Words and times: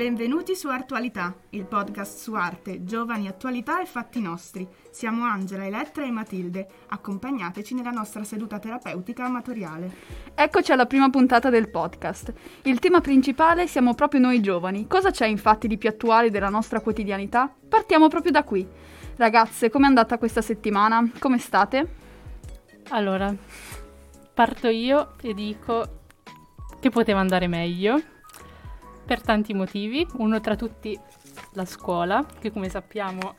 Benvenuti 0.00 0.56
su 0.56 0.68
Artualità, 0.68 1.34
il 1.50 1.66
podcast 1.66 2.20
su 2.20 2.32
arte, 2.32 2.84
giovani, 2.84 3.28
attualità 3.28 3.82
e 3.82 3.84
fatti 3.84 4.18
nostri. 4.18 4.66
Siamo 4.90 5.24
Angela, 5.24 5.66
Elettra 5.66 6.06
e 6.06 6.10
Matilde. 6.10 6.66
Accompagnateci 6.88 7.74
nella 7.74 7.90
nostra 7.90 8.24
seduta 8.24 8.58
terapeutica 8.58 9.26
amatoriale. 9.26 9.94
Eccoci 10.34 10.72
alla 10.72 10.86
prima 10.86 11.10
puntata 11.10 11.50
del 11.50 11.68
podcast. 11.68 12.32
Il 12.62 12.78
tema 12.78 13.02
principale 13.02 13.66
siamo 13.66 13.92
proprio 13.92 14.20
noi 14.20 14.40
giovani. 14.40 14.86
Cosa 14.86 15.10
c'è 15.10 15.26
infatti 15.26 15.68
di 15.68 15.76
più 15.76 15.90
attuale 15.90 16.30
della 16.30 16.48
nostra 16.48 16.80
quotidianità? 16.80 17.54
Partiamo 17.68 18.08
proprio 18.08 18.32
da 18.32 18.42
qui. 18.42 18.66
Ragazze, 19.16 19.68
com'è 19.68 19.84
andata 19.84 20.16
questa 20.16 20.40
settimana? 20.40 21.10
Come 21.18 21.36
state? 21.36 21.94
Allora, 22.88 23.34
parto 24.32 24.68
io 24.68 25.12
e 25.20 25.34
dico 25.34 25.98
che 26.80 26.88
poteva 26.88 27.20
andare 27.20 27.48
meglio 27.48 28.00
per 29.10 29.22
tanti 29.22 29.54
motivi, 29.54 30.06
uno 30.18 30.38
tra 30.38 30.54
tutti 30.54 30.96
la 31.54 31.64
scuola, 31.64 32.24
che 32.38 32.52
come 32.52 32.68
sappiamo 32.68 33.34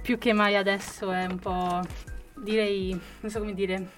più 0.00 0.16
che 0.16 0.32
mai 0.32 0.56
adesso 0.56 1.10
è 1.10 1.26
un 1.26 1.38
po', 1.38 1.82
direi, 2.36 2.98
non 3.20 3.30
so 3.30 3.40
come 3.40 3.52
dire, 3.52 3.90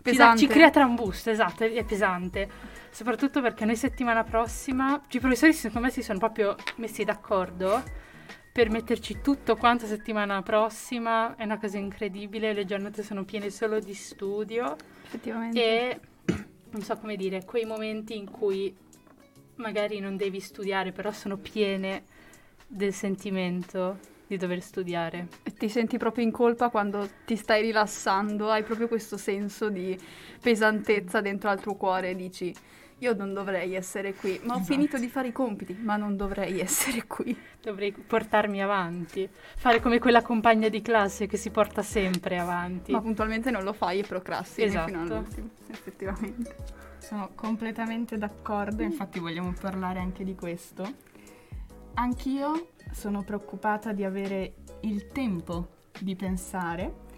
pesante. 0.00 0.38
Ci, 0.38 0.46
ci 0.46 0.52
crea 0.52 0.70
trambusto, 0.70 1.28
esatto, 1.28 1.64
è, 1.64 1.84
pesante. 1.84 2.48
Soprattutto 2.88 3.40
perché 3.40 3.64
noi 3.64 3.74
settimana 3.74 4.22
prossima, 4.22 5.02
i 5.10 5.18
professori 5.18 5.52
secondo 5.54 5.88
me 5.88 5.92
si 5.92 6.04
sono 6.04 6.20
proprio 6.20 6.54
messi 6.76 7.02
d'accordo 7.02 7.82
per 8.52 8.70
metterci 8.70 9.20
tutto 9.20 9.56
quanto 9.56 9.86
settimana 9.86 10.40
prossima, 10.42 11.34
è 11.34 11.42
una 11.42 11.58
cosa 11.58 11.78
incredibile, 11.78 12.52
le 12.52 12.64
giornate 12.64 13.02
sono 13.02 13.24
piene 13.24 13.50
solo 13.50 13.80
di 13.80 13.94
studio. 13.94 14.76
Effettivamente. 15.02 15.60
E 15.60 16.00
non 16.70 16.82
so 16.82 16.96
come 16.96 17.16
dire, 17.16 17.44
quei 17.44 17.64
momenti 17.64 18.16
in 18.16 18.30
cui 18.30 18.72
magari 19.60 20.00
non 20.00 20.16
devi 20.16 20.40
studiare, 20.40 20.90
però 20.92 21.12
sono 21.12 21.36
piene 21.36 22.04
del 22.66 22.92
sentimento 22.92 23.98
di 24.26 24.36
dover 24.36 24.62
studiare. 24.62 25.28
E 25.42 25.52
ti 25.52 25.68
senti 25.68 25.98
proprio 25.98 26.24
in 26.24 26.30
colpa 26.30 26.70
quando 26.70 27.08
ti 27.24 27.36
stai 27.36 27.62
rilassando, 27.62 28.50
hai 28.50 28.62
proprio 28.62 28.88
questo 28.88 29.16
senso 29.16 29.68
di 29.68 29.98
pesantezza 30.40 31.20
dentro 31.20 31.50
al 31.50 31.60
tuo 31.60 31.74
cuore 31.74 32.14
dici 32.14 32.54
io 33.00 33.14
non 33.14 33.32
dovrei 33.32 33.74
essere 33.74 34.14
qui, 34.14 34.38
ma 34.42 34.54
esatto. 34.54 34.58
ho 34.58 34.62
finito 34.62 34.98
di 34.98 35.08
fare 35.08 35.28
i 35.28 35.32
compiti, 35.32 35.74
ma 35.74 35.96
non 35.96 36.16
dovrei 36.16 36.60
essere 36.60 37.06
qui. 37.06 37.36
Dovrei 37.60 37.92
portarmi 37.92 38.62
avanti, 38.62 39.28
fare 39.56 39.80
come 39.80 39.98
quella 39.98 40.22
compagna 40.22 40.68
di 40.68 40.82
classe 40.82 41.26
che 41.26 41.36
si 41.36 41.50
porta 41.50 41.82
sempre 41.82 42.38
avanti. 42.38 42.92
Ma 42.92 43.00
puntualmente 43.00 43.50
non 43.50 43.64
lo 43.64 43.72
fai 43.72 44.00
e 44.00 44.02
procrastini 44.02 44.68
esatto. 44.68 44.86
fino 44.86 45.00
all'ultimo, 45.00 45.48
effettivamente. 45.70 46.56
Sono 46.98 47.30
completamente 47.34 48.18
d'accordo, 48.18 48.82
infatti 48.82 49.18
vogliamo 49.18 49.52
parlare 49.58 49.98
anche 49.98 50.22
di 50.22 50.34
questo. 50.34 50.84
Anch'io 51.94 52.68
sono 52.92 53.22
preoccupata 53.22 53.92
di 53.92 54.04
avere 54.04 54.54
il 54.80 55.08
tempo 55.08 55.68
di 55.98 56.14
pensare 56.16 57.08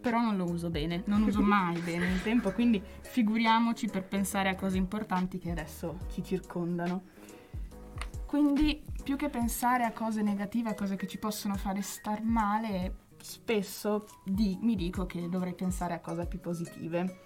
però 0.00 0.20
non 0.20 0.36
lo 0.36 0.44
uso 0.44 0.70
bene, 0.70 1.02
non 1.06 1.22
uso 1.22 1.40
mai 1.40 1.78
bene 1.82 2.06
il 2.10 2.22
tempo, 2.22 2.50
quindi 2.52 2.82
figuriamoci 3.00 3.88
per 3.88 4.04
pensare 4.04 4.48
a 4.48 4.54
cose 4.54 4.76
importanti 4.76 5.38
che 5.38 5.50
adesso 5.50 5.98
ci 6.10 6.22
circondano. 6.22 7.02
Quindi 8.26 8.80
più 9.02 9.16
che 9.16 9.28
pensare 9.28 9.84
a 9.84 9.92
cose 9.92 10.22
negative, 10.22 10.70
a 10.70 10.74
cose 10.74 10.96
che 10.96 11.06
ci 11.06 11.18
possono 11.18 11.56
fare 11.56 11.82
star 11.82 12.22
male, 12.22 13.08
spesso 13.20 14.06
di, 14.24 14.58
mi 14.62 14.76
dico 14.76 15.06
che 15.06 15.28
dovrei 15.28 15.54
pensare 15.54 15.94
a 15.94 16.00
cose 16.00 16.26
più 16.26 16.40
positive. 16.40 17.22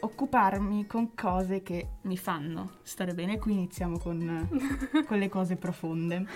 Occuparmi 0.00 0.86
con 0.86 1.14
cose 1.14 1.62
che 1.62 1.88
mi 2.02 2.16
fanno 2.16 2.78
stare 2.82 3.14
bene. 3.14 3.38
Qui 3.38 3.52
iniziamo 3.52 3.98
con, 3.98 4.48
con 5.06 5.18
le 5.18 5.28
cose 5.28 5.56
profonde. 5.56 6.26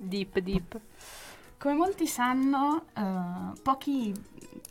Deep, 0.00 0.38
deep. 0.38 0.80
Come 1.60 1.74
molti 1.74 2.06
sanno, 2.06 2.86
uh, 2.96 3.52
pochi, 3.60 4.14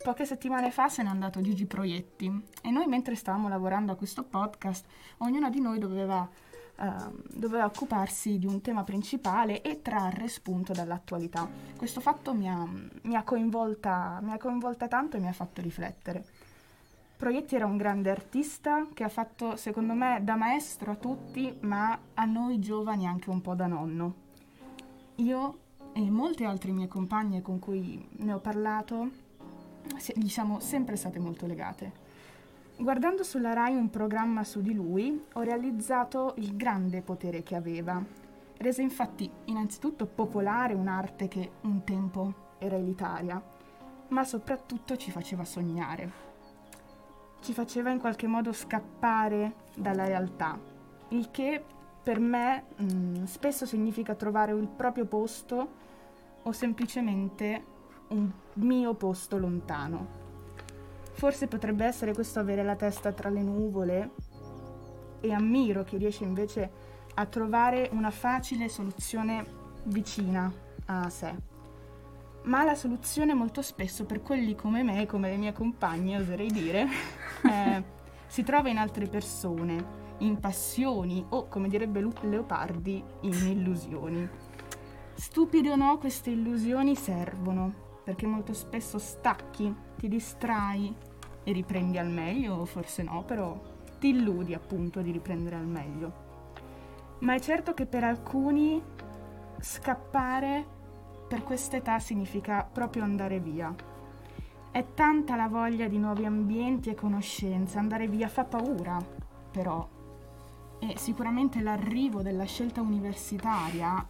poche 0.02 0.26
settimane 0.26 0.72
fa 0.72 0.88
se 0.88 1.04
n'è 1.04 1.08
andato 1.08 1.40
Gigi 1.40 1.64
Proietti 1.64 2.48
e 2.62 2.70
noi 2.72 2.88
mentre 2.88 3.14
stavamo 3.14 3.48
lavorando 3.48 3.92
a 3.92 3.94
questo 3.94 4.24
podcast, 4.24 4.84
ognuna 5.18 5.50
di 5.50 5.60
noi 5.60 5.78
doveva, 5.78 6.28
uh, 6.78 7.22
doveva 7.32 7.66
occuparsi 7.66 8.40
di 8.40 8.46
un 8.46 8.60
tema 8.60 8.82
principale 8.82 9.62
e 9.62 9.82
trarre 9.82 10.26
spunto 10.26 10.72
dall'attualità. 10.72 11.48
Questo 11.76 12.00
fatto 12.00 12.34
mi 12.34 12.48
ha, 12.48 12.66
mi 13.02 13.14
ha, 13.14 13.22
coinvolta, 13.22 14.18
mi 14.20 14.32
ha 14.32 14.38
coinvolta 14.38 14.88
tanto 14.88 15.16
e 15.16 15.20
mi 15.20 15.28
ha 15.28 15.32
fatto 15.32 15.60
riflettere. 15.60 16.24
Proietti 17.16 17.54
era 17.54 17.66
un 17.66 17.76
grande 17.76 18.10
artista 18.10 18.88
che 18.92 19.04
ha 19.04 19.08
fatto, 19.08 19.54
secondo 19.54 19.94
me, 19.94 20.18
da 20.24 20.34
maestro 20.34 20.90
a 20.90 20.96
tutti, 20.96 21.56
ma 21.60 21.96
a 22.14 22.24
noi 22.24 22.58
giovani 22.58 23.06
anche 23.06 23.30
un 23.30 23.40
po' 23.40 23.54
da 23.54 23.68
nonno. 23.68 24.14
Io 25.16 25.58
e 25.92 26.10
molte 26.10 26.44
altre 26.44 26.72
mie 26.72 26.88
compagne 26.88 27.42
con 27.42 27.58
cui 27.58 28.06
ne 28.18 28.32
ho 28.32 28.38
parlato 28.38 29.28
gli 30.14 30.28
siamo 30.28 30.60
sempre 30.60 30.96
state 30.96 31.18
molto 31.18 31.46
legate. 31.46 32.08
Guardando 32.76 33.22
sulla 33.22 33.52
RAI 33.52 33.74
un 33.74 33.90
programma 33.90 34.44
su 34.44 34.62
di 34.62 34.72
lui, 34.72 35.22
ho 35.34 35.40
realizzato 35.42 36.34
il 36.38 36.56
grande 36.56 37.02
potere 37.02 37.42
che 37.42 37.54
aveva. 37.54 38.02
Rese 38.56 38.82
infatti 38.82 39.30
innanzitutto 39.46 40.06
popolare 40.06 40.74
un'arte 40.74 41.28
che 41.28 41.50
un 41.62 41.84
tempo 41.84 42.48
era 42.58 42.76
elitaria, 42.76 43.42
ma 44.08 44.24
soprattutto 44.24 44.96
ci 44.96 45.10
faceva 45.10 45.44
sognare. 45.44 46.28
Ci 47.40 47.52
faceva 47.52 47.90
in 47.90 47.98
qualche 47.98 48.26
modo 48.26 48.52
scappare 48.52 49.54
dalla 49.74 50.04
realtà, 50.04 50.58
il 51.08 51.30
che 51.30 51.62
per 52.02 52.18
me 52.18 52.64
mh, 52.76 53.24
spesso 53.24 53.66
significa 53.66 54.14
trovare 54.14 54.52
il 54.52 54.68
proprio 54.68 55.04
posto 55.04 55.79
o 56.42 56.52
semplicemente 56.52 57.64
un 58.08 58.30
mio 58.54 58.94
posto 58.94 59.38
lontano. 59.38 60.18
Forse 61.12 61.46
potrebbe 61.46 61.84
essere 61.84 62.14
questo 62.14 62.38
avere 62.40 62.62
la 62.62 62.76
testa 62.76 63.12
tra 63.12 63.28
le 63.28 63.42
nuvole 63.42 64.10
e 65.20 65.32
ammiro 65.32 65.84
chi 65.84 65.98
riesce 65.98 66.24
invece 66.24 66.70
a 67.14 67.26
trovare 67.26 67.88
una 67.92 68.10
facile 68.10 68.68
soluzione 68.68 69.44
vicina 69.84 70.52
a 70.86 71.08
sé. 71.10 71.48
Ma 72.42 72.64
la 72.64 72.74
soluzione 72.74 73.34
molto 73.34 73.60
spesso 73.60 74.06
per 74.06 74.22
quelli 74.22 74.54
come 74.54 74.82
me, 74.82 75.04
come 75.04 75.30
le 75.30 75.36
mie 75.36 75.52
compagne, 75.52 76.18
oserei 76.18 76.50
dire, 76.50 76.86
eh, 77.44 77.84
si 78.26 78.42
trova 78.42 78.70
in 78.70 78.78
altre 78.78 79.06
persone, 79.06 79.98
in 80.18 80.38
passioni 80.40 81.24
o, 81.28 81.48
come 81.48 81.68
direbbe 81.68 82.00
Leopardi, 82.22 83.02
in 83.22 83.46
illusioni. 83.46 84.28
Stupide 85.14 85.70
o 85.70 85.76
no, 85.76 85.98
queste 85.98 86.30
illusioni 86.30 86.96
servono, 86.96 87.72
perché 88.04 88.26
molto 88.26 88.52
spesso 88.52 88.98
stacchi, 88.98 89.74
ti 89.96 90.08
distrai 90.08 90.94
e 91.44 91.52
riprendi 91.52 91.98
al 91.98 92.08
meglio, 92.08 92.54
o 92.54 92.64
forse 92.64 93.02
no, 93.02 93.22
però 93.24 93.58
ti 93.98 94.08
illudi 94.08 94.54
appunto 94.54 95.02
di 95.02 95.10
riprendere 95.10 95.56
al 95.56 95.66
meglio. 95.66 96.28
Ma 97.20 97.34
è 97.34 97.40
certo 97.40 97.74
che 97.74 97.86
per 97.86 98.02
alcuni 98.02 98.82
scappare 99.60 100.78
per 101.28 101.44
quest'età 101.44 101.98
significa 101.98 102.64
proprio 102.64 103.04
andare 103.04 103.38
via. 103.38 103.72
È 104.72 104.84
tanta 104.94 105.36
la 105.36 105.48
voglia 105.48 105.86
di 105.86 105.98
nuovi 105.98 106.24
ambienti 106.24 106.90
e 106.90 106.94
conoscenze, 106.94 107.78
andare 107.78 108.08
via 108.08 108.26
fa 108.26 108.44
paura, 108.44 108.98
però. 109.50 109.86
E 110.80 110.94
sicuramente 110.96 111.60
l'arrivo 111.60 112.22
della 112.22 112.44
scelta 112.44 112.80
universitaria 112.80 114.04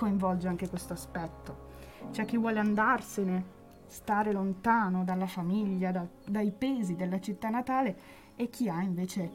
coinvolge 0.00 0.48
anche 0.48 0.66
questo 0.66 0.94
aspetto. 0.94 1.68
C'è 2.10 2.24
chi 2.24 2.38
vuole 2.38 2.58
andarsene, 2.58 3.44
stare 3.86 4.32
lontano 4.32 5.04
dalla 5.04 5.26
famiglia, 5.26 5.90
da, 5.90 6.06
dai 6.24 6.52
pesi 6.56 6.96
della 6.96 7.20
città 7.20 7.50
natale 7.50 7.94
e 8.34 8.48
chi 8.48 8.70
ha 8.70 8.80
invece 8.80 9.30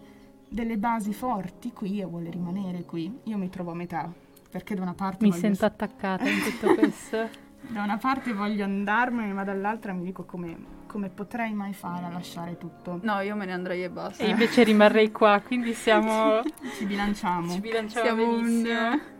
delle 0.49 0.77
basi 0.77 1.13
forti 1.13 1.71
qui 1.71 1.99
e 1.99 2.05
vuole 2.05 2.31
rimanere 2.31 2.83
qui. 2.83 3.19
Io 3.25 3.37
mi 3.37 3.47
trovo 3.49 3.71
a 3.71 3.75
metà, 3.75 4.11
perché 4.49 4.73
da 4.73 4.81
una 4.81 4.95
parte... 4.95 5.23
Mi 5.23 5.33
sento 5.33 5.57
s- 5.57 5.61
attaccata 5.61 6.27
in 6.27 6.39
tutto 6.41 6.73
questo. 6.73 7.29
da 7.67 7.83
una 7.83 7.97
parte 7.97 8.33
voglio 8.33 8.63
andarmene, 8.63 9.33
ma 9.33 9.43
dall'altra 9.43 9.93
mi 9.93 10.03
dico 10.03 10.23
come, 10.23 10.57
come, 10.87 11.09
potrei 11.09 11.53
mai 11.53 11.73
fare 11.73 12.05
a 12.05 12.09
lasciare 12.09 12.57
tutto. 12.57 12.97
No, 13.03 13.19
io 13.19 13.35
me 13.35 13.45
ne 13.45 13.53
andrei 13.53 13.83
e 13.83 13.91
basta. 13.91 14.23
E 14.23 14.29
invece 14.29 14.63
rimarrei 14.63 15.11
qua, 15.11 15.39
quindi 15.45 15.73
siamo... 15.75 16.41
ci 16.75 16.85
bilanciamo. 16.87 17.51
Ci 17.51 17.59
bilanciamo 17.59 18.05
siamo 18.05 18.25
benissimo. 18.25 18.89
Un 18.89 19.13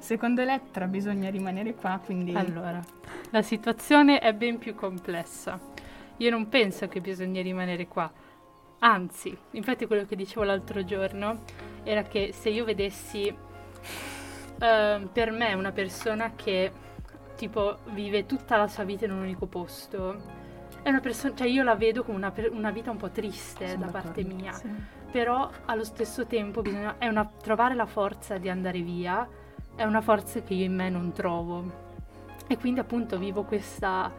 Secondo 0.00 0.40
Elettra 0.40 0.86
bisogna 0.86 1.30
rimanere 1.30 1.74
qua, 1.74 2.00
quindi... 2.02 2.34
Allora, 2.34 2.82
la 3.30 3.42
situazione 3.42 4.18
è 4.18 4.32
ben 4.32 4.58
più 4.58 4.74
complessa. 4.74 5.60
Io 6.16 6.30
non 6.30 6.48
penso 6.48 6.88
che 6.88 7.00
bisogna 7.00 7.42
rimanere 7.42 7.86
qua. 7.86 8.10
Anzi, 8.80 9.36
infatti 9.52 9.86
quello 9.86 10.06
che 10.06 10.16
dicevo 10.16 10.42
l'altro 10.42 10.84
giorno 10.84 11.42
era 11.84 12.02
che 12.02 12.32
se 12.32 12.48
io 12.48 12.64
vedessi 12.64 13.28
uh, 13.28 15.08
per 15.12 15.30
me 15.30 15.52
una 15.52 15.70
persona 15.70 16.32
che 16.34 16.72
tipo 17.36 17.78
vive 17.92 18.24
tutta 18.24 18.56
la 18.56 18.68
sua 18.68 18.84
vita 18.84 19.04
in 19.04 19.12
un 19.12 19.18
unico 19.20 19.46
posto, 19.46 20.38
è 20.82 20.88
una 20.88 21.00
persona, 21.00 21.34
cioè 21.34 21.46
io 21.46 21.62
la 21.62 21.74
vedo 21.74 22.02
come 22.04 22.16
una, 22.16 22.30
per- 22.30 22.50
una 22.50 22.70
vita 22.70 22.90
un 22.90 22.96
po' 22.96 23.10
triste 23.10 23.68
Sono 23.68 23.84
da 23.84 23.90
parte 23.90 24.24
mia, 24.24 24.52
Sì. 24.52 24.68
però 25.10 25.50
allo 25.66 25.84
stesso 25.84 26.26
tempo 26.26 26.62
bisogna, 26.62 26.96
è 26.96 27.06
una, 27.06 27.30
trovare 27.42 27.74
la 27.74 27.86
forza 27.86 28.38
di 28.38 28.48
andare 28.48 28.80
via, 28.80 29.28
è 29.74 29.84
una 29.84 30.00
forza 30.00 30.42
che 30.42 30.54
io 30.54 30.64
in 30.64 30.74
me 30.74 30.90
non 30.90 31.12
trovo. 31.12 31.88
E 32.46 32.58
quindi 32.58 32.80
appunto 32.80 33.18
vivo 33.18 33.44
questa 33.44 34.12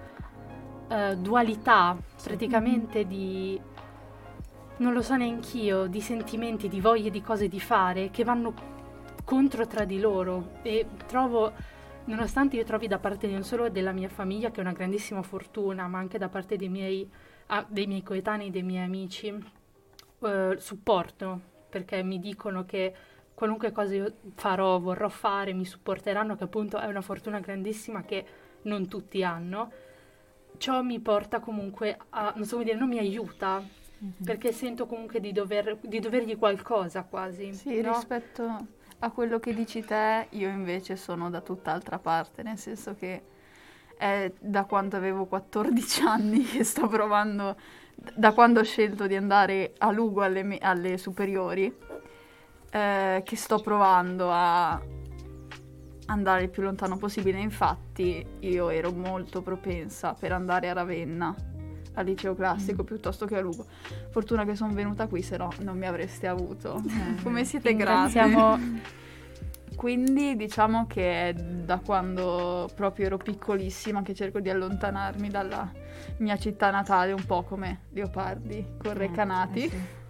eh, 0.87 1.17
dualità 1.17 1.97
praticamente 2.23 3.05
di, 3.05 3.59
non 4.77 4.93
lo 4.93 5.01
so 5.01 5.15
neanch'io, 5.15 5.85
di 5.87 6.01
sentimenti, 6.01 6.67
di 6.67 6.81
voglie 6.81 7.09
di 7.09 7.21
cose 7.21 7.47
di 7.47 7.59
fare 7.59 8.09
che 8.09 8.23
vanno 8.23 8.53
contro 9.23 9.67
tra 9.67 9.85
di 9.85 9.99
loro 9.99 10.53
e 10.61 10.87
trovo, 11.05 11.53
nonostante 12.05 12.55
io 12.57 12.63
trovi 12.63 12.87
da 12.87 12.99
parte 12.99 13.27
non 13.27 13.43
solo 13.43 13.69
della 13.69 13.91
mia 13.91 14.09
famiglia 14.09 14.49
che 14.49 14.57
è 14.57 14.63
una 14.63 14.73
grandissima 14.73 15.21
fortuna, 15.21 15.87
ma 15.87 15.99
anche 15.99 16.17
da 16.17 16.29
parte 16.29 16.57
dei 16.57 16.69
miei, 16.69 17.09
ah, 17.47 17.65
dei 17.67 17.85
miei 17.87 18.03
coetanei, 18.03 18.49
dei 18.49 18.63
miei 18.63 18.83
amici, 18.83 19.33
eh, 20.19 20.55
supporto, 20.57 21.39
perché 21.69 22.03
mi 22.03 22.19
dicono 22.19 22.65
che 22.65 22.93
qualunque 23.41 23.71
cosa 23.71 23.95
io 23.95 24.13
farò, 24.35 24.79
vorrò 24.79 25.09
fare, 25.09 25.51
mi 25.51 25.65
supporteranno, 25.65 26.35
che 26.35 26.43
appunto 26.43 26.77
è 26.77 26.85
una 26.85 27.01
fortuna 27.01 27.39
grandissima 27.39 28.03
che 28.03 28.23
non 28.63 28.87
tutti 28.87 29.23
hanno. 29.23 29.71
Ciò 30.57 30.83
mi 30.83 30.99
porta 30.99 31.39
comunque 31.39 31.97
a, 32.09 32.33
non 32.35 32.45
so 32.45 32.57
come 32.57 32.65
dire, 32.65 32.77
non 32.77 32.87
mi 32.87 32.99
aiuta, 32.99 33.63
perché 34.23 34.51
sento 34.51 34.85
comunque 34.85 35.19
di, 35.19 35.31
dover, 35.31 35.79
di 35.81 35.99
dovergli 35.99 36.37
qualcosa 36.37 37.01
quasi. 37.01 37.51
Sì, 37.55 37.81
no? 37.81 37.93
rispetto 37.93 38.67
a 38.99 39.09
quello 39.09 39.39
che 39.39 39.55
dici 39.55 39.83
te, 39.83 40.27
io 40.29 40.47
invece 40.47 40.95
sono 40.95 41.31
da 41.31 41.41
tutt'altra 41.41 41.97
parte, 41.97 42.43
nel 42.43 42.59
senso 42.59 42.93
che 42.93 43.23
è 43.97 44.31
da 44.39 44.65
quando 44.65 44.97
avevo 44.97 45.25
14 45.25 46.01
anni 46.05 46.43
che 46.43 46.63
sto 46.63 46.85
provando, 46.85 47.55
da 47.95 48.33
quando 48.33 48.59
ho 48.59 48.63
scelto 48.63 49.07
di 49.07 49.15
andare 49.15 49.73
a 49.79 49.89
Lugo 49.89 50.21
alle, 50.21 50.43
me- 50.43 50.59
alle 50.59 50.99
superiori, 50.99 51.89
eh, 52.71 53.21
che 53.23 53.35
sto 53.35 53.59
provando 53.59 54.29
a 54.31 54.81
andare 56.07 56.43
il 56.43 56.49
più 56.49 56.63
lontano 56.63 56.97
possibile. 56.97 57.39
Infatti 57.39 58.25
io 58.39 58.69
ero 58.69 58.91
molto 58.91 59.41
propensa 59.41 60.13
per 60.13 60.31
andare 60.31 60.69
a 60.69 60.73
Ravenna, 60.73 61.35
al 61.93 62.05
liceo 62.05 62.35
classico, 62.35 62.83
piuttosto 62.83 63.25
che 63.25 63.37
a 63.37 63.41
Lugo. 63.41 63.65
Fortuna 64.09 64.45
che 64.45 64.55
sono 64.55 64.73
venuta 64.73 65.07
qui, 65.07 65.21
se 65.21 65.37
no 65.37 65.49
non 65.59 65.77
mi 65.77 65.85
avreste 65.85 66.27
avuto. 66.27 66.81
Eh, 66.87 67.21
Come 67.23 67.43
siete 67.45 67.75
grati. 67.75 68.19
Quindi 69.75 70.35
diciamo 70.35 70.85
che 70.85 71.29
è 71.29 71.33
da 71.33 71.79
quando 71.79 72.69
proprio 72.75 73.07
ero 73.07 73.17
piccolissima 73.17 74.03
che 74.03 74.13
cerco 74.13 74.39
di 74.39 74.49
allontanarmi 74.49 75.29
dalla 75.29 75.71
mia 76.17 76.37
città 76.37 76.69
natale, 76.69 77.13
un 77.13 77.25
po' 77.25 77.41
come 77.43 77.85
Leopardi 77.89 78.75
con 78.77 78.93
Recanati. 78.93 79.63
Eh, 79.63 79.69
sì. 79.69 80.00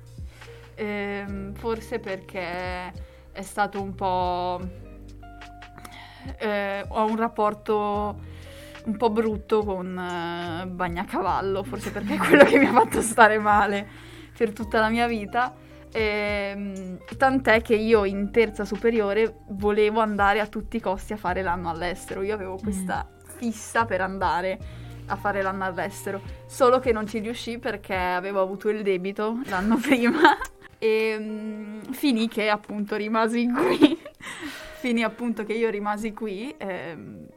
Ehm, 0.82 1.54
forse 1.54 2.00
perché 2.00 2.92
è 3.32 3.42
stato 3.44 3.80
un 3.80 3.94
po'... 3.94 4.60
eh, 6.40 6.84
ho 6.88 7.06
un 7.06 7.16
rapporto 7.18 8.20
un 8.86 8.98
po' 8.98 9.12
brutto 9.12 9.64
con 9.64 9.96
eh, 9.96 10.66
Bagnacavallo, 10.66 11.64
forse 11.64 11.92
perché 11.92 12.16
è 12.16 12.18
quello 12.26 12.46
che 12.46 12.58
mi 12.58 12.66
ha 12.66 12.72
fatto 12.72 13.02
stare 13.02 13.38
male 13.38 13.88
per 14.36 14.54
tutta 14.54 14.80
la 14.80 14.90
mia 14.90 15.06
vita. 15.06 15.54
Ehm, 15.94 16.98
tant'è 17.16 17.62
che 17.62 17.76
io 17.76 18.06
in 18.06 18.32
terza 18.32 18.66
superiore 18.66 19.42
volevo 19.50 20.00
andare 20.00 20.40
a 20.40 20.48
tutti 20.48 20.78
i 20.78 20.80
costi 20.80 21.14
a 21.14 21.18
fare 21.18 21.44
l'anno 21.44 21.70
all'estero. 21.70 22.24
Io 22.24 22.34
avevo 22.34 22.58
questa 22.58 23.08
fissa 23.22 23.86
per 23.86 24.02
andare 24.02 24.58
a 25.06 25.16
fare 25.16 25.44
l'anno 25.44 25.64
all'estero, 25.64 26.22
solo 26.48 26.80
che 26.80 26.92
non 26.92 27.06
ci 27.06 27.20
riuscì 27.20 27.60
perché 27.60 27.94
avevo 27.94 28.42
avuto 28.42 28.70
il 28.70 28.82
debito 28.82 29.42
l'anno 29.46 29.78
prima 29.82 30.20
e 30.84 31.16
mm, 31.20 31.80
finì 31.92 32.28
che 32.28 32.50
appunto 32.50 32.96
rimasi 32.96 33.48
qui. 33.48 34.00
finì 34.82 35.04
appunto 35.04 35.44
che 35.44 35.54
io 35.54 35.70
rimasi 35.70 36.12
qui 36.12 36.52
ehm, 36.58 37.28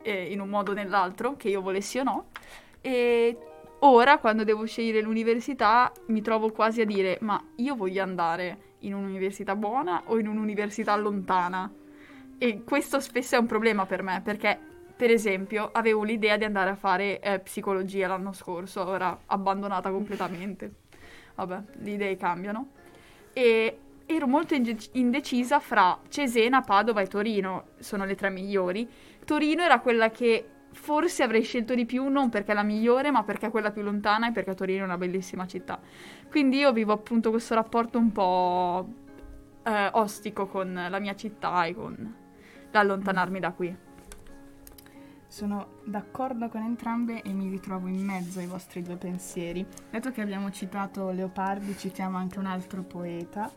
eh, 0.00 0.32
in 0.32 0.40
un 0.40 0.48
modo 0.48 0.70
o 0.70 0.74
nell'altro, 0.74 1.36
che 1.36 1.50
io 1.50 1.60
volessi 1.60 1.98
o 1.98 2.02
no. 2.02 2.28
E 2.80 3.36
ora, 3.80 4.16
quando 4.16 4.42
devo 4.42 4.64
scegliere 4.64 5.02
l'università, 5.02 5.92
mi 6.06 6.22
trovo 6.22 6.50
quasi 6.50 6.80
a 6.80 6.86
dire: 6.86 7.18
ma 7.20 7.38
io 7.56 7.74
voglio 7.74 8.02
andare 8.02 8.76
in 8.80 8.94
un'università 8.94 9.54
buona 9.54 10.04
o 10.06 10.18
in 10.18 10.26
un'università 10.26 10.96
lontana? 10.96 11.70
E 12.38 12.64
questo 12.64 13.00
spesso 13.00 13.34
è 13.34 13.38
un 13.38 13.46
problema 13.46 13.84
per 13.84 14.02
me, 14.02 14.22
perché, 14.24 14.58
per 14.96 15.10
esempio, 15.10 15.68
avevo 15.72 16.04
l'idea 16.04 16.38
di 16.38 16.44
andare 16.44 16.70
a 16.70 16.76
fare 16.76 17.20
eh, 17.20 17.38
psicologia 17.40 18.08
l'anno 18.08 18.32
scorso, 18.32 18.82
ora 18.86 19.24
abbandonata 19.26 19.90
completamente. 19.90 20.72
Vabbè, 21.34 21.62
le 21.80 21.90
idee 21.90 22.16
cambiano. 22.16 22.77
E 23.38 23.78
ero 24.04 24.26
molto 24.26 24.54
indecisa 24.54 25.60
fra 25.60 25.96
Cesena, 26.08 26.60
Padova 26.60 27.02
e 27.02 27.06
Torino, 27.06 27.66
sono 27.78 28.04
le 28.04 28.16
tre 28.16 28.30
migliori. 28.30 28.88
Torino 29.24 29.62
era 29.62 29.78
quella 29.78 30.10
che 30.10 30.44
forse 30.72 31.22
avrei 31.22 31.44
scelto 31.44 31.72
di 31.76 31.86
più, 31.86 32.08
non 32.08 32.30
perché 32.30 32.50
è 32.50 32.54
la 32.56 32.64
migliore, 32.64 33.12
ma 33.12 33.22
perché 33.22 33.46
è 33.46 33.50
quella 33.52 33.70
più 33.70 33.82
lontana 33.82 34.26
e 34.26 34.32
perché 34.32 34.56
Torino 34.56 34.80
è 34.80 34.86
una 34.86 34.98
bellissima 34.98 35.46
città. 35.46 35.78
Quindi 36.28 36.56
io 36.56 36.72
vivo 36.72 36.92
appunto 36.92 37.30
questo 37.30 37.54
rapporto 37.54 37.96
un 37.96 38.10
po' 38.10 38.88
eh, 39.62 39.88
ostico 39.92 40.48
con 40.48 40.88
la 40.90 40.98
mia 40.98 41.14
città 41.14 41.64
e 41.64 41.74
con 41.76 42.14
l'allontanarmi 42.72 43.38
da 43.38 43.52
qui. 43.52 43.76
Sono 45.38 45.74
d'accordo 45.84 46.48
con 46.48 46.62
entrambe 46.62 47.22
e 47.22 47.32
mi 47.32 47.48
ritrovo 47.48 47.86
in 47.86 48.04
mezzo 48.04 48.40
ai 48.40 48.46
vostri 48.46 48.82
due 48.82 48.96
pensieri. 48.96 49.64
Dato 49.88 50.10
che 50.10 50.20
abbiamo 50.20 50.50
citato 50.50 51.10
Leopardi, 51.10 51.78
citiamo 51.78 52.16
anche 52.16 52.40
un 52.40 52.46
altro 52.46 52.82
poeta, 52.82 53.48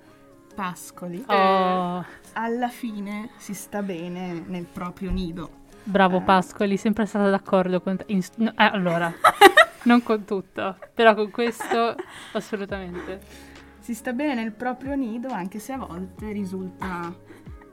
Pascoli. 0.53 1.23
Oh, 1.25 2.05
Alla 2.33 2.67
fine 2.67 3.31
si 3.37 3.55
sta 3.55 3.81
bene 3.81 4.43
nel 4.45 4.65
proprio 4.65 5.09
nido. 5.09 5.49
bravo 5.83 6.17
Eh. 6.17 6.21
Pascoli, 6.21 6.77
sempre 6.77 7.07
stata 7.07 7.31
d'accordo 7.31 7.81
con 7.81 7.97
te. 7.97 8.03
In- 8.09 8.21
no, 8.35 8.51
eh, 8.51 8.63
allora, 8.63 9.11
non 9.85 10.03
con 10.03 10.23
tutto, 10.23 10.77
però 10.93 11.15
con 11.15 11.31
questo 11.31 11.95
assolutamente. 12.33 13.19
Si 13.79 13.95
sta 13.95 14.13
bene 14.13 14.35
nel 14.35 14.51
proprio 14.51 14.93
nido 14.93 15.29
anche 15.29 15.57
se 15.57 15.73
a 15.73 15.77
volte 15.77 16.31
risulta 16.31 17.11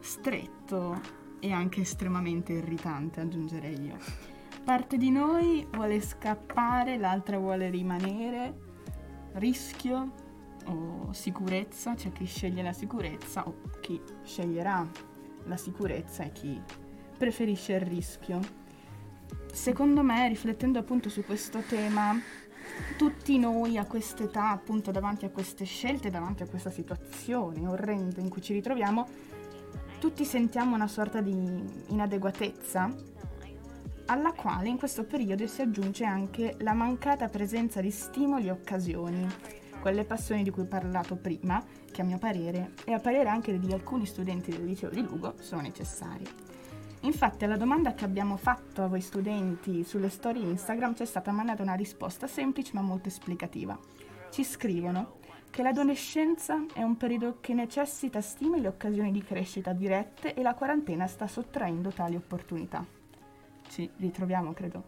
stretto 0.00 1.17
e 1.40 1.52
anche 1.52 1.82
estremamente 1.82 2.52
irritante, 2.52 3.20
aggiungerei 3.20 3.80
io. 3.80 3.96
Parte 4.64 4.96
di 4.96 5.10
noi 5.10 5.66
vuole 5.70 6.00
scappare, 6.00 6.98
l'altra 6.98 7.38
vuole 7.38 7.70
rimanere. 7.70 8.66
Rischio 9.34 10.12
o 10.66 11.12
sicurezza, 11.12 11.94
c'è 11.94 12.12
chi 12.12 12.26
sceglie 12.26 12.62
la 12.62 12.72
sicurezza 12.72 13.46
o 13.46 13.54
chi 13.80 14.00
sceglierà 14.24 14.86
la 15.44 15.56
sicurezza 15.56 16.24
e 16.24 16.32
chi 16.32 16.60
preferisce 17.16 17.74
il 17.74 17.80
rischio. 17.80 18.40
Secondo 19.52 20.02
me, 20.02 20.28
riflettendo 20.28 20.78
appunto 20.78 21.08
su 21.08 21.24
questo 21.24 21.60
tema, 21.60 22.14
tutti 22.96 23.38
noi 23.38 23.78
a 23.78 23.86
quest'età, 23.86 24.50
appunto 24.50 24.90
davanti 24.90 25.24
a 25.24 25.30
queste 25.30 25.64
scelte, 25.64 26.10
davanti 26.10 26.42
a 26.42 26.46
questa 26.46 26.70
situazione 26.70 27.66
orrenda 27.66 28.20
in 28.20 28.28
cui 28.28 28.42
ci 28.42 28.52
ritroviamo, 28.52 29.06
tutti 29.98 30.24
sentiamo 30.24 30.76
una 30.76 30.86
sorta 30.86 31.20
di 31.20 31.32
inadeguatezza 31.88 32.94
alla 34.06 34.32
quale 34.32 34.68
in 34.68 34.78
questo 34.78 35.04
periodo 35.04 35.46
si 35.46 35.60
aggiunge 35.60 36.04
anche 36.04 36.54
la 36.60 36.72
mancata 36.72 37.28
presenza 37.28 37.80
di 37.80 37.90
stimoli 37.90 38.46
e 38.46 38.52
occasioni, 38.52 39.26
quelle 39.80 40.04
passioni 40.04 40.44
di 40.44 40.50
cui 40.50 40.62
ho 40.62 40.66
parlato 40.66 41.16
prima, 41.16 41.62
che 41.90 42.00
a 42.00 42.04
mio 42.04 42.16
parere 42.16 42.72
e 42.84 42.92
a 42.92 43.00
parere 43.00 43.28
anche 43.28 43.58
di 43.58 43.72
alcuni 43.72 44.06
studenti 44.06 44.50
del 44.50 44.64
liceo 44.64 44.88
di 44.88 45.02
Lugo 45.02 45.34
sono 45.40 45.62
necessarie. 45.62 46.26
Infatti 47.00 47.44
alla 47.44 47.56
domanda 47.56 47.94
che 47.94 48.04
abbiamo 48.04 48.36
fatto 48.36 48.82
a 48.82 48.86
voi 48.86 49.00
studenti 49.00 49.84
sulle 49.84 50.08
storie 50.08 50.42
Instagram 50.42 50.94
c'è 50.94 51.04
stata 51.04 51.32
mandata 51.32 51.62
una 51.62 51.74
risposta 51.74 52.26
semplice 52.26 52.70
ma 52.74 52.80
molto 52.80 53.08
esplicativa. 53.08 53.78
Ci 54.30 54.44
scrivono 54.44 55.17
che 55.50 55.62
l'adolescenza 55.62 56.64
è 56.72 56.82
un 56.82 56.96
periodo 56.96 57.38
che 57.40 57.54
necessita 57.54 58.20
stimoli 58.20 58.64
e 58.64 58.68
occasioni 58.68 59.10
di 59.10 59.22
crescita 59.22 59.72
dirette 59.72 60.34
e 60.34 60.42
la 60.42 60.54
quarantena 60.54 61.06
sta 61.06 61.26
sottraendo 61.26 61.90
tali 61.90 62.16
opportunità. 62.16 62.84
Ci 63.68 63.88
ritroviamo, 63.96 64.52
credo, 64.52 64.82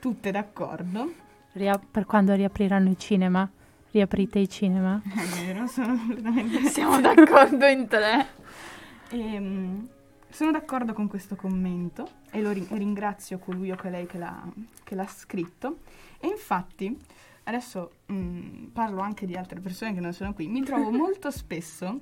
tutte 0.00 0.30
d'accordo. 0.30 1.12
Ria- 1.52 1.78
per 1.78 2.04
quando 2.06 2.34
riapriranno 2.34 2.90
i 2.90 2.98
cinema, 2.98 3.48
riaprite 3.90 4.38
i 4.38 4.48
cinema. 4.48 5.00
È 5.04 5.44
vero, 5.44 5.66
sono 5.66 5.96
completamente 5.96 6.62
Siamo 6.70 7.00
d'accordo 7.00 7.66
in 7.66 7.86
tre. 7.86 8.26
Ehm, 9.10 9.88
sono 10.30 10.50
d'accordo 10.50 10.92
con 10.92 11.08
questo 11.08 11.36
commento 11.36 12.08
e 12.30 12.40
lo 12.40 12.52
ri- 12.52 12.68
ringrazio 12.70 13.38
colui 13.38 13.70
o 13.70 13.76
colei 13.76 14.06
che 14.06 14.18
l'ha, 14.18 14.42
che 14.84 14.94
l'ha 14.94 15.06
scritto. 15.06 15.78
E 16.20 16.26
infatti, 16.28 16.96
adesso 17.48 17.92
mm, 18.12 18.66
parlo 18.66 19.00
anche 19.00 19.26
di 19.26 19.34
altre 19.34 19.60
persone 19.60 19.94
che 19.94 20.00
non 20.00 20.12
sono 20.12 20.34
qui, 20.34 20.48
mi 20.48 20.62
trovo 20.62 20.90
molto 20.92 21.30
spesso 21.30 22.00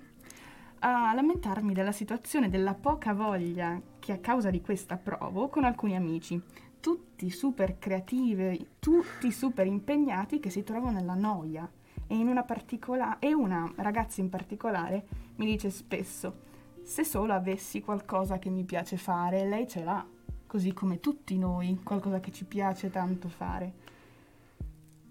a 0.80 1.14
lamentarmi 1.14 1.72
della 1.72 1.92
situazione, 1.92 2.50
della 2.50 2.74
poca 2.74 3.14
voglia 3.14 3.80
che 3.98 4.12
a 4.12 4.18
causa 4.18 4.50
di 4.50 4.60
questa 4.60 4.96
provo 4.96 5.48
con 5.48 5.64
alcuni 5.64 5.96
amici. 5.96 6.40
tutti 6.80 7.30
super 7.30 7.78
creativi, 7.78 8.64
tutti 8.78 9.32
super 9.32 9.66
impegnati 9.66 10.38
che 10.38 10.50
si 10.50 10.62
trovano 10.62 10.98
nella 10.98 11.14
noia. 11.14 11.68
E, 12.06 12.14
in 12.14 12.28
una 12.28 12.44
particola- 12.44 13.18
e 13.18 13.34
una 13.34 13.72
ragazza 13.76 14.20
in 14.20 14.28
particolare 14.28 15.06
mi 15.36 15.46
dice 15.46 15.70
spesso, 15.70 16.42
se 16.82 17.02
solo 17.02 17.32
avessi 17.32 17.80
qualcosa 17.80 18.38
che 18.38 18.50
mi 18.50 18.62
piace 18.62 18.96
fare, 18.96 19.48
lei 19.48 19.66
ce 19.66 19.82
l'ha, 19.82 20.06
così 20.46 20.72
come 20.72 21.00
tutti 21.00 21.36
noi, 21.36 21.80
qualcosa 21.82 22.20
che 22.20 22.30
ci 22.30 22.44
piace 22.44 22.90
tanto 22.90 23.28
fare. 23.28 23.85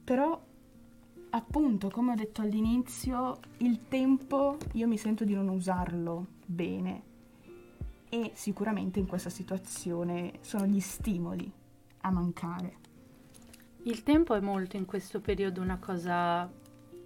Però, 0.06 0.40
appunto, 1.32 1.90
come 1.90 2.12
ho 2.12 2.16
detto 2.16 2.42
all'inizio, 2.42 3.40
il 3.58 3.88
tempo 3.88 4.58
io 4.74 4.88
mi 4.88 4.98
sento 4.98 5.26
di 5.26 5.34
non 5.34 5.50
usarlo 5.50 6.28
bene 6.46 7.14
e 8.10 8.32
sicuramente 8.36 9.00
in 9.00 9.08
questa 9.08 9.32
situazione 9.32 10.34
sono 10.42 10.66
gli 10.68 10.80
stimoli 10.80 11.52
a 12.02 12.12
mancare. 12.12 12.84
Il 13.84 14.04
tempo 14.04 14.36
è 14.36 14.40
molto 14.40 14.78
in 14.78 14.86
questo 14.86 15.20
periodo 15.20 15.62
una 15.62 15.78
cosa, 15.80 16.50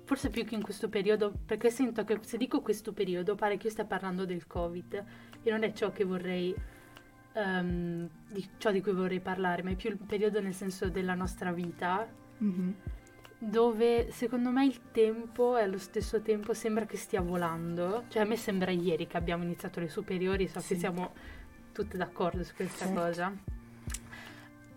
forse 0.03 0.29
più 0.29 0.43
che 0.45 0.55
in 0.55 0.61
questo 0.61 0.89
periodo, 0.89 1.33
perché 1.45 1.71
sento 1.71 2.03
che 2.03 2.19
se 2.21 2.37
dico 2.37 2.61
questo 2.61 2.93
periodo 2.93 3.35
pare 3.35 3.57
che 3.57 3.67
io 3.67 3.71
stia 3.71 3.85
parlando 3.85 4.25
del 4.25 4.45
Covid 4.45 5.05
e 5.41 5.49
non 5.49 5.63
è 5.63 5.71
ciò 5.71 5.91
che 5.91 6.03
vorrei, 6.03 6.53
um, 7.33 8.09
di 8.29 8.49
ciò 8.57 8.71
di 8.71 8.81
cui 8.81 8.93
vorrei 8.93 9.19
parlare, 9.21 9.63
ma 9.63 9.71
è 9.71 9.75
più 9.75 9.89
il 9.89 9.97
periodo 9.97 10.41
nel 10.41 10.53
senso 10.53 10.89
della 10.89 11.15
nostra 11.15 11.51
vita. 11.51 12.27
Mm-hmm 12.43 12.71
dove 13.41 14.11
secondo 14.11 14.49
me 14.49 14.65
il 14.65 14.91
tempo 14.91 15.57
e 15.57 15.63
allo 15.63 15.77
stesso 15.77 16.21
tempo 16.21 16.53
sembra 16.53 16.85
che 16.85 16.97
stia 16.97 17.21
volando. 17.21 18.03
Cioè 18.09 18.23
a 18.23 18.25
me 18.25 18.35
sembra 18.35 18.71
ieri 18.71 19.07
che 19.07 19.15
abbiamo 19.15 19.43
iniziato 19.43 19.79
le 19.79 19.87
superiori, 19.87 20.47
so 20.47 20.59
sì. 20.59 20.73
che 20.73 20.79
siamo 20.79 21.13
tutte 21.71 21.97
d'accordo 21.97 22.43
su 22.43 22.53
questa 22.53 22.85
certo. 22.85 22.99
cosa. 22.99 23.33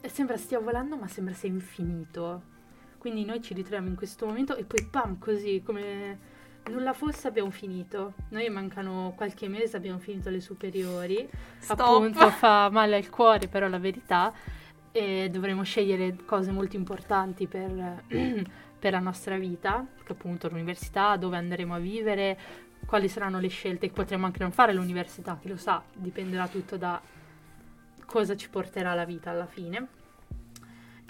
E 0.01 0.09
sembra 0.09 0.37
stia 0.37 0.61
volando 0.61 0.97
ma 0.97 1.09
sembra 1.09 1.35
sia 1.35 1.49
infinito. 1.49 2.51
Quindi 2.99 3.25
noi 3.25 3.43
ci 3.43 3.53
ritroviamo 3.53 3.89
in 3.89 3.97
questo 3.97 4.27
momento 4.27 4.55
e 4.55 4.65
poi 4.65 4.87
pam 4.89 5.19
così 5.19 5.61
come 5.65 6.31
nulla 6.71 6.93
fosse 6.93 7.27
abbiamo 7.27 7.51
finito. 7.51 8.15
Noi 8.29 8.49
mancano 8.49 9.13
qualche 9.17 9.49
mese, 9.49 9.77
abbiamo 9.77 9.99
finito 9.99 10.31
le 10.31 10.41
superiori. 10.41 11.29
Stop. 11.59 11.81
Appunto 11.81 12.31
fa 12.31 12.71
male 12.71 12.95
al 12.95 13.11
cuore 13.11 13.49
però 13.49 13.67
la 13.67 13.81
verità 13.81 14.33
e 14.93 15.29
dovremo 15.31 15.63
scegliere 15.63 16.17
cose 16.25 16.53
molto 16.53 16.77
importanti 16.77 17.47
per, 17.47 18.05
per 18.79 18.93
la 18.93 18.99
nostra 18.99 19.37
vita, 19.39 19.87
che 20.05 20.13
appunto 20.13 20.49
l'università, 20.49 21.17
dove 21.17 21.37
andremo 21.37 21.75
a 21.75 21.79
vivere, 21.79 22.39
quali 22.87 23.09
saranno 23.09 23.41
le 23.41 23.49
scelte 23.49 23.87
che 23.87 23.93
potremo 23.93 24.27
anche 24.27 24.41
non 24.41 24.53
fare 24.53 24.73
all'università, 24.73 25.39
chi 25.41 25.49
lo 25.49 25.57
sa, 25.57 25.83
dipenderà 25.95 26.47
tutto 26.47 26.77
da 26.77 27.01
cosa 28.05 28.37
ci 28.37 28.51
porterà 28.51 28.93
la 28.95 29.05
vita 29.05 29.31
alla 29.31 29.47
fine. 29.47 30.01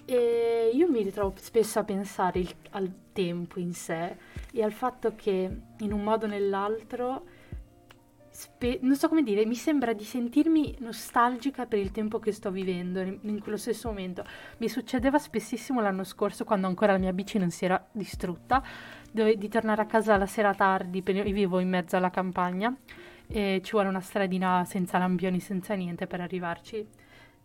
E 0.04 0.70
io 0.72 0.88
mi 0.88 1.02
ritrovo 1.02 1.34
spesso 1.36 1.78
a 1.78 1.84
pensare 1.84 2.40
il, 2.40 2.54
al 2.70 2.92
tempo 3.12 3.58
in 3.58 3.72
sé 3.72 4.16
e 4.52 4.62
al 4.62 4.72
fatto 4.72 5.14
che 5.16 5.50
in 5.78 5.92
un 5.92 6.02
modo 6.02 6.26
o 6.26 6.28
nell'altro 6.28 7.24
spe- 8.32 8.78
non 8.80 8.96
so 8.96 9.08
come 9.08 9.22
dire, 9.22 9.44
mi 9.44 9.54
sembra 9.54 9.92
di 9.92 10.04
sentirmi 10.04 10.76
nostalgica 10.78 11.66
per 11.66 11.78
il 11.78 11.92
tempo 11.92 12.18
che 12.18 12.32
sto 12.32 12.50
vivendo 12.50 13.00
in, 13.00 13.40
quello 13.40 13.58
stesso 13.58 13.88
momento. 13.88 14.24
Mi 14.56 14.68
succedeva 14.68 15.18
spessissimo 15.18 15.80
l'anno 15.80 16.02
scorso 16.02 16.44
quando 16.44 16.66
ancora 16.66 16.92
la 16.92 16.98
mia 16.98 17.12
bici 17.12 17.38
non 17.38 17.50
si 17.50 17.66
era 17.66 17.86
distrutta, 17.92 18.62
dove, 19.12 19.36
di 19.36 19.48
tornare 19.48 19.82
a 19.82 19.86
casa 19.86 20.16
la 20.16 20.26
sera 20.26 20.54
tardi, 20.54 21.02
io 21.06 21.22
vivo 21.24 21.58
in 21.60 21.68
mezzo 21.68 21.96
alla 21.96 22.10
campagna 22.10 22.74
e 23.28 23.60
ci 23.62 23.72
vuole 23.72 23.88
una 23.88 24.00
stradina 24.00 24.64
senza 24.64 24.98
lampioni, 24.98 25.38
senza 25.38 25.74
niente 25.74 26.06
per 26.06 26.20
arrivarci. 26.22 26.86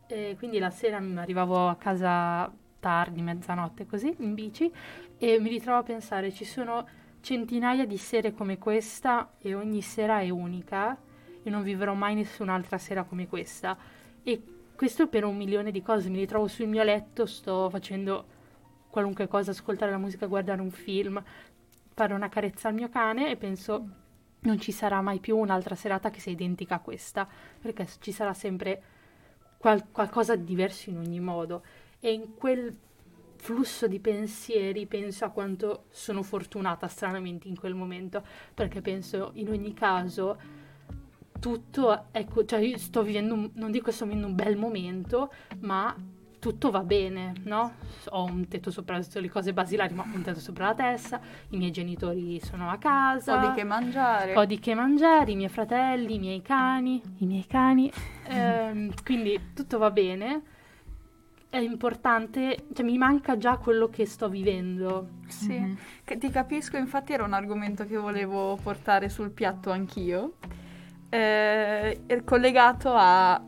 E 0.08 0.36
quindi 0.38 0.58
la 0.58 0.70
sera 0.70 0.98
arrivavo 0.98 1.68
a 1.68 1.76
casa 1.76 2.50
tardi, 2.80 3.22
mezzanotte 3.22 3.86
così, 3.86 4.16
in 4.20 4.34
bici 4.34 4.72
e 5.18 5.40
mi 5.40 5.50
ritrovo 5.50 5.80
a 5.80 5.84
pensare, 5.84 6.32
ci 6.32 6.46
sono 6.46 6.88
centinaia 7.28 7.86
di 7.86 7.98
sere 7.98 8.34
come 8.34 8.58
questa 8.58 9.34
e 9.40 9.54
ogni 9.54 9.82
sera 9.82 10.22
è 10.22 10.30
unica 10.30 10.98
e 11.44 11.50
non 11.50 11.62
vivrò 11.62 11.94
mai 11.94 12.16
nessun'altra 12.16 12.78
sera 12.78 13.04
come 13.04 13.28
questa. 13.28 13.78
E 14.24 14.42
questo 14.74 15.08
per 15.08 15.26
un 15.26 15.36
milione 15.36 15.72
di 15.72 15.82
cose. 15.82 16.08
Mi 16.08 16.20
ritrovo 16.20 16.48
sul 16.48 16.68
mio 16.68 16.84
letto, 16.84 17.26
sto 17.26 17.70
facendo 17.70 18.26
qualunque 18.90 19.28
cosa, 19.28 19.52
ascoltare 19.52 19.92
la 19.92 19.98
musica, 19.98 20.26
guardare 20.26 20.62
un 20.62 20.72
film, 20.72 21.22
fare 21.94 22.14
una 22.14 22.30
carezza 22.30 22.70
al 22.70 22.76
mio 22.76 22.88
cane 22.88 23.30
e 23.30 23.36
penso 23.36 23.86
non 24.40 24.58
ci 24.62 24.72
sarà 24.72 25.02
mai 25.02 25.20
più 25.20 25.38
un'altra 25.38 25.76
serata 25.76 26.10
che 26.10 26.22
sia 26.22 26.32
identica 26.32 26.76
a 26.76 26.80
questa, 26.80 27.28
perché 27.60 27.88
ci 28.00 28.14
sarà 28.14 28.34
sempre 28.34 28.82
qual- 29.58 29.92
qualcosa 29.92 30.38
di 30.38 30.46
diverso 30.46 30.90
in 30.92 30.98
ogni 30.98 31.20
modo. 31.20 31.62
E 32.00 32.10
in 32.10 32.36
quel 32.36 32.74
flusso 33.38 33.88
di 33.88 34.00
pensieri 34.00 34.86
penso 34.86 35.26
a 35.26 35.30
quanto 35.30 35.86
sono 35.90 36.24
fortunata 36.24 36.88
stranamente 36.88 37.48
in 37.48 37.58
quel 37.58 37.74
momento, 37.74 38.24
perché 38.54 38.82
penso 38.82 39.32
in 39.36 39.50
ogni 39.50 39.74
caso 39.74 40.38
tutto, 41.40 42.06
ecco, 42.12 42.46
cioè 42.46 42.60
io 42.60 42.78
sto 42.78 43.04
vivendo, 43.04 43.34
un, 43.34 43.50
non 43.54 43.72
dico 43.72 43.92
sto 43.92 44.06
vivendo 44.06 44.28
un 44.28 44.36
bel 44.36 44.58
momento, 44.58 45.32
ma 45.60 45.96
tutto 46.40 46.72
va 46.72 46.84
bene, 46.84 47.34
no? 47.44 47.74
Ho 48.10 48.24
un 48.26 48.48
tetto 48.48 48.72
sopra 48.72 49.00
le 49.12 49.30
cose 49.30 49.54
basilari, 49.54 49.94
ma 49.94 50.04
un 50.14 50.22
tetto 50.22 50.40
sopra 50.40 50.68
la 50.68 50.76
testa, 50.76 51.20
i 51.50 51.58
miei 51.58 51.72
genitori 51.72 52.40
sono 52.40 52.70
a 52.70 52.78
casa. 52.78 53.38
Ho 53.38 53.50
di 53.50 53.56
che 53.56 53.64
mangiare. 53.64 54.36
Ho 54.36 54.46
di 54.46 54.60
che 54.60 54.74
mangiare, 54.74 55.32
i 55.32 55.36
miei 55.36 55.50
fratelli, 55.50 56.16
i 56.16 56.20
miei 56.20 56.42
cani, 56.42 57.02
i 57.18 57.26
miei 57.26 57.46
cani. 57.46 57.92
eh, 58.28 58.92
quindi 59.04 59.52
tutto 59.54 59.78
va 59.78 59.92
bene 59.92 60.56
è 61.50 61.58
importante, 61.58 62.66
cioè 62.74 62.86
mi 62.86 62.98
manca 62.98 63.38
già 63.38 63.58
quello 63.58 63.88
che 63.88 64.06
sto 64.06 64.30
vivendo. 64.30 65.10
Sì, 65.28 65.58
mm-hmm. 65.58 66.20
ti 66.20 66.30
capisco, 66.30 66.78
infatti 66.78 67.14
era 67.14 67.24
un 67.24 67.34
argomento 67.34 67.86
che 67.86 67.98
volevo 67.98 68.58
portare 68.62 69.10
sul 69.10 69.32
piatto 69.32 69.72
anch'io, 69.72 70.34
eh, 71.10 72.02
collegato 72.26 72.94
al 72.94 73.42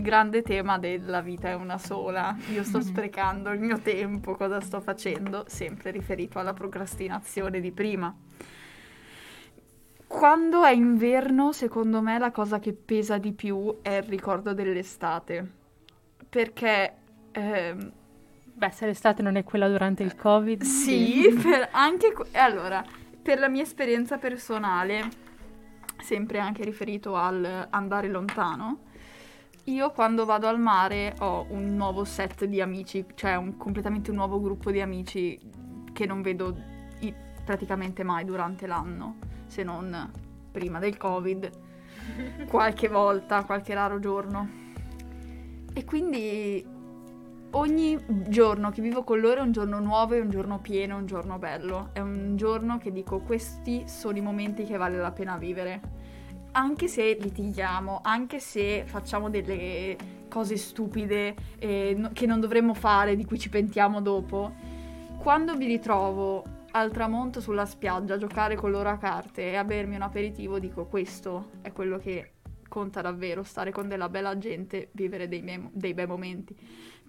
grande 0.00 0.42
tema 0.42 0.78
della 0.78 1.20
vita 1.20 1.48
è 1.48 1.54
una 1.54 1.78
sola, 1.78 2.36
io 2.52 2.62
sto 2.62 2.78
mm-hmm. 2.78 2.86
sprecando 2.86 3.50
il 3.50 3.60
mio 3.60 3.78
tempo, 3.80 4.36
cosa 4.36 4.60
sto 4.60 4.80
facendo, 4.80 5.44
sempre 5.48 5.90
riferito 5.90 6.38
alla 6.38 6.54
procrastinazione 6.54 7.60
di 7.60 7.72
prima. 7.72 8.14
Quando 10.06 10.64
è 10.64 10.70
inverno, 10.70 11.50
secondo 11.50 12.00
me 12.00 12.18
la 12.18 12.30
cosa 12.30 12.60
che 12.60 12.72
pesa 12.72 13.18
di 13.18 13.32
più 13.32 13.78
è 13.82 13.96
il 13.96 14.04
ricordo 14.04 14.54
dell'estate. 14.54 15.62
Perché 16.28 16.94
eh, 17.34 17.74
beh, 18.44 18.70
se 18.70 18.86
l'estate 18.86 19.22
non 19.22 19.36
è 19.36 19.44
quella 19.44 19.68
durante 19.68 20.02
il 20.02 20.14
Covid. 20.14 20.62
Sì, 20.62 21.34
per 21.42 21.68
anche... 21.72 22.12
Que- 22.12 22.28
allora, 22.38 22.84
per 23.20 23.38
la 23.38 23.48
mia 23.48 23.62
esperienza 23.62 24.18
personale, 24.18 25.08
sempre 26.00 26.38
anche 26.38 26.62
riferito 26.64 27.16
al 27.16 27.66
andare 27.70 28.08
lontano, 28.08 28.78
io 29.64 29.90
quando 29.90 30.24
vado 30.24 30.46
al 30.46 30.60
mare 30.60 31.14
ho 31.20 31.46
un 31.48 31.74
nuovo 31.74 32.04
set 32.04 32.44
di 32.44 32.60
amici, 32.60 33.04
cioè 33.14 33.34
un, 33.34 33.56
completamente 33.56 34.10
un 34.10 34.16
nuovo 34.16 34.40
gruppo 34.40 34.70
di 34.70 34.80
amici 34.80 35.40
che 35.92 36.06
non 36.06 36.22
vedo 36.22 36.56
i- 37.00 37.14
praticamente 37.44 38.04
mai 38.04 38.24
durante 38.24 38.66
l'anno, 38.66 39.16
se 39.46 39.62
non 39.64 40.10
prima 40.52 40.78
del 40.78 40.96
Covid, 40.96 41.50
qualche 42.46 42.88
volta, 42.88 43.44
qualche 43.44 43.74
raro 43.74 43.98
giorno. 43.98 44.62
E 45.72 45.84
quindi 45.84 46.64
ogni 47.54 47.98
giorno 48.06 48.70
che 48.70 48.80
vivo 48.80 49.04
con 49.04 49.20
loro 49.20 49.40
è 49.40 49.42
un 49.42 49.52
giorno 49.52 49.78
nuovo, 49.78 50.14
è 50.14 50.20
un 50.20 50.30
giorno 50.30 50.60
pieno, 50.60 50.96
è 50.96 50.98
un 50.98 51.06
giorno 51.06 51.38
bello. 51.38 51.90
È 51.92 52.00
un 52.00 52.36
giorno 52.36 52.78
che 52.78 52.92
dico 52.92 53.20
questi 53.20 53.84
sono 53.86 54.16
i 54.16 54.20
momenti 54.20 54.64
che 54.64 54.76
vale 54.76 54.96
la 54.98 55.12
pena 55.12 55.36
vivere. 55.36 56.02
Anche 56.52 56.86
se 56.88 57.16
litighiamo, 57.20 58.00
anche 58.02 58.38
se 58.38 58.84
facciamo 58.86 59.28
delle 59.28 59.96
cose 60.28 60.56
stupide 60.56 61.34
eh, 61.58 62.10
che 62.12 62.26
non 62.26 62.40
dovremmo 62.40 62.74
fare, 62.74 63.16
di 63.16 63.24
cui 63.24 63.38
ci 63.38 63.48
pentiamo 63.48 64.00
dopo, 64.00 64.52
quando 65.18 65.56
mi 65.56 65.66
ritrovo 65.66 66.44
al 66.72 66.90
tramonto 66.90 67.40
sulla 67.40 67.66
spiaggia 67.66 68.14
a 68.14 68.18
giocare 68.18 68.56
con 68.56 68.70
loro 68.70 68.88
a 68.88 68.98
carte 68.98 69.50
e 69.50 69.56
a 69.56 69.64
bermi 69.64 69.94
un 69.94 70.02
aperitivo, 70.02 70.58
dico 70.58 70.86
questo 70.86 71.50
è 71.62 71.72
quello 71.72 71.98
che 71.98 72.30
conta 72.68 73.00
davvero, 73.00 73.44
stare 73.44 73.70
con 73.70 73.86
della 73.86 74.08
bella 74.08 74.36
gente, 74.38 74.88
vivere 74.92 75.28
dei, 75.28 75.42
mem- 75.42 75.70
dei 75.72 75.94
bei 75.94 76.06
momenti 76.06 76.56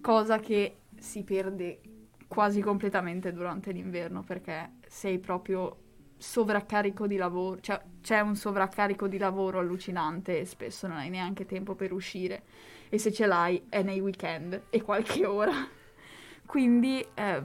cosa 0.06 0.38
che 0.38 0.82
si 0.96 1.24
perde 1.24 1.80
quasi 2.28 2.60
completamente 2.60 3.32
durante 3.32 3.72
l'inverno 3.72 4.22
perché 4.22 4.74
sei 4.86 5.18
proprio 5.18 5.78
sovraccarico 6.16 7.08
di 7.08 7.16
lavoro, 7.16 7.58
cioè 7.58 7.82
c'è 8.02 8.20
un 8.20 8.36
sovraccarico 8.36 9.08
di 9.08 9.18
lavoro 9.18 9.58
allucinante 9.58 10.38
e 10.38 10.44
spesso 10.44 10.86
non 10.86 10.98
hai 10.98 11.10
neanche 11.10 11.44
tempo 11.44 11.74
per 11.74 11.92
uscire 11.92 12.44
e 12.88 12.98
se 12.98 13.12
ce 13.12 13.26
l'hai 13.26 13.66
è 13.68 13.82
nei 13.82 13.98
weekend 13.98 14.66
e 14.70 14.80
qualche 14.80 15.26
ora. 15.26 15.50
Quindi 16.46 17.04
eh, 17.12 17.42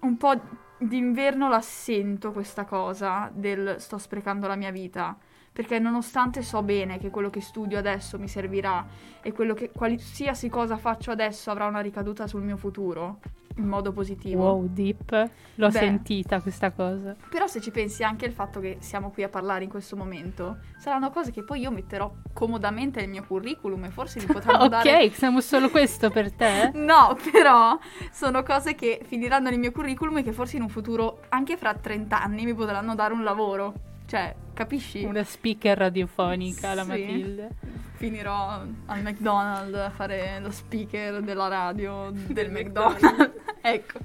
un 0.00 0.16
po' 0.16 0.40
d'inverno 0.78 1.50
la 1.50 1.60
sento 1.60 2.32
questa 2.32 2.64
cosa 2.64 3.30
del 3.30 3.76
sto 3.78 3.98
sprecando 3.98 4.46
la 4.46 4.56
mia 4.56 4.70
vita 4.70 5.18
perché 5.54 5.78
nonostante 5.78 6.42
so 6.42 6.62
bene 6.64 6.98
che 6.98 7.10
quello 7.10 7.30
che 7.30 7.40
studio 7.40 7.78
adesso 7.78 8.18
mi 8.18 8.26
servirà 8.26 8.84
e 9.22 9.30
quello 9.30 9.54
che 9.54 9.70
qualsiasi 9.70 10.48
cosa 10.48 10.76
faccio 10.76 11.12
adesso 11.12 11.52
avrà 11.52 11.66
una 11.66 11.78
ricaduta 11.78 12.26
sul 12.26 12.42
mio 12.42 12.56
futuro 12.56 13.20
in 13.58 13.68
modo 13.68 13.92
positivo. 13.92 14.42
Wow, 14.42 14.66
deep. 14.68 15.30
L'ho 15.54 15.68
Beh. 15.68 15.78
sentita 15.78 16.40
questa 16.40 16.72
cosa. 16.72 17.14
Però 17.30 17.46
se 17.46 17.60
ci 17.60 17.70
pensi 17.70 18.02
anche 18.02 18.26
il 18.26 18.32
fatto 18.32 18.58
che 18.58 18.78
siamo 18.80 19.10
qui 19.10 19.22
a 19.22 19.28
parlare 19.28 19.62
in 19.62 19.70
questo 19.70 19.94
momento, 19.94 20.58
saranno 20.76 21.10
cose 21.10 21.30
che 21.30 21.44
poi 21.44 21.60
io 21.60 21.70
metterò 21.70 22.12
comodamente 22.32 22.98
nel 22.98 23.10
mio 23.10 23.24
curriculum 23.24 23.84
e 23.84 23.90
forse 23.90 24.18
mi 24.18 24.26
potranno 24.26 24.64
ok, 24.66 24.68
dare 24.68 25.10
siamo 25.10 25.40
solo 25.40 25.70
questo 25.70 26.10
per 26.10 26.32
te? 26.32 26.72
No, 26.84 27.16
però 27.30 27.78
sono 28.10 28.42
cose 28.42 28.74
che 28.74 29.02
finiranno 29.04 29.50
nel 29.50 29.60
mio 29.60 29.70
curriculum 29.70 30.18
e 30.18 30.22
che 30.24 30.32
forse 30.32 30.56
in 30.56 30.62
un 30.62 30.68
futuro, 30.68 31.20
anche 31.28 31.56
fra 31.56 31.72
30 31.74 32.20
anni, 32.20 32.44
mi 32.44 32.54
potranno 32.54 32.96
dare 32.96 33.14
un 33.14 33.22
lavoro. 33.22 33.92
Cioè, 34.14 34.32
capisci? 34.52 35.02
Una 35.02 35.24
speaker 35.24 35.76
radiofonica, 35.76 36.72
la 36.72 36.82
Sì. 36.82 36.88
Matilde. 36.88 37.50
Finirò 37.94 38.62
al 38.86 39.02
McDonald's 39.02 39.76
a 39.76 39.90
fare 39.90 40.38
lo 40.38 40.52
speaker 40.52 41.20
della 41.20 41.48
radio 41.48 42.12
del 42.30 42.52
McDonald's. 42.52 43.32
ecco. 43.60 43.98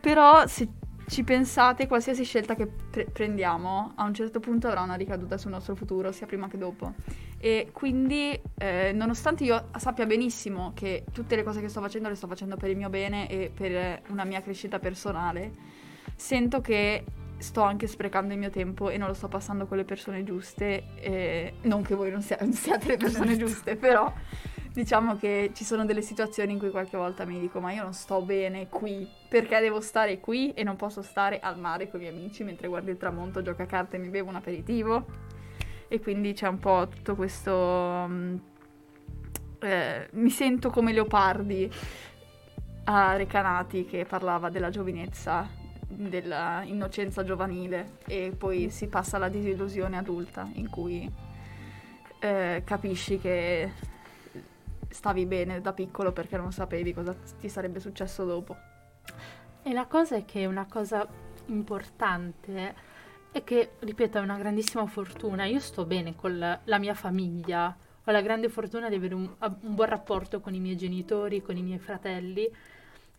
Però 0.00 0.46
se 0.46 0.66
ci 1.08 1.24
pensate, 1.24 1.86
qualsiasi 1.86 2.24
scelta 2.24 2.54
che 2.54 2.66
pre- 2.66 3.04
prendiamo 3.04 3.92
a 3.96 4.04
un 4.04 4.14
certo 4.14 4.40
punto 4.40 4.68
avrà 4.68 4.80
una 4.80 4.94
ricaduta 4.94 5.36
sul 5.36 5.50
nostro 5.50 5.74
futuro, 5.74 6.10
sia 6.10 6.24
prima 6.24 6.48
che 6.48 6.56
dopo. 6.56 6.94
E 7.36 7.68
quindi, 7.72 8.40
eh, 8.56 8.92
nonostante 8.94 9.44
io 9.44 9.68
sappia 9.76 10.06
benissimo 10.06 10.72
che 10.74 11.04
tutte 11.12 11.36
le 11.36 11.42
cose 11.42 11.60
che 11.60 11.68
sto 11.68 11.82
facendo 11.82 12.08
le 12.08 12.14
sto 12.14 12.28
facendo 12.28 12.56
per 12.56 12.70
il 12.70 12.78
mio 12.78 12.88
bene 12.88 13.28
e 13.28 13.50
per 13.54 14.00
una 14.08 14.24
mia 14.24 14.40
crescita 14.40 14.78
personale, 14.78 15.52
sento 16.14 16.62
che 16.62 17.04
sto 17.38 17.62
anche 17.62 17.86
sprecando 17.86 18.32
il 18.32 18.38
mio 18.38 18.50
tempo 18.50 18.90
e 18.90 18.96
non 18.96 19.08
lo 19.08 19.14
sto 19.14 19.28
passando 19.28 19.66
con 19.66 19.76
le 19.76 19.84
persone 19.84 20.24
giuste. 20.24 20.84
e 20.96 21.54
non 21.62 21.82
che 21.82 21.94
voi 21.94 22.10
non, 22.10 22.22
sia- 22.22 22.38
non 22.40 22.52
siate 22.54 22.88
le 22.88 22.96
persone 22.96 23.36
giuste, 23.36 23.76
però 23.76 24.12
diciamo 24.72 25.16
che 25.16 25.52
ci 25.54 25.64
sono 25.64 25.84
delle 25.84 26.02
situazioni 26.02 26.52
in 26.52 26.58
cui 26.58 26.70
qualche 26.70 26.98
volta 26.98 27.24
mi 27.24 27.40
dico 27.40 27.60
ma 27.60 27.72
io 27.72 27.82
non 27.82 27.94
sto 27.94 28.20
bene 28.20 28.68
qui, 28.68 29.08
perché 29.28 29.58
devo 29.60 29.80
stare 29.80 30.20
qui 30.20 30.52
e 30.52 30.62
non 30.64 30.76
posso 30.76 31.02
stare 31.02 31.40
al 31.40 31.58
mare 31.58 31.88
con 31.88 32.00
i 32.00 32.04
miei 32.04 32.14
amici 32.14 32.44
mentre 32.44 32.68
guardo 32.68 32.90
il 32.90 32.98
tramonto, 32.98 33.42
gioco 33.42 33.62
a 33.62 33.66
carte 33.66 33.96
e 33.96 33.98
mi 33.98 34.08
bevo 34.08 34.28
un 34.28 34.36
aperitivo. 34.36 35.04
E 35.88 36.00
quindi 36.00 36.32
c'è 36.32 36.48
un 36.48 36.58
po' 36.58 36.88
tutto 36.88 37.14
questo... 37.14 38.06
mm, 38.08 38.36
eh, 39.60 40.08
mi 40.12 40.30
sento 40.30 40.70
come 40.70 40.92
Leopardi 40.92 41.70
a 42.84 43.16
Recanati 43.16 43.84
che 43.84 44.04
parlava 44.04 44.50
della 44.50 44.70
giovinezza, 44.70 45.48
della 45.88 46.62
innocenza 46.64 47.24
giovanile 47.24 47.98
e 48.06 48.34
poi 48.36 48.70
si 48.70 48.88
passa 48.88 49.16
alla 49.16 49.28
disillusione 49.28 49.96
adulta 49.96 50.48
in 50.54 50.68
cui 50.68 51.10
eh, 52.18 52.62
capisci 52.64 53.18
che 53.18 53.72
stavi 54.88 55.26
bene 55.26 55.60
da 55.60 55.72
piccolo 55.72 56.12
perché 56.12 56.36
non 56.36 56.52
sapevi 56.52 56.92
cosa 56.92 57.14
ti 57.38 57.48
sarebbe 57.48 57.80
successo 57.80 58.24
dopo. 58.24 58.56
E 59.62 59.72
la 59.72 59.86
cosa 59.86 60.16
è 60.16 60.24
che 60.24 60.46
una 60.46 60.66
cosa 60.66 61.06
importante 61.46 62.74
è 63.30 63.44
che, 63.44 63.72
ripeto, 63.80 64.18
è 64.18 64.20
una 64.20 64.38
grandissima 64.38 64.86
fortuna. 64.86 65.44
Io 65.44 65.60
sto 65.60 65.84
bene 65.84 66.14
con 66.14 66.38
la, 66.38 66.78
mia 66.78 66.94
famiglia, 66.94 67.76
ho 68.04 68.10
la 68.10 68.22
grande 68.22 68.48
fortuna 68.48 68.88
di 68.88 68.94
avere 68.94 69.14
un, 69.14 69.28
un 69.38 69.74
buon 69.74 69.88
rapporto 69.88 70.40
con 70.40 70.54
i 70.54 70.60
miei 70.60 70.76
genitori, 70.76 71.42
con 71.42 71.56
i 71.56 71.62
miei 71.62 71.78
fratelli 71.78 72.48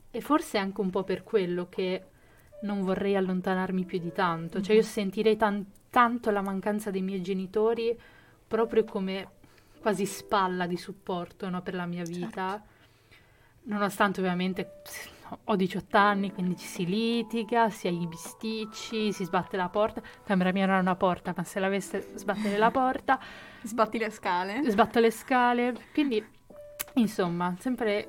e 0.10 0.22
forse 0.22 0.58
è 0.58 0.62
anche 0.62 0.82
un 0.82 0.90
po' 0.90 1.04
per 1.04 1.24
quello 1.24 1.68
che 1.70 2.04
non 2.62 2.82
vorrei 2.82 3.16
allontanarmi 3.16 3.86
più 3.86 4.00
di 4.00 4.12
tanto. 4.12 4.62
Cioè 4.62 4.76
io 4.76 4.82
sentirei 4.82 5.38
tan- 5.38 5.66
tanto 5.90 6.32
la 6.32 6.42
mancanza 6.42 6.92
dei 6.92 7.02
miei 7.02 7.22
genitori 7.22 7.98
proprio 8.48 8.84
come 8.84 9.30
quasi 9.80 10.06
spalla 10.06 10.66
di 10.68 10.78
supporto 10.78 11.50
no, 11.50 11.62
per 11.62 11.74
la 11.76 11.86
mia 11.86 12.04
vita. 12.04 12.62
Nonostante 13.64 14.22
ovviamente 14.22 14.82
ho 15.44 15.56
18 15.58 15.98
anni, 15.98 16.32
quindi 16.32 16.56
ci 16.56 16.66
si 16.66 16.86
litiga, 16.86 17.70
si 17.70 17.88
ha 17.88 17.92
i 17.92 18.08
bisticci, 18.08 19.12
si 19.12 19.26
sbatte 19.26 19.58
la 19.58 19.68
porta. 19.68 20.02
Camera 20.24 20.54
mia 20.54 20.66
non 20.66 20.76
ha 20.76 20.80
una 20.80 20.96
porta, 20.96 21.34
ma 21.36 21.44
se 21.44 21.60
l'avesse 21.60 22.12
sbattere 22.16 22.58
la 22.58 22.72
porta, 22.72 23.20
Sbatti 23.62 23.98
le 23.98 24.10
scale. 24.10 24.62
sbatto 24.70 25.00
le 25.02 25.12
scale. 25.12 25.76
Quindi, 25.94 26.26
insomma, 26.94 27.54
sempre 27.60 28.08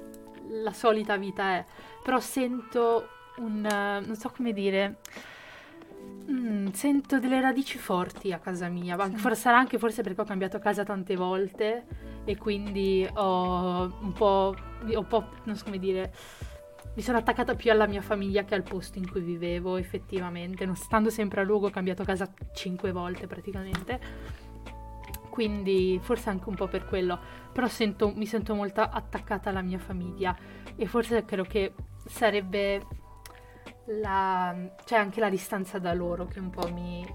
la 0.62 0.72
solita 0.72 1.16
vita 1.16 1.54
è. 1.54 1.66
Però 2.04 2.20
sento 2.20 3.08
un... 3.38 3.64
eh, 3.64 4.07
non 4.07 4.16
so 4.16 4.31
come 4.31 4.53
dire... 4.53 4.98
mm, 6.31 6.68
sento 6.68 7.18
delle 7.18 7.40
radici 7.40 7.79
forti 7.79 8.33
a 8.33 8.38
casa 8.38 8.68
mia, 8.68 8.96
ma 8.96 9.09
forse 9.11 9.40
sarà 9.40 9.59
anche 9.59 9.79
forse 9.79 10.03
perché 10.03 10.20
ho 10.20 10.24
cambiato 10.24 10.59
casa 10.59 10.85
tante 10.85 11.16
volte 11.16 11.87
e 12.24 12.37
quindi 12.37 13.09
ho 13.14 13.98
un 14.01 14.12
po', 14.12 14.55
ho 14.94 14.98
un 14.98 15.07
po' 15.07 15.29
non 15.44 15.57
so 15.57 15.64
come 15.64 15.79
dire, 15.79 16.12
mi 16.94 17.03
sono 17.03 17.18
attaccata 17.18 17.55
più 17.55 17.70
alla 17.70 17.87
mia 17.87 18.03
famiglia 18.03 18.44
che 18.44 18.55
al 18.55 18.62
posto 18.62 18.98
in 18.98 19.11
cui 19.11 19.20
vivevo 19.20 19.77
effettivamente, 19.77 20.66
non 20.66 20.77
stando 20.77 21.11
sempre 21.11 21.40
a 21.40 21.44
Lugo 21.44 21.68
ho 21.68 21.70
cambiato 21.70 22.05
casa 22.05 22.31
cinque 22.53 22.92
volte 22.92 23.27
praticamente. 23.27 24.01
Quindi 25.31 26.01
forse 26.03 26.31
anche 26.31 26.48
un 26.48 26.57
po' 26.57 26.66
per 26.66 26.85
quello, 26.85 27.16
però 27.53 27.68
sento- 27.68 28.12
mi 28.12 28.27
sento 28.27 28.57
molto 28.57 28.81
attaccata 28.81 29.51
alla 29.51 29.62
mia 29.62 29.79
famiglia. 29.79 30.37
E 30.74 30.87
forse 30.87 31.24
credo 31.24 31.44
che 31.44 31.74
sarebbe 32.05 32.85
la, 34.01 34.55
c'è 34.85 34.96
anche 34.96 35.20
la 35.20 35.31
distanza 35.31 35.79
da 35.79 35.92
loro 35.94 36.27
che 36.27 36.38
un 36.40 36.51
po' 36.51 36.70
mi, 36.72 37.07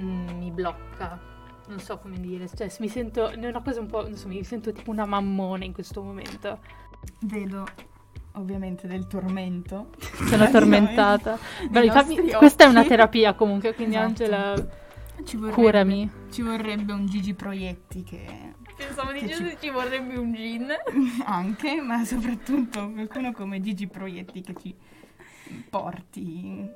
mm, 0.00 0.28
mi 0.38 0.50
blocca. 0.50 1.28
Non 1.68 1.78
so 1.78 1.98
come 1.98 2.18
dire, 2.18 2.48
cioè 2.52 2.68
mi 2.80 2.88
sento, 2.88 3.28
è 3.28 3.46
una 3.46 3.62
cosa 3.62 3.80
un 3.80 3.86
po', 3.86 4.02
non 4.02 4.16
so, 4.16 4.26
mi 4.26 4.42
sento 4.42 4.72
tipo 4.72 4.90
una 4.90 5.04
mammona 5.06 5.64
in 5.64 5.72
questo 5.72 6.02
momento. 6.02 6.58
Vedo 7.20 7.64
ovviamente 8.32 8.88
del 8.88 9.06
tormento. 9.06 9.90
Sono 10.26 10.50
tormentata. 10.50 11.38
Però 11.70 11.84
I 11.84 11.90
fammi- 11.90 12.16
nostri 12.16 12.32
questa 12.36 12.64
è 12.64 12.66
una 12.66 12.84
terapia 12.84 13.34
comunque, 13.34 13.74
quindi 13.74 13.94
Esatto. 13.94 14.08
Angela, 14.08 14.68
Ci 15.24 15.36
vorrebbe, 15.36 15.54
curami. 15.54 16.10
Ci 16.30 16.42
vorrebbe 16.42 16.92
un 16.92 17.06
Gigi 17.06 17.34
Proietti 17.34 18.02
che 18.02 18.54
Pensavo 18.76 19.12
Che 19.12 19.20
dicendo 19.26 19.50
ci- 19.50 19.56
ci 19.60 19.70
vorrebbe 19.70 20.16
un 20.16 20.32
gin. 20.34 20.66
anche, 21.26 21.80
ma 21.82 22.04
soprattutto 22.04 22.90
qualcuno 22.90 23.30
come 23.32 23.60
Gigi 23.60 23.86
Proietti 23.86 24.40
che 24.40 24.54
ci 24.60 24.74
porti 25.68 26.68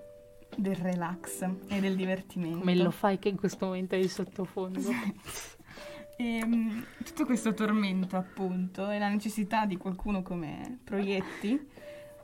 del 0.57 0.77
relax 0.77 1.49
e 1.69 1.81
del 1.81 1.97
divertimento. 1.97 2.59
Come 2.59 2.75
lo 2.77 2.91
fai 2.91 3.19
che 3.19 3.29
in 3.29 3.37
questo 3.37 3.67
momento 3.67 3.95
è 3.95 3.99
il 3.99 4.11
sottofondo? 4.11 4.81
E, 6.17 6.47
mm, 6.47 6.81
tutto 7.05 7.25
questo 7.25 7.55
tormento, 7.55 8.17
appunto, 8.17 8.89
e 8.89 9.01
la 9.01 9.09
necessità 9.09 9.67
di 9.67 9.77
qualcuno 9.77 10.23
come 10.23 10.79
Proietti, 10.85 11.59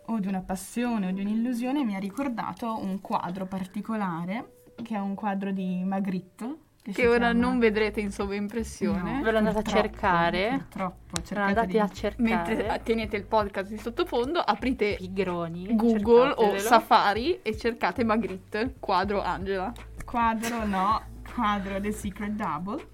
o 0.07 0.19
di 0.19 0.29
una 0.29 0.43
passione 0.43 1.09
o 1.09 1.11
di 1.11 1.21
un'illusione, 1.21 1.85
mi 1.85 1.95
ha 1.95 1.99
ricordato 1.99 2.79
un 2.79 3.01
quadro 3.01 3.47
particolare, 3.47 4.63
che 4.83 4.95
è 4.95 4.99
un 5.01 5.15
quadro 5.15 5.51
di 5.51 5.83
Magritte. 5.85 6.69
Che 6.83 7.07
ora 7.07 7.19
chiama- 7.31 7.33
non 7.39 7.59
vedrete 7.59 8.01
in 8.01 8.11
sovraimpressione. 8.11 9.17
No, 9.19 9.23
Ve 9.23 9.31
lo 9.33 9.39
andate 9.39 9.59
a 9.59 9.63
cercare? 9.63 10.49
Purtroppo, 10.69 10.97
Sono 11.13 11.25
cercate 11.27 11.49
andati 11.51 11.67
di- 11.73 11.79
a 11.79 11.89
cercare 11.89 12.23
Mentre 12.23 12.81
tenete 12.83 13.17
il 13.17 13.25
podcast 13.25 13.69
di 13.71 13.77
sottofondo, 13.79 14.39
aprite 14.41 14.95
pigroni. 14.97 15.75
Google 15.77 16.33
o. 16.37 16.59
Safari 16.59 17.41
e 17.43 17.57
cercate 17.57 18.03
Magritte, 18.05 18.77
quadro 18.81 19.23
Angela. 19.23 19.73
quadro, 20.05 20.65
no, 20.67 21.03
quadro 21.35 21.81
The 21.81 21.93
Secret 21.93 22.33
Double, 22.33 22.85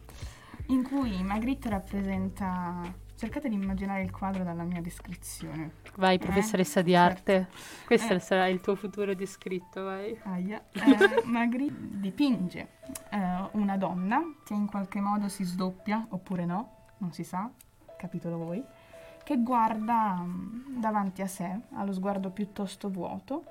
in 0.67 0.83
cui 0.83 1.23
Magritte 1.23 1.69
rappresenta... 1.71 3.05
Cercate 3.17 3.49
di 3.49 3.55
immaginare 3.55 4.03
il 4.03 4.11
quadro 4.11 4.45
dalla 4.45 4.65
mia 4.65 4.83
descrizione. 4.83 5.77
Vai, 5.97 6.19
professoressa 6.19 6.83
di 6.83 6.93
certo. 6.93 7.33
arte. 7.33 7.49
Questo 7.87 8.13
Eh. 8.13 8.19
sarà 8.19 8.47
il 8.47 8.61
tuo 8.61 8.75
futuro 8.77 9.15
descritto, 9.15 9.85
vai. 9.85 10.19
Aia. 10.25 10.63
Eh, 10.75 11.23
Magritte 11.25 11.99
dipinge 11.99 12.69
eh, 13.11 13.49
una 13.53 13.79
donna 13.79 14.21
che 14.45 14.53
in 14.53 14.67
qualche 14.67 15.01
modo 15.01 15.29
si 15.29 15.45
sdoppia, 15.45 16.07
oppure 16.11 16.45
no, 16.45 16.89
non 16.99 17.13
si 17.13 17.25
sa, 17.25 17.51
capitolo 17.97 18.37
voi, 18.37 18.63
che 19.25 19.39
guarda 19.43 20.17
mm, 20.23 20.79
davanti 20.79 21.23
a 21.23 21.27
sé, 21.27 21.59
ha 21.73 21.85
lo 21.85 21.95
sguardo 21.95 22.29
piuttosto 22.29 22.91
vuoto. 22.91 23.45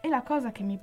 E 0.00 0.08
la 0.08 0.22
cosa 0.22 0.50
che 0.50 0.64
mi, 0.64 0.76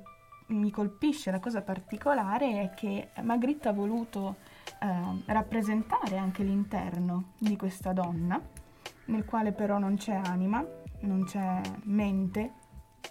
mi 0.46 0.70
colpisce, 0.70 1.30
la 1.30 1.40
cosa 1.40 1.60
particolare 1.60 2.62
è 2.62 2.74
che 2.74 3.10
Magritte 3.20 3.68
ha 3.68 3.72
voluto 3.72 4.36
eh, 4.80 5.32
rappresentare 5.32 6.16
anche 6.16 6.42
l'interno 6.42 7.32
di 7.38 7.56
questa 7.56 7.92
donna, 7.92 8.40
nel 9.06 9.24
quale 9.24 9.52
però 9.52 9.78
non 9.78 9.96
c'è 9.96 10.20
anima, 10.24 10.64
non 11.00 11.24
c'è 11.24 11.60
mente, 11.84 12.52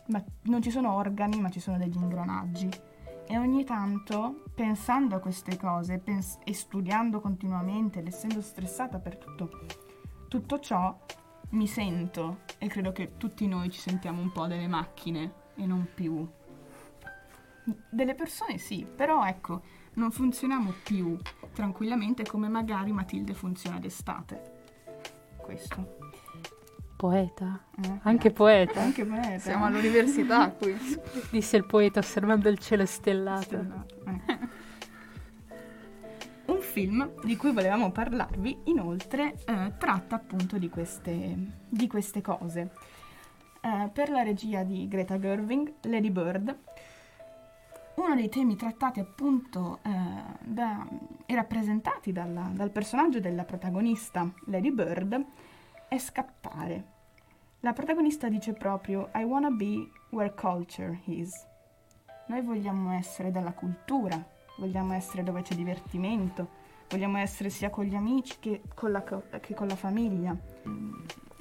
ma 0.07 0.23
non 0.43 0.61
ci 0.61 0.71
sono 0.71 0.93
organi, 0.93 1.39
ma 1.39 1.49
ci 1.49 1.59
sono 1.59 1.77
degli 1.77 1.97
ingranaggi. 1.97 2.69
E 3.29 3.37
ogni 3.37 3.65
tanto, 3.65 4.43
pensando 4.55 5.15
a 5.15 5.19
queste 5.19 5.57
cose 5.57 5.97
pens- 5.97 6.39
e 6.43 6.53
studiando 6.53 7.19
continuamente, 7.19 7.99
ed 7.99 8.07
essendo 8.07 8.41
stressata 8.41 8.99
per 8.99 9.17
tutto, 9.17 9.49
tutto 10.29 10.59
ciò, 10.59 10.97
mi 11.49 11.67
sento, 11.67 12.39
e 12.57 12.67
credo 12.67 12.91
che 12.91 13.17
tutti 13.17 13.47
noi 13.47 13.69
ci 13.69 13.79
sentiamo 13.79 14.21
un 14.21 14.31
po' 14.31 14.47
delle 14.47 14.67
macchine 14.67 15.45
e 15.55 15.65
non 15.65 15.87
più 15.93 16.27
delle 17.89 18.15
persone 18.15 18.57
sì, 18.57 18.85
però 18.85 19.25
ecco, 19.25 19.61
non 19.93 20.11
funzioniamo 20.11 20.73
più 20.83 21.17
tranquillamente 21.57 22.23
come 22.23 22.47
magari 22.49 22.91
Matilde 22.91 23.33
funziona 23.33 23.79
d'estate. 23.79 24.41
Questo. 25.37 25.97
Poeta. 26.95 27.63
Eh, 27.81 27.99
Anche 28.03 28.29
grazie. 28.29 28.31
poeta. 28.31 28.81
Anche 28.81 29.03
poeta. 29.05 29.39
Siamo 29.39 29.65
all'università 29.65 30.51
qui. 30.51 30.77
Disse 31.31 31.57
il 31.57 31.65
poeta 31.65 31.99
osservando 31.99 32.47
il 32.49 32.59
cielo 32.59 32.85
stellato. 32.85 33.41
Stellato, 33.41 33.95
eh. 34.05 34.37
Un 36.45 36.61
film 36.61 37.11
di 37.23 37.35
cui 37.35 37.51
volevamo 37.51 37.91
parlarvi, 37.91 38.59
inoltre, 38.65 39.33
eh, 39.45 39.73
tratta 39.79 40.15
appunto 40.15 40.59
di 40.59 40.69
queste, 40.69 41.35
di 41.67 41.87
queste 41.87 42.21
cose. 42.21 42.71
Eh, 43.61 43.89
per 43.91 44.09
la 44.11 44.21
regia 44.21 44.61
di 44.61 44.87
Greta 44.87 45.17
Gerwig, 45.19 45.73
Lady 45.81 46.11
Bird, 46.11 46.55
uno 47.97 48.15
dei 48.15 48.29
temi 48.29 48.55
trattati 48.55 48.99
appunto 48.99 49.79
eh, 49.83 49.89
da- 50.43 50.87
e 51.25 51.35
rappresentati 51.35 52.11
dalla- 52.11 52.51
dal 52.53 52.69
personaggio 52.69 53.19
della 53.19 53.43
protagonista, 53.43 54.31
Lady 54.45 54.71
Bird, 54.71 55.25
è 55.87 55.97
scappare. 55.97 56.95
La 57.61 57.73
protagonista 57.73 58.29
dice 58.29 58.53
proprio 58.53 59.09
I 59.15 59.23
wanna 59.23 59.49
be 59.49 59.89
where 60.09 60.33
culture 60.33 60.99
is. 61.05 61.45
Noi 62.27 62.41
vogliamo 62.41 62.91
essere 62.91 63.31
dalla 63.31 63.53
cultura, 63.53 64.23
vogliamo 64.57 64.93
essere 64.93 65.23
dove 65.23 65.41
c'è 65.41 65.55
divertimento, 65.55 66.47
vogliamo 66.89 67.17
essere 67.17 67.49
sia 67.49 67.69
con 67.71 67.85
gli 67.85 67.95
amici 67.95 68.37
che 68.39 68.61
con 68.75 68.91
la, 68.91 69.03
che 69.03 69.55
con 69.55 69.67
la 69.67 69.75
famiglia. 69.75 70.35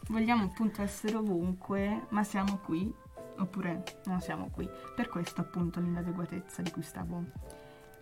Vogliamo 0.08 0.44
appunto 0.44 0.82
essere 0.82 1.16
ovunque, 1.16 2.06
ma 2.10 2.22
siamo 2.22 2.58
qui, 2.64 2.92
oppure 3.38 3.82
non 4.06 4.20
siamo 4.20 4.48
qui. 4.50 4.68
Per 4.94 5.08
questo 5.08 5.40
appunto 5.40 5.80
l'inadeguatezza 5.80 6.62
di 6.62 6.70
cui 6.70 6.82
stavo 6.82 7.24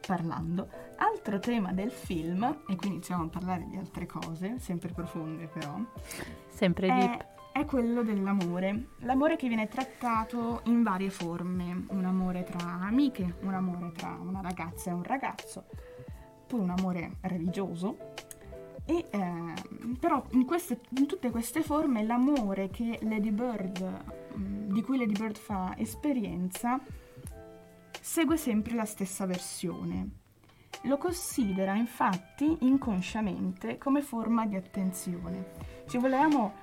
parlando. 0.06 0.68
Altro 0.96 1.38
tema 1.38 1.72
del 1.72 1.90
film, 1.90 2.62
e 2.68 2.76
qui 2.76 2.88
iniziamo 2.88 3.24
a 3.24 3.28
parlare 3.28 3.66
di 3.68 3.76
altre 3.76 4.06
cose, 4.06 4.58
sempre 4.58 4.90
profonde 4.92 5.46
però, 5.46 5.78
Sempre 6.48 6.88
deep. 6.88 7.26
è, 7.52 7.60
è 7.60 7.64
quello 7.64 8.02
dell'amore. 8.02 8.88
L'amore 9.00 9.36
che 9.36 9.48
viene 9.48 9.68
trattato 9.68 10.60
in 10.64 10.82
varie 10.82 11.10
forme. 11.10 11.84
Un 11.88 12.04
amore 12.04 12.44
tra 12.44 12.80
amiche, 12.82 13.36
un 13.42 13.54
amore 13.54 13.92
tra 13.92 14.16
una 14.20 14.40
ragazza 14.40 14.90
e 14.90 14.92
un 14.94 15.02
ragazzo, 15.02 15.64
poi 16.46 16.60
un 16.60 16.70
amore 16.70 17.16
religioso. 17.22 18.12
E, 18.86 19.06
ehm, 19.10 19.96
però 19.98 20.22
in, 20.32 20.44
queste- 20.44 20.80
in 20.98 21.06
tutte 21.06 21.30
queste 21.30 21.62
forme 21.62 22.04
l'amore 22.04 22.68
che 22.68 22.98
Lady 23.02 23.30
Bird, 23.30 24.23
di 24.34 24.82
cui 24.82 24.98
Lady 24.98 25.14
Bird 25.14 25.36
fa 25.36 25.74
esperienza, 25.76 26.80
segue 28.00 28.36
sempre 28.36 28.74
la 28.74 28.84
stessa 28.84 29.26
versione. 29.26 30.22
Lo 30.82 30.98
considera 30.98 31.74
infatti 31.74 32.58
inconsciamente 32.60 33.78
come 33.78 34.02
forma 34.02 34.46
di 34.46 34.56
attenzione. 34.56 35.52
Ci 35.86 35.98
volevamo 35.98 36.54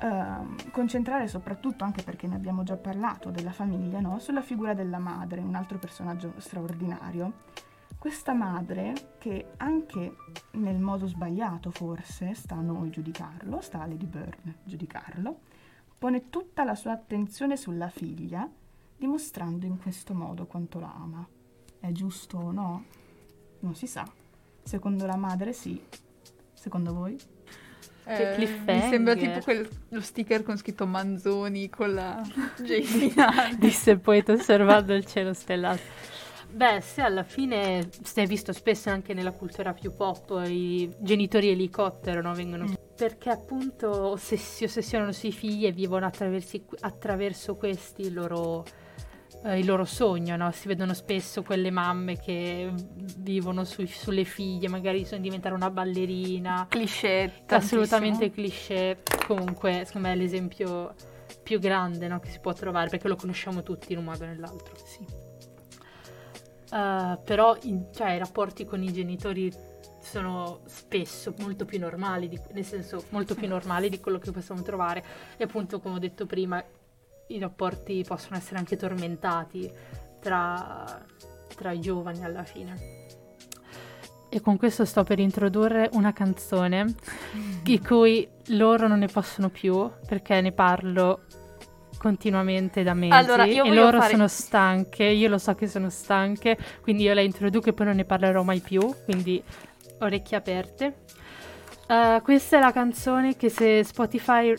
ehm, 0.00 0.70
concentrare 0.70 1.28
soprattutto, 1.28 1.84
anche 1.84 2.02
perché 2.02 2.26
ne 2.26 2.34
abbiamo 2.34 2.62
già 2.62 2.76
parlato, 2.76 3.30
della 3.30 3.52
famiglia, 3.52 4.00
no? 4.00 4.18
sulla 4.18 4.42
figura 4.42 4.74
della 4.74 4.98
madre, 4.98 5.40
un 5.40 5.54
altro 5.54 5.78
personaggio 5.78 6.34
straordinario. 6.36 7.32
Questa 7.96 8.32
madre, 8.34 9.14
che 9.18 9.52
anche 9.58 10.16
nel 10.52 10.78
modo 10.78 11.06
sbagliato 11.06 11.70
forse, 11.70 12.34
sta 12.34 12.56
a 12.56 12.60
noi 12.60 12.90
giudicarlo, 12.90 13.60
sta 13.60 13.80
a 13.80 13.86
Lady 13.86 14.06
Bird 14.06 14.56
giudicarlo, 14.64 15.38
pone 16.02 16.30
tutta 16.30 16.64
la 16.64 16.74
sua 16.74 16.90
attenzione 16.90 17.56
sulla 17.56 17.88
figlia, 17.88 18.50
dimostrando 18.96 19.66
in 19.66 19.78
questo 19.78 20.14
modo 20.14 20.46
quanto 20.46 20.80
la 20.80 20.92
ama. 20.92 21.24
È 21.78 21.92
giusto 21.92 22.38
o 22.38 22.50
no? 22.50 22.84
Non 23.60 23.76
si 23.76 23.86
sa. 23.86 24.04
Secondo 24.64 25.06
la 25.06 25.14
madre 25.14 25.52
sì. 25.52 25.80
Secondo 26.54 26.92
voi? 26.92 27.16
Eh, 28.04 28.32
cliffhanger. 28.34 28.82
mi 28.82 28.90
sembra 28.90 29.14
tipo 29.14 29.38
quel, 29.44 29.68
lo 29.90 30.00
sticker 30.00 30.42
con 30.42 30.56
scritto 30.56 30.88
Manzoni 30.88 31.70
con 31.70 31.94
la 31.94 32.20
J. 32.58 33.54
Disse 33.56 33.92
il 33.92 34.00
poeta 34.00 34.32
osservando 34.32 34.94
il 34.94 35.06
cielo 35.06 35.32
stellato. 35.32 35.82
Beh, 36.50 36.80
se 36.80 37.00
alla 37.00 37.22
fine 37.22 37.88
si 38.02 38.20
è 38.20 38.26
visto 38.26 38.52
spesso 38.52 38.90
anche 38.90 39.14
nella 39.14 39.30
cultura 39.30 39.72
più 39.72 39.94
pop, 39.94 40.42
i 40.48 40.92
genitori 40.98 41.50
elicottero 41.50 42.20
no, 42.22 42.34
vengono 42.34 42.66
perché 43.02 43.30
appunto 43.30 44.10
ossess- 44.10 44.54
si 44.58 44.62
ossessionano 44.62 45.10
sui 45.10 45.32
figli 45.32 45.66
e 45.66 45.72
vivono 45.72 46.06
attraverso 46.06 47.56
questi 47.56 48.02
il 48.02 48.14
loro, 48.14 48.64
eh, 49.42 49.58
il 49.58 49.66
loro 49.66 49.84
sogno, 49.84 50.36
no? 50.36 50.52
Si 50.52 50.68
vedono 50.68 50.94
spesso 50.94 51.42
quelle 51.42 51.72
mamme 51.72 52.16
che 52.16 52.72
vivono 53.16 53.64
sui- 53.64 53.88
sulle 53.88 54.22
figlie, 54.22 54.68
magari 54.68 55.04
sono 55.04 55.20
diventare 55.20 55.52
una 55.52 55.68
ballerina, 55.68 56.66
Cliché. 56.68 57.42
assolutamente 57.48 58.30
cliché. 58.30 59.02
Comunque, 59.26 59.82
secondo 59.84 60.06
me 60.06 60.14
è 60.14 60.16
l'esempio 60.16 60.94
più 61.42 61.58
grande 61.58 62.06
no, 62.06 62.20
che 62.20 62.30
si 62.30 62.38
può 62.38 62.52
trovare 62.52 62.88
perché 62.88 63.08
lo 63.08 63.16
conosciamo 63.16 63.64
tutti 63.64 63.90
in 63.92 63.98
un 63.98 64.04
modo 64.04 64.22
o 64.22 64.26
nell'altro. 64.28 64.76
Sì. 64.76 65.04
Uh, 66.70 67.20
però 67.24 67.56
in- 67.62 67.86
cioè, 67.92 68.12
i 68.12 68.18
rapporti 68.18 68.64
con 68.64 68.80
i 68.80 68.92
genitori 68.92 69.52
sono 70.02 70.60
spesso 70.66 71.34
molto 71.38 71.64
più 71.64 71.78
normali, 71.78 72.28
di- 72.28 72.40
nel 72.52 72.64
senso 72.64 73.04
molto 73.10 73.34
più 73.34 73.48
normali 73.48 73.88
di 73.88 74.00
quello 74.00 74.18
che 74.18 74.30
possiamo 74.30 74.62
trovare. 74.62 75.02
E 75.36 75.44
appunto 75.44 75.80
come 75.80 75.96
ho 75.96 75.98
detto 75.98 76.26
prima 76.26 76.62
i 77.28 77.38
rapporti 77.38 78.04
possono 78.06 78.36
essere 78.36 78.58
anche 78.58 78.76
tormentati 78.76 79.70
tra, 80.20 81.02
tra 81.56 81.70
i 81.72 81.80
giovani 81.80 82.24
alla 82.24 82.44
fine. 82.44 83.00
E 84.28 84.40
con 84.40 84.56
questo 84.56 84.84
sto 84.84 85.04
per 85.04 85.18
introdurre 85.18 85.90
una 85.92 86.12
canzone 86.12 86.94
di 87.62 87.78
cui 87.80 88.26
loro 88.48 88.88
non 88.88 88.98
ne 89.00 89.06
possono 89.06 89.50
più 89.50 89.90
perché 90.06 90.40
ne 90.40 90.52
parlo 90.52 91.20
continuamente 91.98 92.82
da 92.82 92.94
mesi. 92.94 93.12
Allora, 93.12 93.44
e 93.44 93.72
loro 93.72 94.00
fare- 94.00 94.12
sono 94.12 94.26
stanche, 94.26 95.04
io 95.04 95.28
lo 95.28 95.38
so 95.38 95.54
che 95.54 95.68
sono 95.68 95.88
stanche, 95.88 96.58
quindi 96.80 97.04
io 97.04 97.14
la 97.14 97.20
introduco 97.20 97.68
e 97.68 97.72
poi 97.74 97.86
non 97.86 97.96
ne 97.96 98.04
parlerò 98.04 98.42
mai 98.42 98.58
più, 98.58 98.80
quindi 99.04 99.40
orecchie 100.04 100.36
aperte. 100.36 100.94
Uh, 101.88 102.22
questa 102.22 102.56
è 102.56 102.60
la 102.60 102.72
canzone 102.72 103.36
che 103.36 103.50
se 103.50 103.84
Spotify 103.84 104.52
uh, 104.52 104.56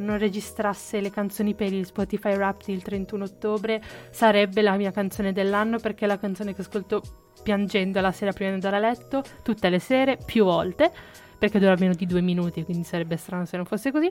non 0.00 0.18
registrasse 0.18 1.00
le 1.00 1.10
canzoni 1.10 1.54
per 1.54 1.72
il 1.72 1.86
Spotify 1.86 2.34
Wrapped 2.34 2.74
il 2.74 2.82
31 2.82 3.24
ottobre 3.24 3.80
sarebbe 4.10 4.62
la 4.62 4.74
mia 4.76 4.90
canzone 4.90 5.32
dell'anno 5.32 5.78
perché 5.78 6.06
è 6.06 6.08
la 6.08 6.18
canzone 6.18 6.54
che 6.54 6.62
ascolto 6.62 7.02
piangendo 7.42 8.00
la 8.00 8.12
sera 8.12 8.32
prima 8.32 8.50
di 8.50 8.54
andare 8.54 8.76
a 8.76 8.88
letto, 8.88 9.22
tutte 9.42 9.68
le 9.68 9.78
sere, 9.78 10.18
più 10.24 10.44
volte, 10.44 10.90
perché 11.38 11.58
dura 11.58 11.76
meno 11.78 11.94
di 11.94 12.06
due 12.06 12.20
minuti, 12.20 12.64
quindi 12.64 12.84
sarebbe 12.84 13.16
strano 13.16 13.44
se 13.44 13.56
non 13.56 13.66
fosse 13.66 13.90
così. 13.90 14.10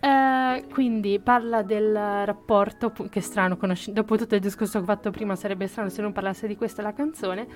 Eh, 0.00 0.64
quindi 0.72 1.20
parla 1.20 1.62
del 1.62 1.92
rapporto, 1.92 2.92
che 3.10 3.20
strano, 3.20 3.56
conosci- 3.56 3.92
dopo 3.92 4.16
tutto 4.16 4.34
il 4.34 4.40
discorso 4.40 4.78
che 4.78 4.84
ho 4.84 4.86
fatto 4.86 5.10
prima 5.10 5.36
sarebbe 5.36 5.66
strano 5.66 5.88
se 5.88 6.02
non 6.02 6.12
parlasse 6.12 6.46
di 6.46 6.56
questa 6.56 6.82
la 6.82 6.92
canzone, 6.92 7.46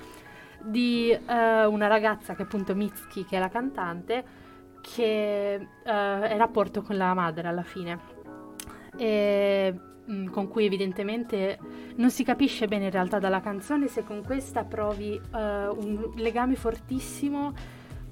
di 0.64 1.11
eh, 1.11 1.64
una 1.64 1.87
ragazza 1.87 2.35
che 2.35 2.42
appunto 2.42 2.75
Mitski, 2.75 3.25
che 3.25 3.37
è 3.37 3.38
la 3.38 3.48
cantante, 3.48 4.25
che 4.81 5.55
eh, 5.55 5.61
è 5.85 6.37
rapporto 6.37 6.83
con 6.83 6.96
la 6.96 7.14
madre 7.14 7.48
alla 7.48 7.62
fine. 7.62 8.20
E, 8.96 9.75
mm, 10.11 10.29
con 10.29 10.48
cui 10.48 10.66
evidentemente 10.66 11.59
non 11.96 12.11
si 12.11 12.25
capisce 12.25 12.66
bene 12.66 12.87
in 12.87 12.90
realtà 12.90 13.18
dalla 13.18 13.40
canzone 13.40 13.87
se 13.87 14.05
con 14.05 14.22
questa 14.22 14.64
provi 14.64 15.14
eh, 15.14 15.68
un 15.68 16.12
legame 16.16 16.57
fortissimo 16.57 17.55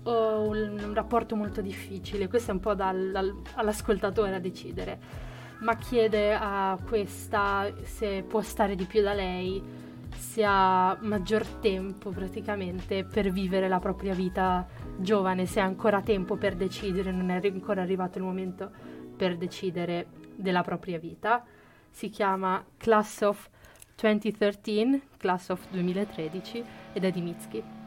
o 0.04 0.48
un, 0.48 0.80
un 0.82 0.94
rapporto 0.94 1.36
molto 1.36 1.60
difficile. 1.60 2.28
Questo 2.28 2.52
è 2.52 2.54
un 2.54 2.60
po' 2.60 2.74
dal- 2.74 3.10
dal- 3.10 3.42
all'ascoltatore 3.54 4.34
a 4.34 4.40
decidere. 4.40 5.28
Ma 5.58 5.76
chiede 5.76 6.32
a 6.32 6.78
questa 6.88 7.70
se 7.82 8.24
può 8.26 8.40
stare 8.40 8.74
di 8.74 8.86
più 8.86 9.02
da 9.02 9.12
lei, 9.12 9.62
se 10.30 10.44
ha 10.44 10.96
maggior 11.00 11.44
tempo 11.44 12.10
praticamente 12.10 13.02
per 13.02 13.32
vivere 13.32 13.66
la 13.66 13.80
propria 13.80 14.14
vita 14.14 14.64
giovane, 14.96 15.44
se 15.44 15.58
ha 15.58 15.64
ancora 15.64 16.02
tempo 16.02 16.36
per 16.36 16.54
decidere, 16.54 17.10
non 17.10 17.30
è 17.30 17.40
ancora 17.48 17.82
arrivato 17.82 18.18
il 18.18 18.24
momento 18.24 18.70
per 19.16 19.36
decidere 19.36 20.06
della 20.36 20.62
propria 20.62 21.00
vita. 21.00 21.44
Si 21.90 22.10
chiama 22.10 22.64
Class 22.76 23.22
of 23.22 23.50
2013, 23.96 25.02
Class 25.16 25.48
of 25.48 25.66
2013 25.68 26.64
ed 26.92 27.04
è 27.04 27.10
di 27.10 27.20
Mitski. 27.22 27.79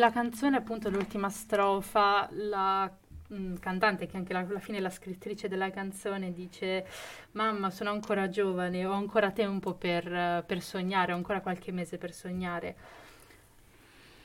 Nella 0.00 0.12
canzone, 0.12 0.56
appunto, 0.56 0.88
l'ultima 0.88 1.28
strofa, 1.28 2.26
la 2.32 2.90
mh, 3.28 3.54
cantante, 3.60 4.06
che 4.06 4.16
anche 4.16 4.32
la- 4.32 4.38
alla 4.40 4.58
fine 4.58 4.78
è 4.78 4.80
la 4.80 4.88
scrittrice 4.88 5.46
della 5.46 5.70
canzone, 5.70 6.32
dice: 6.32 6.86
Mamma, 7.32 7.68
sono 7.70 7.90
ancora 7.90 8.30
giovane, 8.30 8.86
ho 8.86 8.92
ancora 8.92 9.30
tempo 9.30 9.74
per, 9.74 10.42
per 10.46 10.62
sognare, 10.62 11.12
ho 11.12 11.16
ancora 11.16 11.42
qualche 11.42 11.70
mese 11.70 11.98
per 11.98 12.12
sognare. 12.14 12.74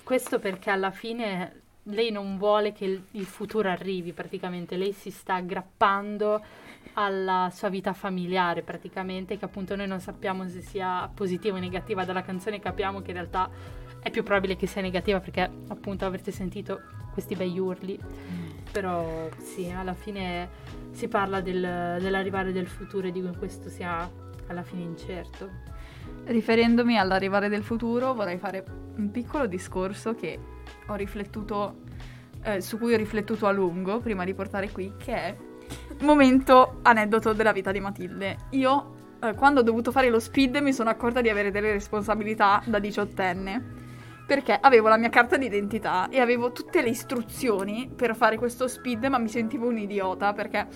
Questo 0.04 0.40
perché 0.40 0.70
alla 0.70 0.92
fine 0.92 1.62
lei 1.84 2.10
non 2.12 2.38
vuole 2.38 2.72
che 2.72 2.86
il, 2.86 3.04
il 3.12 3.26
futuro 3.26 3.70
arrivi, 3.70 4.14
praticamente. 4.14 4.78
Lei 4.78 4.94
si 4.94 5.12
sta 5.12 5.36
aggrappando 5.36 6.42
alla 6.94 7.50
sua 7.52 7.68
vita 7.70 7.92
familiare, 7.94 8.62
praticamente, 8.62 9.38
che 9.38 9.46
appunto 9.46 9.76
noi 9.76 9.88
non 9.88 10.00
sappiamo 10.00 10.48
se 10.48 10.62
sia 10.62 11.10
positiva 11.14 11.58
o 11.58 11.60
negativa. 11.60 12.06
Dalla 12.06 12.22
canzone 12.24 12.60
capiamo 12.60 13.02
che 13.02 13.12
in 13.12 13.18
realtà 13.18 13.50
è 14.06 14.12
più 14.12 14.22
probabile 14.22 14.56
che 14.56 14.68
sia 14.68 14.82
negativa 14.82 15.20
perché 15.20 15.50
appunto 15.68 16.06
avrete 16.06 16.30
sentito 16.30 16.80
questi 17.12 17.36
bei 17.36 17.58
urli. 17.58 18.00
Però 18.72 19.28
sì, 19.38 19.68
alla 19.72 19.96
fine 19.96 20.48
si 20.92 21.08
parla 21.08 21.42
del- 21.42 21.98
dell'arrivare 22.00 22.52
del 22.52 22.68
futuro 22.68 23.08
e 23.08 23.12
di 23.12 23.28
questo 23.36 23.68
sia 23.68 24.08
alla 24.46 24.62
fine 24.62 24.84
incerto. 24.84 25.50
Riferendomi 26.26 27.00
all'arrivare 27.00 27.50
del 27.50 27.64
futuro, 27.64 28.14
vorrei 28.14 28.38
fare 28.38 28.64
un 28.98 29.10
piccolo 29.10 29.48
discorso 29.48 30.14
che 30.14 30.38
ho 30.86 30.94
riflettuto, 30.94 31.78
eh, 32.44 32.62
su 32.62 32.78
cui 32.78 32.94
ho 32.94 32.98
riflettuto 32.98 33.48
a 33.48 33.52
lungo 33.52 34.02
prima 34.02 34.24
di 34.24 34.36
portare 34.36 34.70
qui, 34.70 34.94
che 34.98 35.14
è 35.16 35.36
momento 36.02 36.78
aneddoto 36.84 37.34
della 37.34 37.54
vita 37.54 37.72
di 37.72 37.80
Matilde. 37.80 38.38
Io, 38.52 39.16
eh, 39.20 39.34
quando 39.34 39.62
ho 39.62 39.64
dovuto 39.64 39.92
fare 39.92 40.10
lo 40.10 40.20
speed, 40.20 40.58
mi 40.58 40.74
sono 40.74 40.92
accorta 40.92 41.22
di 41.22 41.30
avere 41.30 41.50
delle 41.50 41.72
responsabilità 41.72 42.62
da 42.68 42.78
diciottenne. 42.78 43.84
Perché 44.26 44.58
avevo 44.60 44.88
la 44.88 44.98
mia 44.98 45.10
carta 45.10 45.38
d'identità 45.38 46.10
e 46.10 46.20
avevo 46.20 46.52
tutte 46.52 46.82
le 46.82 46.90
istruzioni 46.90 47.90
per 47.96 48.16
fare 48.16 48.38
questo 48.38 48.68
speed, 48.68 49.06
ma 49.06 49.20
mi 49.20 49.28
sentivo 49.28 49.68
un 49.68 49.78
idiota 49.78 50.34
perché 50.34 50.68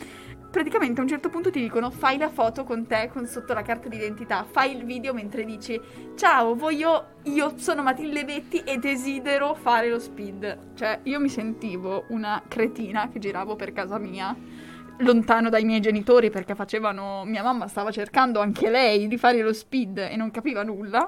praticamente 0.51 0.99
a 0.99 1.03
un 1.03 1.09
certo 1.09 1.29
punto 1.29 1.51
ti 1.51 1.59
dicono 1.59 1.91
fai 1.91 2.17
la 2.17 2.29
foto 2.29 2.63
con 2.63 2.88
te 2.88 3.09
con 3.12 3.27
sotto 3.27 3.53
la 3.53 3.62
carta 3.62 3.88
d'identità, 3.88 4.43
fai 4.43 4.75
il 4.75 4.83
video 4.83 5.13
mentre 5.13 5.45
dici 5.45 5.79
ciao, 6.15 6.55
voglio, 6.55 7.17
io 7.23 7.53
sono 7.57 7.83
Matilde 7.83 8.25
Betti 8.25 8.63
e 8.63 8.77
desidero 8.77 9.55
fare 9.55 9.89
lo 9.89 9.99
speed. 9.99 10.75
Cioè 10.75 10.99
io 11.03 11.19
mi 11.19 11.29
sentivo 11.29 12.05
una 12.09 12.43
cretina 12.47 13.09
che 13.09 13.19
giravo 13.19 13.55
per 13.55 13.73
casa 13.73 13.97
mia, 13.97 14.35
lontano 14.99 15.49
dai 15.49 15.63
miei 15.63 15.79
genitori 15.79 16.29
perché 16.29 16.53
facevano, 16.53 17.23
mia 17.25 17.41
mamma 17.41 17.67
stava 17.67 17.89
cercando 17.89 18.41
anche 18.41 18.69
lei 18.69 19.07
di 19.07 19.17
fare 19.17 19.41
lo 19.41 19.53
speed 19.53 19.97
e 19.97 20.15
non 20.15 20.29
capiva 20.29 20.62
nulla. 20.62 21.07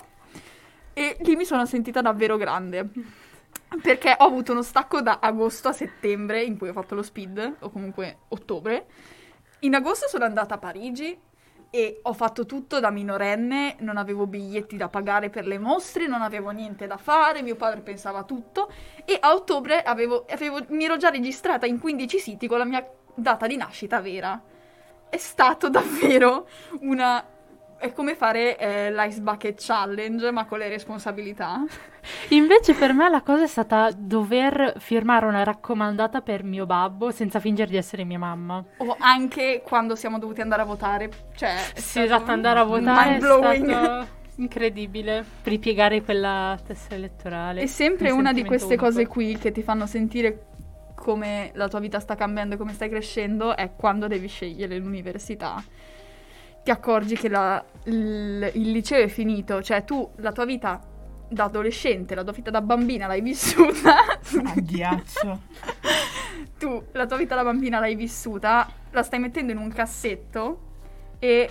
E 0.94 1.18
lì 1.22 1.36
mi 1.36 1.46
sono 1.46 1.66
sentita 1.66 2.02
davvero 2.02 2.38
grande. 2.38 2.90
Perché 3.82 4.16
ho 4.18 4.26
avuto 4.26 4.52
uno 4.52 4.62
stacco 4.62 5.02
da 5.02 5.20
agosto 5.22 5.70
a 5.70 5.74
settembre 5.74 6.44
in 6.44 6.58
cui 6.58 6.70
ho 6.70 6.74
fatto 6.74 6.96
lo 6.96 7.04
speed, 7.04 7.56
o 7.60 7.70
comunque 7.70 8.20
ottobre. 8.30 8.86
In 9.60 9.76
agosto 9.76 10.08
sono 10.08 10.26
andata 10.26 10.56
a 10.56 10.58
Parigi 10.58 11.18
e 11.74 12.00
ho 12.04 12.14
fatto 12.14 12.46
tutto 12.46 12.82
da 12.82 12.90
minorenne, 12.90 13.78
non 13.80 13.96
avevo 13.96 14.28
biglietti 14.28 14.76
da 14.76 14.90
pagare 14.90 15.30
per 15.30 15.48
le 15.48 15.58
mostre, 15.58 16.06
non 16.06 16.22
avevo 16.22 16.50
niente 16.50 16.86
da 16.86 16.98
fare, 16.98 17.42
mio 17.42 17.56
padre 17.56 17.80
pensava 17.80 18.20
a 18.20 18.24
tutto 18.24 18.70
e 19.06 19.18
a 19.20 19.34
ottobre 19.34 19.82
avevo- 19.82 20.26
avevo- 20.30 20.66
mi 20.70 20.84
ero 20.84 20.98
già 20.98 21.10
registrata 21.10 21.66
in 21.66 21.80
15 21.80 22.20
siti 22.20 22.48
con 22.48 22.58
la 22.58 22.66
mia 22.66 22.86
data 23.16 23.48
di 23.48 23.56
nascita 23.56 24.02
vera. 24.02 24.42
È 25.10 25.18
stato 25.18 25.70
davvero 25.72 26.48
una... 26.82 27.26
È 27.82 27.92
come 27.94 28.14
fare 28.14 28.60
eh, 28.60 28.94
l'Ice 28.94 29.22
Bucket 29.22 29.60
Challenge, 29.60 30.30
ma 30.30 30.46
con 30.46 30.60
le 30.60 30.70
responsabilità. 30.70 31.66
Invece 32.30 32.76
per 32.76 32.94
me 32.94 33.10
la 33.10 33.22
cosa 33.24 33.46
è 33.46 33.48
stata 33.48 33.90
dover 33.92 34.76
firmare 34.78 35.26
una 35.26 35.42
raccomandata 35.42 36.22
per 36.22 36.44
mio 36.44 36.68
babbo 36.68 37.10
senza 37.10 37.40
fingere 37.40 37.72
di 37.72 37.78
essere 37.78 38.04
mia 38.04 38.20
mamma. 38.20 38.64
O 38.78 38.96
anche 39.00 39.64
quando 39.66 39.96
siamo 39.96 40.20
dovuti 40.20 40.42
andare 40.42 40.62
a 40.62 40.66
votare. 40.66 41.10
Cioè, 41.36 41.56
Sì, 41.74 42.02
esatto, 42.02 42.30
andare 42.30 42.60
a 42.60 42.64
votare 42.66 43.16
è 43.16 43.20
stato 43.20 44.08
incredibile. 44.36 45.26
Ripiegare 45.42 46.04
quella 46.04 46.60
testa 46.64 46.94
elettorale. 46.94 47.62
È 47.62 47.66
sempre 47.66 48.12
Un 48.12 48.20
una 48.20 48.32
di 48.32 48.46
queste 48.46 48.76
cose 48.76 49.00
unico. 49.00 49.14
qui 49.14 49.38
che 49.40 49.52
ti 49.52 49.64
fanno 49.64 49.88
sentire 49.88 50.46
come 50.94 51.50
la 51.56 51.68
tua 51.68 51.80
vita 51.80 52.00
sta 52.00 52.14
cambiando 52.14 52.54
e 52.54 52.58
come 52.60 52.74
stai 52.74 52.90
crescendo 52.90 53.58
è 53.58 53.72
quando 53.76 54.06
devi 54.06 54.28
scegliere 54.28 54.78
l'università. 54.78 55.64
Ti 56.64 56.72
accorgi 56.72 57.16
che 57.16 57.28
la- 57.30 57.64
il, 57.86 58.52
il 58.54 58.72
liceo 58.72 59.04
è 59.04 59.08
finito, 59.08 59.62
cioè 59.64 59.84
tu 59.84 60.08
la 60.18 60.32
tua 60.32 60.46
vita 60.46 60.80
da 61.28 61.46
adolescente, 61.46 62.14
la 62.14 62.24
tua 62.24 62.34
vita 62.34 62.52
da 62.52 62.62
bambina 62.62 63.08
l'hai 63.08 63.22
vissuta. 63.22 63.96
Addiaccio. 64.46 65.42
tu 66.60 66.84
la 66.92 67.06
tua 67.06 67.18
vita 67.18 67.36
da 67.36 67.44
bambina 67.44 67.80
l'hai 67.80 67.96
vissuta, 67.96 68.68
la 68.92 69.02
stai 69.04 69.20
mettendo 69.20 69.52
in 69.52 69.58
un 69.58 69.70
cassetto 69.72 70.60
e 71.20 71.50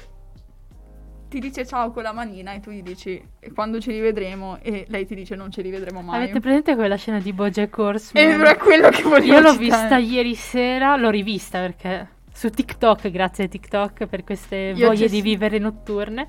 ti 1.29 1.39
dice 1.39 1.65
ciao 1.65 1.93
con 1.93 2.03
la 2.03 2.13
manina 2.13 2.53
e 2.55 2.61
tu 2.61 2.71
gli 2.73 2.83
dici 2.83 3.21
"E 3.39 3.53
quando 3.53 3.81
ci 3.81 3.93
rivedremo 3.93 4.59
e 4.63 4.85
lei 4.89 5.07
ti 5.07 5.15
dice 5.15 5.37
non 5.37 5.51
ci 5.51 5.63
rivedremo 5.63 6.01
mai. 6.03 6.25
Avete 6.25 6.41
presente 6.41 6.75
quella 6.75 6.97
scena 6.97 7.21
di 7.21 7.33
Bojack 7.33 7.79
Horseman? 7.79 8.41
Era 8.41 8.57
quello 8.57 8.89
che 8.91 9.03
volevo 9.03 9.27
Io 9.27 9.41
l'ho 9.41 9.53
citare. 9.53 9.59
vista 9.65 9.97
ieri 9.97 10.35
sera, 10.35 10.97
l'ho 10.97 11.11
rivista 11.11 11.61
perché 11.61 12.09
su 12.41 12.49
TikTok, 12.49 13.11
grazie 13.11 13.45
a 13.45 13.49
TikTok 13.49 14.07
per 14.07 14.25
queste 14.25 14.73
Io 14.75 14.87
voglie 14.87 15.09
di 15.11 15.21
vivere 15.21 15.59
notturne. 15.59 16.27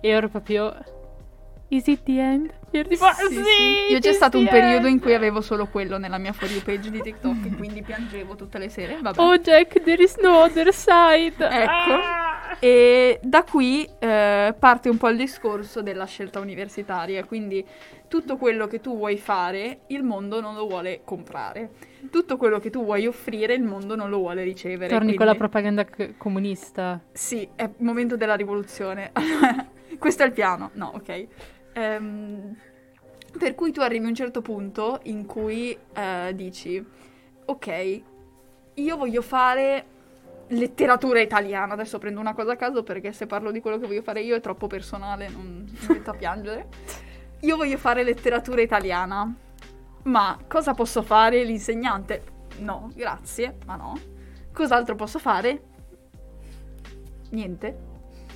E 0.00 0.08
ero 0.08 0.28
proprio. 0.28 0.74
Is 1.68 1.86
it 1.86 2.02
the 2.02 2.18
end? 2.18 2.52
Io 2.72 2.82
tipo, 2.82 3.06
Sì, 3.12 3.26
sì, 3.28 3.34
sì. 3.36 3.92
Io 3.92 4.00
c'è 4.00 4.12
stato 4.12 4.36
un 4.36 4.48
periodo 4.48 4.88
in 4.88 4.94
end." 4.94 5.02
cui 5.02 5.14
avevo 5.14 5.40
solo 5.40 5.68
quello 5.68 5.96
nella 5.96 6.18
mia 6.18 6.32
for 6.32 6.50
you 6.50 6.60
page 6.60 6.90
di 6.90 7.00
TikTok 7.00 7.46
e 7.46 7.50
quindi 7.54 7.82
piangevo 7.82 8.34
tutte 8.34 8.58
le 8.58 8.68
sere. 8.68 8.98
Vabbè. 9.00 9.20
Oh 9.20 9.38
Jack, 9.38 9.80
there 9.84 10.02
is 10.02 10.16
no 10.16 10.42
other 10.42 10.74
side. 10.74 11.36
Ecco. 11.38 11.92
Ah! 11.92 12.56
E 12.58 13.20
da 13.22 13.44
qui 13.44 13.88
eh, 14.00 14.56
parte 14.58 14.88
un 14.88 14.96
po' 14.96 15.08
il 15.08 15.16
discorso 15.16 15.82
della 15.82 16.06
scelta 16.06 16.40
universitaria, 16.40 17.24
quindi 17.24 17.64
tutto 18.08 18.36
quello 18.38 18.66
che 18.66 18.80
tu 18.80 18.96
vuoi 18.96 19.18
fare, 19.18 19.82
il 19.86 20.02
mondo 20.02 20.40
non 20.40 20.56
lo 20.56 20.66
vuole 20.66 21.02
comprare. 21.04 21.92
Tutto 22.10 22.36
quello 22.36 22.58
che 22.58 22.70
tu 22.70 22.84
vuoi 22.84 23.06
offrire, 23.06 23.54
il 23.54 23.62
mondo 23.62 23.96
non 23.96 24.10
lo 24.10 24.18
vuole 24.18 24.42
ricevere. 24.42 24.88
Torni 24.88 25.14
con 25.14 25.26
la 25.26 25.32
quindi- 25.34 25.38
propaganda 25.38 25.84
c- 25.84 26.16
comunista. 26.16 27.00
Sì, 27.12 27.48
è 27.54 27.62
il 27.64 27.72
momento 27.78 28.16
della 28.16 28.34
rivoluzione. 28.34 29.10
Questo 29.98 30.22
è 30.22 30.26
il 30.26 30.32
piano. 30.32 30.70
No, 30.74 30.92
ok. 30.94 31.26
Ehm, 31.72 32.56
per 33.38 33.54
cui 33.54 33.72
tu 33.72 33.80
arrivi 33.80 34.04
a 34.04 34.08
un 34.08 34.14
certo 34.14 34.42
punto 34.42 35.00
in 35.04 35.24
cui 35.26 35.76
eh, 35.94 36.32
dici, 36.34 36.84
ok, 37.46 38.00
io 38.74 38.96
voglio 38.96 39.22
fare 39.22 39.84
letteratura 40.48 41.20
italiana. 41.20 41.72
Adesso 41.74 41.98
prendo 41.98 42.20
una 42.20 42.34
cosa 42.34 42.52
a 42.52 42.56
caso 42.56 42.82
perché 42.82 43.12
se 43.12 43.26
parlo 43.26 43.50
di 43.50 43.60
quello 43.60 43.78
che 43.78 43.86
voglio 43.86 44.02
fare 44.02 44.20
io 44.20 44.36
è 44.36 44.40
troppo 44.40 44.66
personale, 44.66 45.28
non 45.28 45.66
mi 45.68 45.86
metto 45.88 46.10
a 46.10 46.14
piangere. 46.14 46.66
Io 47.44 47.56
voglio 47.56 47.76
fare 47.76 48.02
letteratura 48.04 48.62
italiana. 48.62 49.30
Ma 50.04 50.38
cosa 50.48 50.74
posso 50.74 51.02
fare? 51.02 51.42
L'insegnante? 51.44 52.22
No, 52.58 52.90
grazie, 52.94 53.56
ma 53.66 53.76
no. 53.76 53.94
Cos'altro 54.52 54.94
posso 54.94 55.18
fare? 55.18 55.62
Niente. 57.30 57.92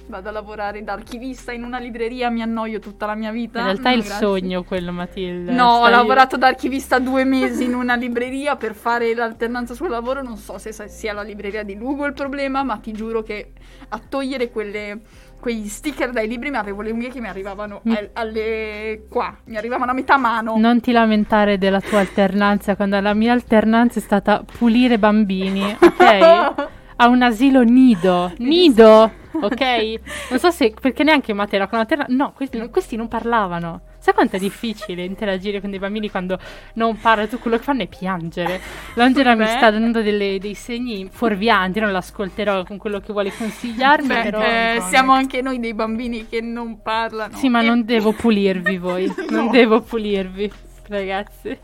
Vado 0.09 0.31
a 0.31 0.33
lavorare 0.33 0.83
da 0.83 0.95
archivista 0.95 1.53
in 1.53 1.63
una 1.63 1.79
libreria, 1.79 2.31
mi 2.31 2.41
annoio 2.41 2.79
tutta 2.79 3.05
la 3.05 3.15
mia 3.15 3.31
vita. 3.31 3.59
In 3.59 3.65
realtà 3.67 3.91
è 3.91 3.93
No, 3.93 3.99
il 3.99 4.05
grazie. 4.07 4.27
sogno 4.27 4.65
quello, 4.65 4.91
Matilde. 4.91 5.53
No, 5.53 5.67
ho 5.73 5.79
Stai- 5.81 5.91
lavorato 5.91 6.39
da 6.39 6.47
archivista 6.47 6.99
due 6.99 7.25
mesi 7.25 7.65
in 7.65 7.75
una 7.75 7.95
libreria 7.95 8.57
per 8.57 8.75
fare 8.75 9.15
l'alternanza 9.15 9.75
sul 9.75 9.91
lavoro. 9.91 10.23
Non 10.23 10.39
so 10.39 10.57
se 10.57 10.73
sia 10.89 11.13
la 11.13 11.21
libreria 11.23 11.63
di 11.63 11.75
Lugo 11.77 12.07
il 12.07 12.15
problema, 12.15 12.63
ma 12.63 12.79
ti 12.79 12.93
giuro 12.93 13.23
che 13.23 13.53
a 13.91 13.99
togliere 13.99 14.51
quelle, 14.51 14.99
quegli 15.41 15.69
sticker 15.69 16.11
dai 16.11 16.29
libri 16.29 16.51
mi 16.51 16.57
avevo 16.57 16.83
le 16.83 16.91
unghie 16.91 17.11
che 17.11 17.21
mi 17.21 17.29
arrivavano 17.29 17.81
Mi- 17.85 17.97
al- 17.97 18.11
alle 18.15 19.05
qua, 19.09 19.37
mi 19.45 19.57
arrivavano 19.57 19.91
a 19.91 19.95
metà 19.95 20.17
mano. 20.17 20.57
Non 20.57 20.81
ti 20.81 20.93
lamentare 20.93 21.59
della 21.59 21.81
tua 21.81 22.01
alternanza, 22.01 22.77
quando 22.77 22.99
la 23.01 23.15
mia 23.15 23.33
alternanza 23.33 23.99
è 23.99 24.03
stata 24.03 24.45
pulire 24.59 24.99
bambini, 24.99 25.77
ok? 25.81 26.67
A 27.01 27.07
un 27.07 27.23
asilo 27.23 27.63
nido, 27.63 28.33
nido, 28.39 29.13
ok? 29.41 30.01
Non 30.31 30.39
so 30.41 30.51
se, 30.51 30.75
perché 30.81 31.05
neanche 31.05 31.33
Matera 31.33 31.69
con 31.69 31.79
l'alternanza, 31.79 32.13
no, 32.13 32.33
questi, 32.33 32.69
questi 32.71 32.97
non 32.97 33.07
parlavano. 33.07 33.83
Sai 34.01 34.15
quanto 34.15 34.37
è 34.37 34.39
difficile 34.39 35.03
interagire 35.05 35.61
con 35.61 35.71
dei 35.71 35.79
bambini 35.79 36.11
quando 36.11 36.39
non 36.75 36.99
parlano? 36.99 37.29
Tu 37.29 37.39
quello 37.39 37.57
che 37.59 37.65
fanno 37.65 37.83
è 37.83 37.87
piangere. 37.89 38.61
L'Angela 38.95 39.35
mi 39.35 39.47
sta 39.47 39.71
dando 39.71 40.03
delle- 40.03 40.39
dei 40.39 40.55
segni 40.55 41.09
fuorvianti, 41.11 41.81
non 41.81 41.91
l'ascolterò 41.93 42.65
con 42.65 42.79
quello 42.79 43.01
che 43.01 43.13
vuole 43.13 43.33
consigliarmi, 43.33 44.07
Beh, 44.07 44.23
però... 44.23 44.41
eh, 44.41 44.81
siamo 44.89 45.13
anche 45.13 45.43
noi 45.43 45.59
dei 45.59 45.75
bambini 45.75 46.27
che 46.29 46.41
non 46.41 46.81
parlano. 46.81 47.37
Sì, 47.37 47.49
ma 47.49 47.61
E- 47.61 47.67
non 47.67 47.85
devo 47.85 48.13
pulirvi 48.13 48.79
voi, 48.79 49.13
non 49.31 49.47
No. 49.47 49.51
devo 49.51 49.81
pulirvi, 49.83 50.51
ragazzi. 50.89 51.59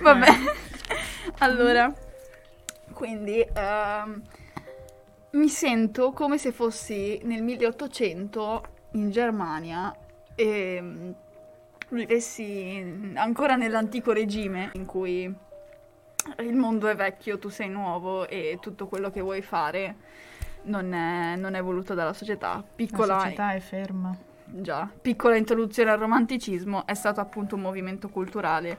Vabbè. 0.00 0.26
allora, 1.38 1.92
quindi 2.92 3.40
ehm, 3.40 4.22
mi 5.32 5.48
sento 5.48 6.12
come 6.12 6.38
se 6.38 6.52
fossi 6.52 7.20
nel 7.24 7.42
1800 7.42 8.64
in 8.92 9.10
Germania 9.10 9.94
e 10.38 10.78
mm, 10.80 11.10
vivessi 11.88 13.12
ancora 13.16 13.56
nell'antico 13.56 14.12
regime 14.12 14.70
in 14.74 14.86
cui 14.86 15.22
il 15.24 16.54
mondo 16.54 16.86
è 16.86 16.94
vecchio, 16.94 17.38
tu 17.38 17.48
sei 17.48 17.68
nuovo 17.68 18.28
e 18.28 18.58
tutto 18.60 18.86
quello 18.86 19.10
che 19.10 19.20
vuoi 19.20 19.42
fare 19.42 19.96
non 20.64 20.92
è, 20.92 21.34
non 21.34 21.54
è 21.54 21.62
voluto 21.62 21.94
dalla 21.94 22.12
società. 22.12 22.62
Piccola, 22.74 23.16
La 23.16 23.20
società 23.22 23.52
è 23.52 23.58
ferma. 23.58 24.16
già, 24.44 24.88
piccola 25.00 25.34
introduzione 25.34 25.90
al 25.90 25.98
romanticismo 25.98 26.86
è 26.86 26.94
stato 26.94 27.18
appunto 27.20 27.56
un 27.56 27.62
movimento 27.62 28.08
culturale 28.08 28.78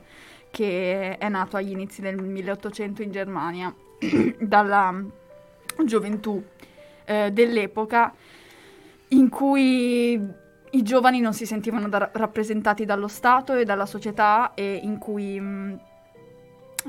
che 0.52 1.18
è 1.18 1.28
nato 1.28 1.58
agli 1.58 1.72
inizi 1.72 2.00
del 2.02 2.22
1800 2.22 3.02
in 3.02 3.12
Germania 3.12 3.74
dalla 4.40 5.04
gioventù 5.84 6.42
eh, 7.04 7.32
dell'epoca 7.34 8.14
in 9.10 9.28
cui 9.28 10.48
i 10.72 10.84
giovani 10.84 11.20
non 11.20 11.34
si 11.34 11.46
sentivano 11.46 11.90
da- 11.90 12.10
rappresentati 12.14 12.86
dallo 12.86 13.08
Stato 13.08 13.56
e 13.56 13.66
dalla 13.66 13.86
società 13.86 14.54
e 14.54 14.80
in 14.84 14.98
cui 14.98 15.40
mh, 15.40 15.80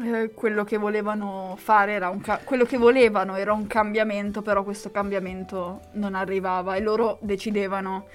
eh, 0.04 0.32
quello 0.34 0.64
che 0.64 0.76
volevano 0.76 1.54
fare 1.56 1.92
era 1.92 2.08
un 2.08 2.20
ca- 2.20 2.40
volevano 2.78 3.36
era 3.36 3.52
un 3.52 3.66
cambiamento, 3.66 4.42
però 4.42 4.62
questo 4.62 4.90
cambiamento 4.90 5.80
non 5.92 6.14
arrivava 6.14 6.76
e 6.76 6.80
loro 6.80 7.18
decidevano 7.20 8.06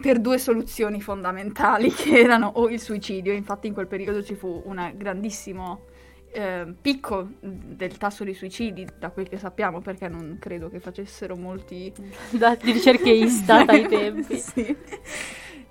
per 0.00 0.18
due 0.18 0.38
soluzioni 0.38 1.00
fondamentali 1.00 1.90
che 1.94 2.18
erano 2.18 2.50
o 2.54 2.68
il 2.68 2.80
suicidio, 2.80 3.32
infatti 3.32 3.66
in 3.68 3.74
quel 3.74 3.86
periodo 3.86 4.22
ci 4.22 4.34
fu 4.34 4.62
un 4.64 4.92
grandissimo 4.96 5.90
eh, 6.32 6.74
picco 6.80 7.28
del 7.40 7.96
tasso 7.98 8.24
di 8.24 8.34
suicidi, 8.34 8.86
da 8.98 9.10
quel 9.10 9.28
che 9.28 9.38
sappiamo, 9.38 9.80
perché 9.80 10.08
non 10.08 10.38
credo 10.40 10.68
che 10.68 10.80
facessero 10.80 11.36
molti 11.36 11.92
Da, 12.32 12.54
di 12.56 12.72
ricerche 12.72 13.10
Istat 13.10 13.68
ai 13.68 13.86
tempi. 13.88 14.36
sì. 14.38 14.76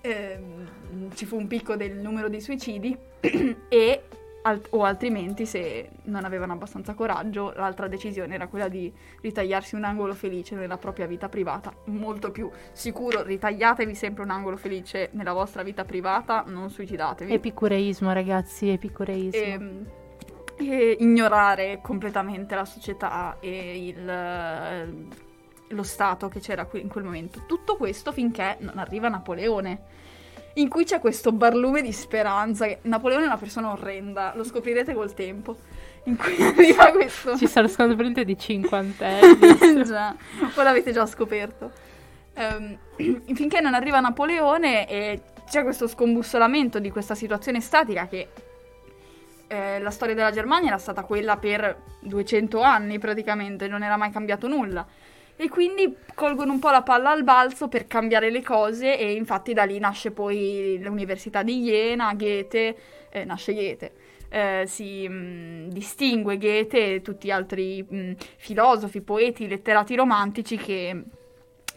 Ehm, 0.01 0.69
ci 1.13 1.25
fu 1.25 1.37
un 1.37 1.47
picco 1.47 1.75
del 1.75 1.97
numero 1.97 2.27
di 2.27 2.41
suicidi 2.41 2.97
e 3.69 4.01
al- 4.43 4.61
o 4.71 4.83
altrimenti 4.83 5.45
se 5.45 5.89
non 6.05 6.25
avevano 6.25 6.53
abbastanza 6.53 6.95
coraggio 6.95 7.53
l'altra 7.55 7.87
decisione 7.87 8.33
era 8.33 8.47
quella 8.47 8.67
di 8.67 8.91
ritagliarsi 9.21 9.75
un 9.75 9.83
angolo 9.83 10.15
felice 10.15 10.55
nella 10.55 10.77
propria 10.77 11.05
vita 11.05 11.29
privata 11.29 11.71
molto 11.85 12.31
più 12.31 12.49
sicuro 12.71 13.21
ritagliatevi 13.21 13.93
sempre 13.93 14.23
un 14.23 14.31
angolo 14.31 14.57
felice 14.57 15.09
nella 15.11 15.33
vostra 15.33 15.61
vita 15.61 15.85
privata 15.85 16.43
non 16.47 16.71
suicidatevi 16.71 17.31
Epicureismo, 17.31 18.11
ragazzi, 18.11 18.69
epicureismo. 18.69 19.39
e, 19.39 19.59
e 20.69 20.97
ignorare 20.99 21.79
completamente 21.81 22.55
la 22.55 22.65
società 22.65 23.37
e 23.39 23.87
il, 23.87 24.09
eh, 24.09 24.87
lo 25.69 25.83
Stato 25.83 26.27
che 26.27 26.39
c'era 26.39 26.65
qui 26.65 26.81
in 26.81 26.87
quel 26.87 27.03
momento. 27.03 27.43
Tutto 27.47 27.77
questo 27.77 28.11
finché 28.11 28.57
non 28.59 28.77
arriva 28.77 29.07
Napoleone, 29.07 29.81
in 30.55 30.69
cui 30.69 30.83
c'è 30.83 30.99
questo 30.99 31.31
barlume 31.31 31.81
di 31.81 31.91
speranza. 31.91 32.65
che- 32.65 32.79
Napoleone 32.83 33.23
è 33.23 33.27
una 33.27 33.37
persona 33.37 33.71
orrenda, 33.71 34.33
lo 34.35 34.43
scoprirete 34.43 34.93
col 34.93 35.13
tempo. 35.13 35.57
In 36.05 36.17
cui 36.17 36.35
arriva 36.43 36.91
questo... 36.91 37.37
Ci 37.37 37.47
sta 37.47 37.67
scoprendo 37.67 38.23
di 38.23 38.37
cinquantenni. 38.37 39.83
già, 39.85 40.15
voi 40.53 40.63
l'avete 40.63 40.91
già 40.91 41.05
scoperto. 41.05 41.71
Ehm, 42.33 42.77
finché 43.33 43.61
non 43.61 43.73
arriva 43.73 43.99
Napoleone 43.99 44.87
e 44.87 45.21
c'è 45.49 45.63
questo 45.63 45.87
scombussolamento 45.87 46.79
di 46.79 46.89
questa 46.89 47.15
situazione 47.15 47.61
statica 47.61 48.07
che 48.07 48.29
eh, 49.51 49.79
la 49.79 49.91
storia 49.91 50.15
della 50.15 50.31
Germania 50.31 50.69
era 50.69 50.77
stata 50.77 51.03
quella 51.03 51.35
per 51.35 51.81
200 51.99 52.61
anni 52.61 52.99
praticamente, 52.99 53.67
non 53.67 53.83
era 53.83 53.97
mai 53.97 54.09
cambiato 54.09 54.47
nulla. 54.47 54.87
E 55.35 55.49
quindi 55.49 55.93
colgono 56.13 56.53
un 56.53 56.59
po' 56.59 56.69
la 56.69 56.83
palla 56.83 57.09
al 57.09 57.23
balzo 57.23 57.67
per 57.67 57.85
cambiare 57.85 58.29
le 58.29 58.43
cose 58.43 58.97
e 58.97 59.11
infatti 59.11 59.53
da 59.53 59.63
lì 59.63 59.77
nasce 59.77 60.11
poi 60.11 60.79
l'Università 60.81 61.43
di 61.43 61.63
Jena, 61.63 62.13
Goethe, 62.13 62.77
eh, 63.09 63.25
nasce 63.25 63.53
Goethe. 63.53 63.91
Eh, 64.29 64.63
si 64.67 65.05
mh, 65.09 65.67
distingue 65.69 66.37
Goethe 66.37 66.95
e 66.95 67.01
tutti 67.01 67.27
gli 67.27 67.31
altri 67.31 67.83
mh, 67.83 68.11
filosofi, 68.37 69.01
poeti, 69.01 69.49
letterati 69.49 69.95
romantici 69.95 70.55
che 70.55 71.03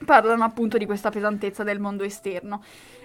parlano 0.04 0.44
appunto 0.44 0.78
di 0.78 0.86
questa 0.86 1.10
pesantezza 1.10 1.62
del 1.62 1.80
mondo 1.80 2.04
esterno. 2.04 2.62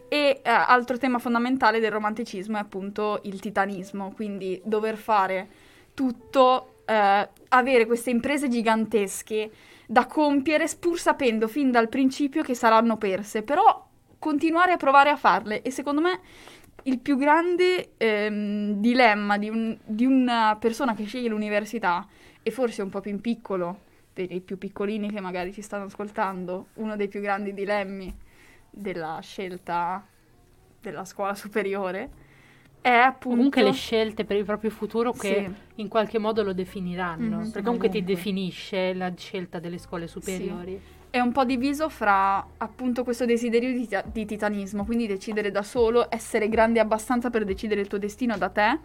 E 0.07 0.41
eh, 0.43 0.49
altro 0.49 0.97
tema 0.97 1.19
fondamentale 1.19 1.79
del 1.79 1.91
romanticismo 1.91 2.57
è 2.57 2.59
appunto 2.59 3.19
il 3.23 3.39
titanismo, 3.39 4.11
quindi 4.15 4.59
dover 4.63 4.97
fare 4.97 5.47
tutto, 5.93 6.81
eh, 6.85 7.29
avere 7.49 7.85
queste 7.85 8.09
imprese 8.09 8.47
gigantesche 8.47 9.51
da 9.85 10.05
compiere 10.05 10.67
pur 10.79 10.99
sapendo 10.99 11.47
fin 11.47 11.71
dal 11.71 11.89
principio 11.89 12.41
che 12.43 12.55
saranno 12.55 12.97
perse, 12.97 13.43
però 13.43 13.87
continuare 14.17 14.71
a 14.73 14.77
provare 14.77 15.09
a 15.09 15.15
farle 15.15 15.61
e 15.61 15.71
secondo 15.71 16.01
me 16.01 16.19
il 16.83 16.99
più 16.99 17.17
grande 17.17 17.91
ehm, 17.97 18.73
dilemma 18.73 19.37
di, 19.37 19.49
un- 19.49 19.77
di 19.83 20.05
una 20.05 20.57
persona 20.59 20.93
che 20.93 21.05
sceglie 21.05 21.29
l'università 21.29 22.07
e 22.41 22.51
forse 22.51 22.81
un 22.81 22.89
po' 22.89 23.01
più 23.01 23.11
in 23.11 23.21
piccolo, 23.21 23.79
dei 24.27 24.41
più 24.41 24.57
piccolini 24.57 25.11
che 25.11 25.19
magari 25.21 25.53
ci 25.53 25.61
stanno 25.61 25.85
ascoltando, 25.85 26.67
uno 26.75 26.95
dei 26.95 27.07
più 27.07 27.21
grandi 27.21 27.53
dilemmi 27.53 28.13
della 28.69 29.19
scelta 29.21 30.05
della 30.81 31.03
scuola 31.05 31.35
superiore 31.35 32.09
è 32.81 32.89
appunto 32.89 33.35
Comunque 33.35 33.63
le 33.63 33.73
scelte 33.73 34.23
per 34.23 34.37
il 34.37 34.45
proprio 34.45 34.69
futuro 34.69 35.11
che 35.11 35.51
Sì. 35.73 35.81
in 35.81 35.89
qualche 35.89 36.17
modo 36.17 36.43
lo 36.43 36.53
definiranno. 36.53 37.37
Mhm. 37.39 37.43
Perché 37.45 37.61
comunque 37.63 37.89
ti 37.89 38.03
definisce 38.03 38.93
la 38.93 39.11
scelta 39.15 39.59
delle 39.59 39.77
scuole 39.77 40.07
superiori. 40.07 40.79
è 41.11 41.19
un 41.19 41.31
po' 41.31 41.43
diviso 41.43 41.89
fra 41.89 42.45
appunto 42.57 43.03
questo 43.03 43.25
desiderio 43.25 43.71
di, 43.73 43.87
ti- 43.87 43.97
di 44.13 44.25
titanismo, 44.25 44.85
quindi 44.85 45.07
decidere 45.07 45.49
da 45.49 45.63
solo, 45.63 46.05
essere 46.09 46.47
grande 46.47 46.79
abbastanza 46.79 47.31
per 47.31 47.45
decidere 47.45 47.81
il 47.81 47.87
tuo 47.87 47.97
destino 47.97 48.37
da 48.37 48.49
te, 48.49 48.77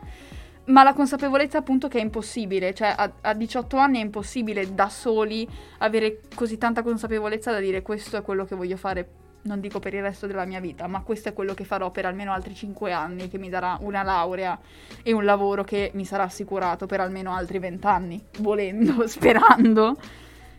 ma 0.67 0.83
la 0.83 0.95
consapevolezza 0.95 1.59
appunto 1.59 1.89
che 1.89 1.99
è 1.99 2.03
impossibile, 2.03 2.73
cioè 2.73 2.95
a, 2.97 3.12
a 3.21 3.35
18 3.35 3.77
anni 3.77 3.99
è 3.99 4.03
impossibile 4.03 4.75
da 4.75 4.89
soli 4.89 5.47
avere 5.79 6.21
così 6.35 6.57
tanta 6.57 6.83
consapevolezza 6.83 7.51
da 7.51 7.59
dire 7.59 7.83
questo 7.83 8.17
è 8.17 8.23
quello 8.23 8.45
che 8.45 8.55
voglio 8.55 8.77
fare, 8.77 9.09
non 9.43 9.61
dico 9.61 9.79
per 9.79 9.93
il 9.93 10.01
resto 10.01 10.27
della 10.27 10.47
mia 10.47 10.61
vita, 10.61 10.87
ma 10.87 11.03
questo 11.03 11.29
è 11.29 11.33
quello 11.35 11.53
che 11.53 11.65
farò 11.65 11.91
per 11.91 12.07
almeno 12.07 12.33
altri 12.33 12.55
5 12.55 12.93
anni, 12.93 13.29
che 13.29 13.37
mi 13.37 13.51
darà 13.51 13.77
una 13.81 14.03
laurea 14.03 14.59
e 15.03 15.12
un 15.12 15.25
lavoro 15.25 15.65
che 15.65 15.91
mi 15.95 16.07
sarà 16.07 16.23
assicurato 16.23 16.87
per 16.87 17.01
almeno 17.01 17.35
altri 17.35 17.59
20 17.59 17.87
anni, 17.87 18.25
volendo, 18.39 19.05
sperando. 19.09 19.97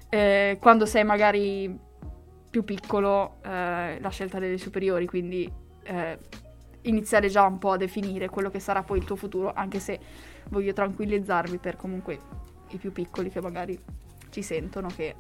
Eh, 0.09 0.57
quando 0.61 0.85
sei 0.85 1.03
magari 1.03 1.75
più 2.47 2.63
piccolo, 2.63 3.37
eh, 3.43 3.99
la 3.99 4.09
scelta 4.09 4.37
delle 4.37 4.59
superiori, 4.59 5.07
quindi 5.07 5.51
eh, 5.83 6.17
iniziare 6.87 7.29
già 7.29 7.43
un 7.43 7.57
po' 7.57 7.71
a 7.71 7.77
definire 7.77 8.29
quello 8.29 8.49
che 8.49 8.59
sarà 8.59 8.83
poi 8.83 8.99
il 8.99 9.05
tuo 9.05 9.15
futuro, 9.15 9.53
anche 9.53 9.79
se 9.79 9.99
voglio 10.49 10.73
tranquillizzarvi 10.73 11.57
per 11.57 11.75
comunque 11.75 12.19
i 12.69 12.77
più 12.77 12.91
piccoli 12.91 13.29
che 13.29 13.41
magari 13.41 13.79
ci 14.29 14.41
sentono 14.41 14.89
che 14.95 15.15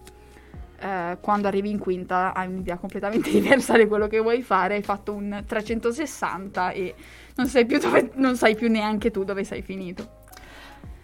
eh, 0.77 1.17
quando 1.21 1.47
arrivi 1.47 1.69
in 1.69 1.79
quinta 1.79 2.33
hai 2.33 2.47
un'idea 2.47 2.77
completamente 2.77 3.29
diversa 3.31 3.77
di 3.77 3.87
quello 3.87 4.07
che 4.07 4.19
vuoi 4.19 4.41
fare, 4.41 4.75
hai 4.75 4.83
fatto 4.83 5.13
un 5.13 5.43
360 5.45 6.71
e 6.71 6.95
non 7.35 7.47
sai 7.47 7.65
più, 7.65 7.79
dove, 7.79 8.11
non 8.15 8.35
sai 8.35 8.55
più 8.55 8.69
neanche 8.69 9.11
tu 9.11 9.23
dove 9.23 9.43
sei 9.43 9.61
finito. 9.61 10.23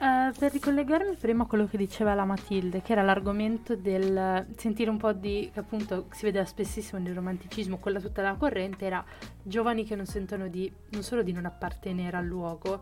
Eh, 0.02 0.32
per 0.36 0.52
ricollegarmi 0.52 1.16
prima 1.16 1.44
a 1.44 1.46
quello 1.46 1.68
che 1.68 1.78
diceva 1.78 2.16
la 2.16 2.26
Matilde, 2.26 2.82
che 2.82 2.94
era 2.94 3.04
l'argomento 3.04 3.76
del 3.76 4.48
sentire 4.58 4.90
un 4.90 4.98
po' 4.98 5.14
di, 5.14 5.52
che 5.54 5.60
appunto 5.60 6.08
si 6.10 6.26
vedeva 6.26 6.44
spessissimo 6.44 7.00
nel 7.00 7.14
romanticismo, 7.14 7.78
quella 7.78 8.00
tutta 8.00 8.24
la 8.24 8.34
corrente, 8.34 8.86
era 8.86 9.06
giovani 9.44 9.86
che 9.86 9.96
non 9.96 10.08
sentono 10.08 10.48
di, 10.48 10.74
non 10.90 11.04
solo 11.04 11.22
di 11.22 11.32
non 11.32 11.46
appartenere 11.46 12.18
al 12.18 12.26
luogo, 12.26 12.82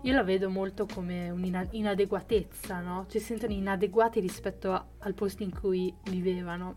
io 0.00 0.14
la 0.14 0.22
vedo 0.22 0.48
molto 0.48 0.86
come 0.86 1.28
un'inadeguatezza, 1.28 2.80
no? 2.80 3.04
Ci 3.06 3.18
sentono 3.18 3.52
inadeguati 3.52 4.18
rispetto 4.20 4.72
a- 4.72 4.82
al 5.00 5.12
posto 5.12 5.42
in 5.42 5.52
cui 5.52 5.94
vivevano. 6.04 6.76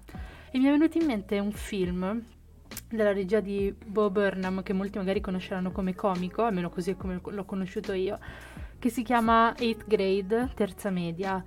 E 0.51 0.59
mi 0.59 0.65
è 0.65 0.71
venuto 0.71 0.97
in 0.97 1.05
mente 1.05 1.39
un 1.39 1.53
film 1.53 2.21
della 2.89 3.13
regia 3.13 3.39
di 3.39 3.73
Bo 3.85 4.09
Burnham, 4.09 4.61
che 4.61 4.73
molti 4.73 4.97
magari 4.97 5.21
conosceranno 5.21 5.71
come 5.71 5.95
comico, 5.95 6.43
almeno 6.43 6.69
così 6.69 6.91
è 6.91 6.97
come 6.97 7.21
l'ho 7.23 7.45
conosciuto 7.45 7.93
io, 7.93 8.19
che 8.79 8.89
si 8.89 9.03
chiama 9.03 9.51
8th 9.57 9.83
Grade, 9.85 10.49
terza 10.55 10.89
media. 10.89 11.43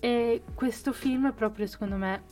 E 0.00 0.42
questo 0.54 0.92
film 0.92 1.32
proprio 1.34 1.66
secondo 1.66 1.96
me 1.96 2.22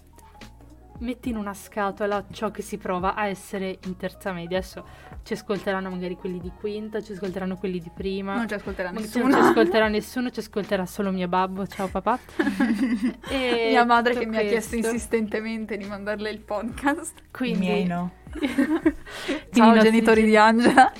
mette 1.01 1.29
in 1.29 1.37
una 1.37 1.55
scatola 1.55 2.25
ciò 2.33 2.51
che 2.51 2.61
si 2.63 2.77
prova 2.77 3.15
a 3.15 3.27
essere 3.27 3.79
in 3.85 3.97
terza 3.97 4.33
media. 4.33 4.57
Adesso 4.59 4.85
ci 5.23 5.35
ascolteranno 5.35 5.91
magari 5.91 6.17
quelli 6.17 6.41
di 6.41 6.51
quinta, 6.59 7.03
ci 7.03 7.13
ascolteranno 7.13 7.57
quelli 7.57 7.79
di 7.79 7.91
prima. 7.95 8.35
Non 8.37 8.49
ci 8.49 8.55
ascolterà 8.55 8.91
nessuno. 8.91 9.29
Non 9.29 9.33
ci 9.43 9.47
ascolterà 9.49 9.89
nessuno, 9.89 10.31
ci 10.31 10.41
ascolterà 10.41 10.87
solo 10.87 11.11
mio 11.11 11.29
babbo. 11.29 11.67
Ciao 11.67 11.89
papà. 11.89 12.19
E 13.31 13.67
Mia 13.69 13.85
madre 13.85 14.15
che 14.17 14.25
mi 14.27 14.39
ha 14.39 14.41
chiesto 14.41 14.71
questo. 14.77 14.91
insistentemente 14.93 15.77
di 15.77 15.85
mandarle 15.85 16.31
il 16.31 16.41
podcast. 16.41 17.23
Quindi, 17.31 17.67
I 17.67 17.69
miei 17.69 17.85
no. 17.87 18.11
Ciao 19.53 19.79
genitori 19.79 20.23
gen- 20.23 20.31
di 20.31 20.37
Angela. 20.37 20.91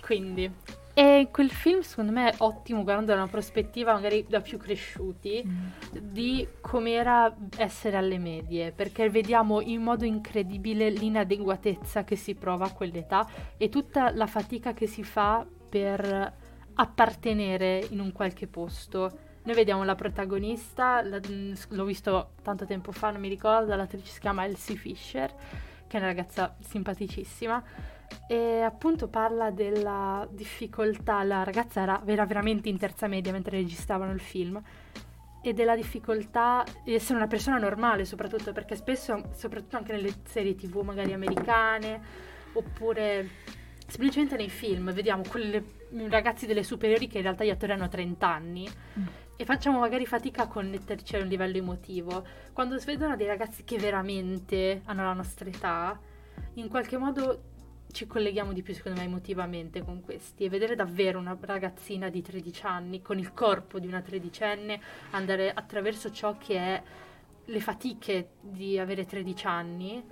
Quindi, 0.00 0.50
E 0.98 1.28
quel 1.30 1.50
film 1.50 1.80
secondo 1.80 2.10
me 2.10 2.30
è 2.30 2.34
ottimo 2.38 2.82
guardando 2.82 3.12
da 3.12 3.18
una 3.18 3.28
prospettiva 3.30 3.92
magari 3.92 4.24
da 4.26 4.40
più 4.40 4.56
cresciuti 4.56 5.42
Mm. 5.46 5.66
di 6.00 6.48
com'era 6.62 7.34
essere 7.58 7.98
alle 7.98 8.16
medie, 8.16 8.72
perché 8.72 9.10
vediamo 9.10 9.60
in 9.60 9.82
modo 9.82 10.06
incredibile 10.06 10.88
l'inadeguatezza 10.88 12.02
che 12.04 12.16
si 12.16 12.34
prova 12.34 12.64
a 12.64 12.72
quell'età 12.72 13.26
e 13.58 13.68
tutta 13.68 14.10
la 14.14 14.26
fatica 14.26 14.72
che 14.72 14.86
si 14.86 15.02
fa 15.04 15.46
per 15.68 16.32
appartenere 16.72 17.86
in 17.90 18.00
un 18.00 18.12
qualche 18.12 18.46
posto. 18.46 19.18
Noi 19.42 19.54
vediamo 19.54 19.84
la 19.84 19.94
protagonista, 19.94 21.02
la- 21.02 21.20
l'ho 21.68 21.84
visto 21.84 22.30
tanto 22.42 22.64
tempo 22.64 22.90
fa, 22.90 23.10
non 23.10 23.20
mi 23.20 23.28
ricordo, 23.28 23.74
l'attrice 23.76 24.10
si 24.12 24.20
chiama 24.20 24.46
Elsie 24.46 24.76
Fisher, 24.76 25.30
che 25.86 25.96
è 25.96 26.00
una 26.00 26.06
ragazza 26.08 26.56
simpaticissima 26.60 27.62
e 28.28 28.60
appunto 28.60 29.08
parla 29.08 29.50
della 29.50 30.26
difficoltà, 30.30 31.22
la 31.22 31.44
ragazza 31.44 31.80
era, 31.80 32.02
era 32.04 32.26
veramente 32.26 32.68
in 32.68 32.78
terza 32.78 33.06
media 33.06 33.32
mentre 33.32 33.58
registravano 33.58 34.12
il 34.12 34.20
film. 34.20 34.60
E 35.42 35.52
della 35.52 35.76
difficoltà 35.76 36.64
di 36.82 36.92
essere 36.92 37.18
una 37.18 37.28
persona 37.28 37.58
normale 37.58 38.04
soprattutto 38.04 38.52
perché 38.52 38.74
spesso, 38.74 39.30
soprattutto 39.32 39.76
anche 39.76 39.92
nelle 39.92 40.12
serie 40.24 40.56
tv 40.56 40.80
magari 40.80 41.12
americane 41.12 42.00
oppure 42.52 43.28
semplicemente 43.86 44.36
nei 44.36 44.50
film. 44.50 44.92
Vediamo 44.92 45.22
quelle 45.28 45.62
ragazzi 46.08 46.46
delle 46.46 46.64
superiori 46.64 47.06
che 47.06 47.18
in 47.18 47.22
realtà 47.22 47.44
gli 47.44 47.50
attori 47.50 47.72
hanno 47.72 47.88
30 47.88 48.26
anni. 48.28 48.68
Mm. 48.98 49.06
e 49.38 49.44
facciamo 49.44 49.80
magari 49.80 50.06
fatica 50.06 50.44
a 50.44 50.48
connetterci 50.48 51.14
a 51.14 51.20
un 51.20 51.28
livello 51.28 51.58
emotivo. 51.58 52.26
Quando 52.52 52.78
si 52.78 52.86
vedono 52.86 53.16
dei 53.16 53.26
ragazzi 53.26 53.64
che 53.64 53.76
veramente 53.76 54.80
hanno 54.86 55.04
la 55.04 55.12
nostra 55.12 55.48
età 55.48 56.00
in 56.54 56.68
qualche 56.68 56.96
modo 56.96 57.54
ci 57.92 58.06
colleghiamo 58.06 58.52
di 58.52 58.62
più 58.62 58.74
secondo 58.74 59.00
me 59.00 59.06
emotivamente 59.06 59.82
con 59.82 60.02
questi. 60.02 60.44
E 60.44 60.48
vedere 60.48 60.74
davvero 60.74 61.18
una 61.18 61.36
ragazzina 61.40 62.08
di 62.08 62.22
13 62.22 62.66
anni 62.66 63.02
con 63.02 63.18
il 63.18 63.32
corpo 63.32 63.78
di 63.78 63.86
una 63.86 64.00
tredicenne 64.00 64.80
andare 65.10 65.52
attraverso 65.52 66.10
ciò 66.10 66.36
che 66.38 66.56
è 66.56 66.82
le 67.44 67.60
fatiche 67.60 68.30
di 68.40 68.78
avere 68.78 69.04
13 69.04 69.46
anni 69.46 70.04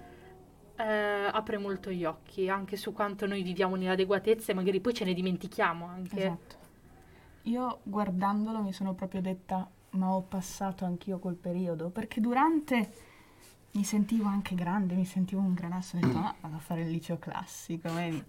eh, 0.76 0.84
apre 0.84 1.58
molto 1.58 1.90
gli 1.90 2.04
occhi 2.04 2.48
anche 2.48 2.76
su 2.76 2.92
quanto 2.92 3.26
noi 3.26 3.42
viviamo 3.42 3.76
nell'adeguatezza 3.76 4.52
e 4.52 4.54
magari 4.54 4.80
poi 4.80 4.94
ce 4.94 5.04
ne 5.04 5.12
dimentichiamo 5.12 5.86
anche. 5.86 6.18
Esatto. 6.18 6.62
Io 7.42 7.80
guardandolo 7.82 8.62
mi 8.62 8.72
sono 8.72 8.94
proprio 8.94 9.20
detta, 9.20 9.68
ma 9.90 10.14
ho 10.14 10.22
passato 10.22 10.84
anch'io 10.84 11.18
quel 11.18 11.36
periodo, 11.36 11.90
perché 11.90 12.20
durante 12.20 12.90
mi 13.74 13.84
sentivo 13.84 14.26
anche 14.28 14.54
grande, 14.54 14.94
mi 14.94 15.04
sentivo 15.04 15.40
un 15.40 15.54
granasso, 15.54 15.96
ho 15.96 16.00
detto, 16.00 16.16
ah, 16.18 16.34
vado 16.40 16.56
a 16.56 16.60
fare 16.60 16.82
il 16.82 16.90
liceo 16.90 17.18
classico, 17.18 17.92
vedi? 17.92 18.22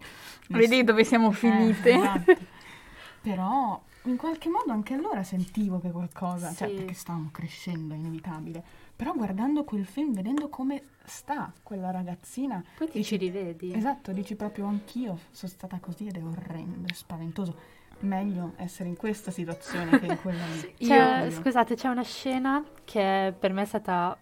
Vedi 0.49 0.83
dove 0.83 1.03
siamo 1.03 1.29
Eh, 1.29 1.33
finite? 1.33 1.93
esatto. 1.93 2.37
Però 3.21 3.81
in 4.03 4.17
qualche 4.17 4.49
modo 4.49 4.71
anche 4.71 4.93
allora 4.93 5.23
sentivo 5.23 5.79
che 5.79 5.91
qualcosa, 5.91 6.53
cioè 6.53 6.69
Sì. 6.69 6.73
perché 6.75 6.93
stavamo 6.93 7.29
crescendo, 7.31 7.93
è 7.93 7.97
inevitabile. 7.97 8.63
Però 8.95 9.13
guardando 9.13 9.63
quel 9.63 9.85
film, 9.85 10.13
vedendo 10.13 10.47
come 10.49 10.83
sta 11.05 11.51
quella 11.63 11.91
ragazzina, 11.91 12.63
poi 12.77 12.89
ti 12.89 13.03
ci 13.03 13.17
rivedi 13.17 13.73
esatto, 13.73 14.11
dici 14.11 14.35
proprio 14.35 14.65
anch'io 14.67 15.17
sono 15.31 15.51
stata 15.51 15.79
così 15.79 16.07
ed 16.07 16.17
è 16.17 16.23
orrendo, 16.23 16.87
è 16.87 16.93
spaventoso. 16.93 17.73
Meglio 17.99 18.53
essere 18.57 18.89
in 18.89 18.95
questa 18.97 19.31
situazione 19.31 19.99
che 19.99 20.05
in 20.05 20.17
quella 20.21 20.45
lì. 20.45 20.73
Io- 20.87 21.31
scusate, 21.31 21.75
c'è 21.75 21.87
una 21.87 22.03
scena 22.03 22.63
che 22.83 23.33
per 23.37 23.53
me 23.53 23.63
è 23.63 23.65
stata 23.65 24.15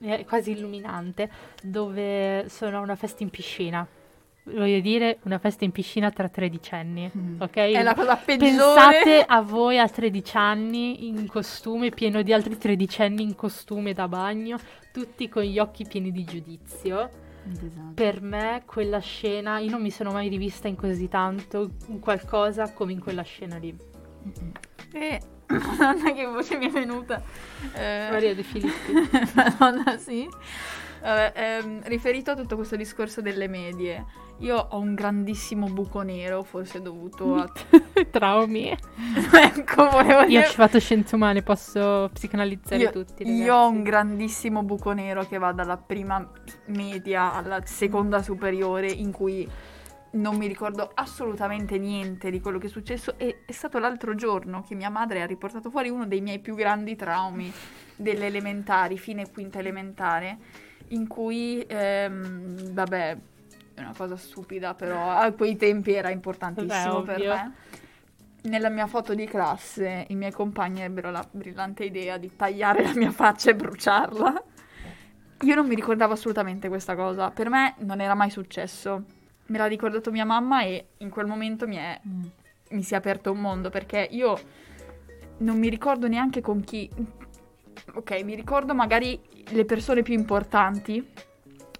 eh, 0.00 0.24
quasi 0.26 0.52
illuminante, 0.52 1.30
dove 1.62 2.46
sono 2.48 2.78
a 2.78 2.80
una 2.80 2.96
festa 2.96 3.22
in 3.22 3.30
piscina. 3.30 3.86
Voglio 4.42 4.80
dire, 4.80 5.18
una 5.24 5.38
festa 5.38 5.64
in 5.64 5.70
piscina 5.70 6.10
tra 6.10 6.28
tredicenni, 6.28 7.10
Mm. 7.16 7.40
ok? 7.42 7.54
È 7.56 7.82
la 7.82 7.94
cosa 7.94 8.16
peggiore. 8.16 8.50
Pensate 8.50 9.24
a 9.26 9.42
voi 9.42 9.78
a 9.78 9.86
13 9.88 10.36
anni 10.36 11.06
in 11.08 11.26
costume, 11.26 11.90
pieno 11.90 12.22
di 12.22 12.32
altri 12.32 12.56
tredicenni 12.56 13.22
in 13.22 13.36
costume 13.36 13.92
da 13.92 14.08
bagno, 14.08 14.58
tutti 14.92 15.28
con 15.28 15.42
gli 15.42 15.58
occhi 15.58 15.84
pieni 15.86 16.10
di 16.10 16.24
giudizio. 16.24 17.10
Disagio. 17.42 17.92
Per 17.94 18.22
me 18.22 18.62
quella 18.66 18.98
scena, 18.98 19.58
io 19.58 19.70
non 19.70 19.82
mi 19.82 19.90
sono 19.90 20.10
mai 20.10 20.28
rivista 20.28 20.68
in 20.68 20.76
così 20.76 21.08
tanto 21.08 21.70
in 21.88 22.00
qualcosa 22.00 22.72
come 22.72 22.92
in 22.92 23.00
quella 23.00 23.22
scena 23.22 23.56
lì. 23.56 23.74
Mm-mm. 23.74 24.52
E... 24.92 25.20
Madonna 25.50 26.12
che 26.12 26.26
voce 26.26 26.56
mi 26.56 26.66
è 26.66 26.70
venuta. 26.70 27.22
Eh, 27.74 28.08
Maria 28.10 28.34
De 28.34 28.42
Filippi. 28.42 28.92
Madonna, 29.34 29.98
sì. 29.98 30.28
Vabbè, 31.00 31.32
ehm, 31.34 31.80
riferito 31.84 32.32
a 32.32 32.36
tutto 32.36 32.56
questo 32.56 32.76
discorso 32.76 33.22
delle 33.22 33.48
medie, 33.48 34.04
io 34.38 34.56
ho 34.70 34.78
un 34.78 34.94
grandissimo 34.94 35.66
buco 35.68 36.02
nero, 36.02 36.42
forse 36.42 36.82
dovuto 36.82 37.36
a... 37.36 37.50
Traumi. 38.10 38.68
ecco, 39.32 39.88
volevo 39.88 40.20
Io 40.20 40.26
dire... 40.26 40.46
ho 40.46 40.50
fatto 40.50 40.78
scienze 40.78 41.14
umane, 41.14 41.42
posso 41.42 42.10
psicanalizzare 42.12 42.82
Io, 42.82 42.90
tutti. 42.90 43.22
io 43.22 43.54
ho 43.54 43.66
un 43.68 43.76
ragazzi. 43.76 43.90
grandissimo 43.90 44.62
buco 44.62 44.92
nero 44.92 45.26
che 45.26 45.38
va 45.38 45.52
dalla 45.52 45.78
prima 45.78 46.30
media 46.66 47.32
alla 47.32 47.62
seconda 47.64 48.22
superiore 48.22 48.90
in 48.90 49.10
cui 49.10 49.48
non 50.12 50.36
mi 50.36 50.46
ricordo 50.46 50.90
assolutamente 50.94 51.78
niente 51.78 52.30
di 52.30 52.40
quello 52.40 52.58
che 52.58 52.66
è 52.66 52.70
successo 52.70 53.14
e 53.16 53.42
è 53.46 53.52
stato 53.52 53.78
l'altro 53.78 54.14
giorno 54.14 54.64
che 54.66 54.74
mia 54.74 54.90
madre 54.90 55.22
ha 55.22 55.26
riportato 55.26 55.70
fuori 55.70 55.88
uno 55.88 56.06
dei 56.06 56.20
miei 56.20 56.40
più 56.40 56.54
grandi 56.54 56.96
traumi 56.96 57.52
delle 57.94 58.26
elementari, 58.26 58.98
fine 58.98 59.30
quinta 59.30 59.58
elementare, 59.58 60.38
in 60.88 61.06
cui, 61.06 61.64
ehm, 61.66 62.72
vabbè, 62.72 63.16
è 63.74 63.80
una 63.80 63.94
cosa 63.96 64.16
stupida, 64.16 64.74
però 64.74 65.10
a 65.10 65.30
quei 65.32 65.56
tempi 65.56 65.92
era 65.92 66.10
importantissimo 66.10 67.02
Beh, 67.02 67.12
per 67.12 67.28
me. 67.28 67.52
Nella 68.42 68.70
mia 68.70 68.86
foto 68.86 69.14
di 69.14 69.26
classe 69.26 70.06
i 70.08 70.14
miei 70.14 70.32
compagni 70.32 70.80
ebbero 70.80 71.10
la 71.10 71.24
brillante 71.30 71.84
idea 71.84 72.16
di 72.16 72.34
tagliare 72.34 72.82
la 72.82 72.94
mia 72.94 73.10
faccia 73.10 73.50
e 73.50 73.54
bruciarla. 73.54 74.42
Io 75.42 75.54
non 75.54 75.66
mi 75.66 75.74
ricordavo 75.74 76.14
assolutamente 76.14 76.68
questa 76.68 76.96
cosa, 76.96 77.30
per 77.30 77.50
me 77.50 77.74
non 77.78 78.00
era 78.00 78.14
mai 78.14 78.30
successo. 78.30 79.04
Me 79.50 79.58
l'ha 79.58 79.66
ricordato 79.66 80.10
mia 80.12 80.24
mamma 80.24 80.62
e 80.62 80.86
in 80.98 81.10
quel 81.10 81.26
momento 81.26 81.66
mi, 81.66 81.76
è- 81.76 82.00
Mm. 82.06 82.22
mi 82.70 82.82
si 82.84 82.94
è 82.94 82.96
aperto 82.96 83.32
un 83.32 83.40
mondo 83.40 83.68
perché 83.68 84.06
io 84.10 84.38
non 85.38 85.58
mi 85.58 85.68
ricordo 85.68 86.06
neanche 86.06 86.40
con 86.40 86.60
chi. 86.62 86.88
Ok, 87.94 88.22
mi 88.22 88.36
ricordo 88.36 88.74
magari 88.74 89.20
le 89.48 89.64
persone 89.64 90.02
più 90.02 90.14
importanti 90.14 91.04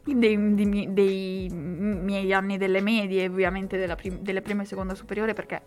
dei, 0.04 0.54
dei 0.54 0.92
dei 0.92 1.48
miei 1.52 2.32
anni 2.32 2.58
delle 2.58 2.80
medie, 2.80 3.28
ovviamente 3.28 3.78
della 3.78 3.94
prim- 3.94 4.18
delle 4.20 4.40
prime 4.42 4.62
e 4.62 4.66
seconda 4.66 4.94
superiore 4.96 5.32
perché 5.34 5.62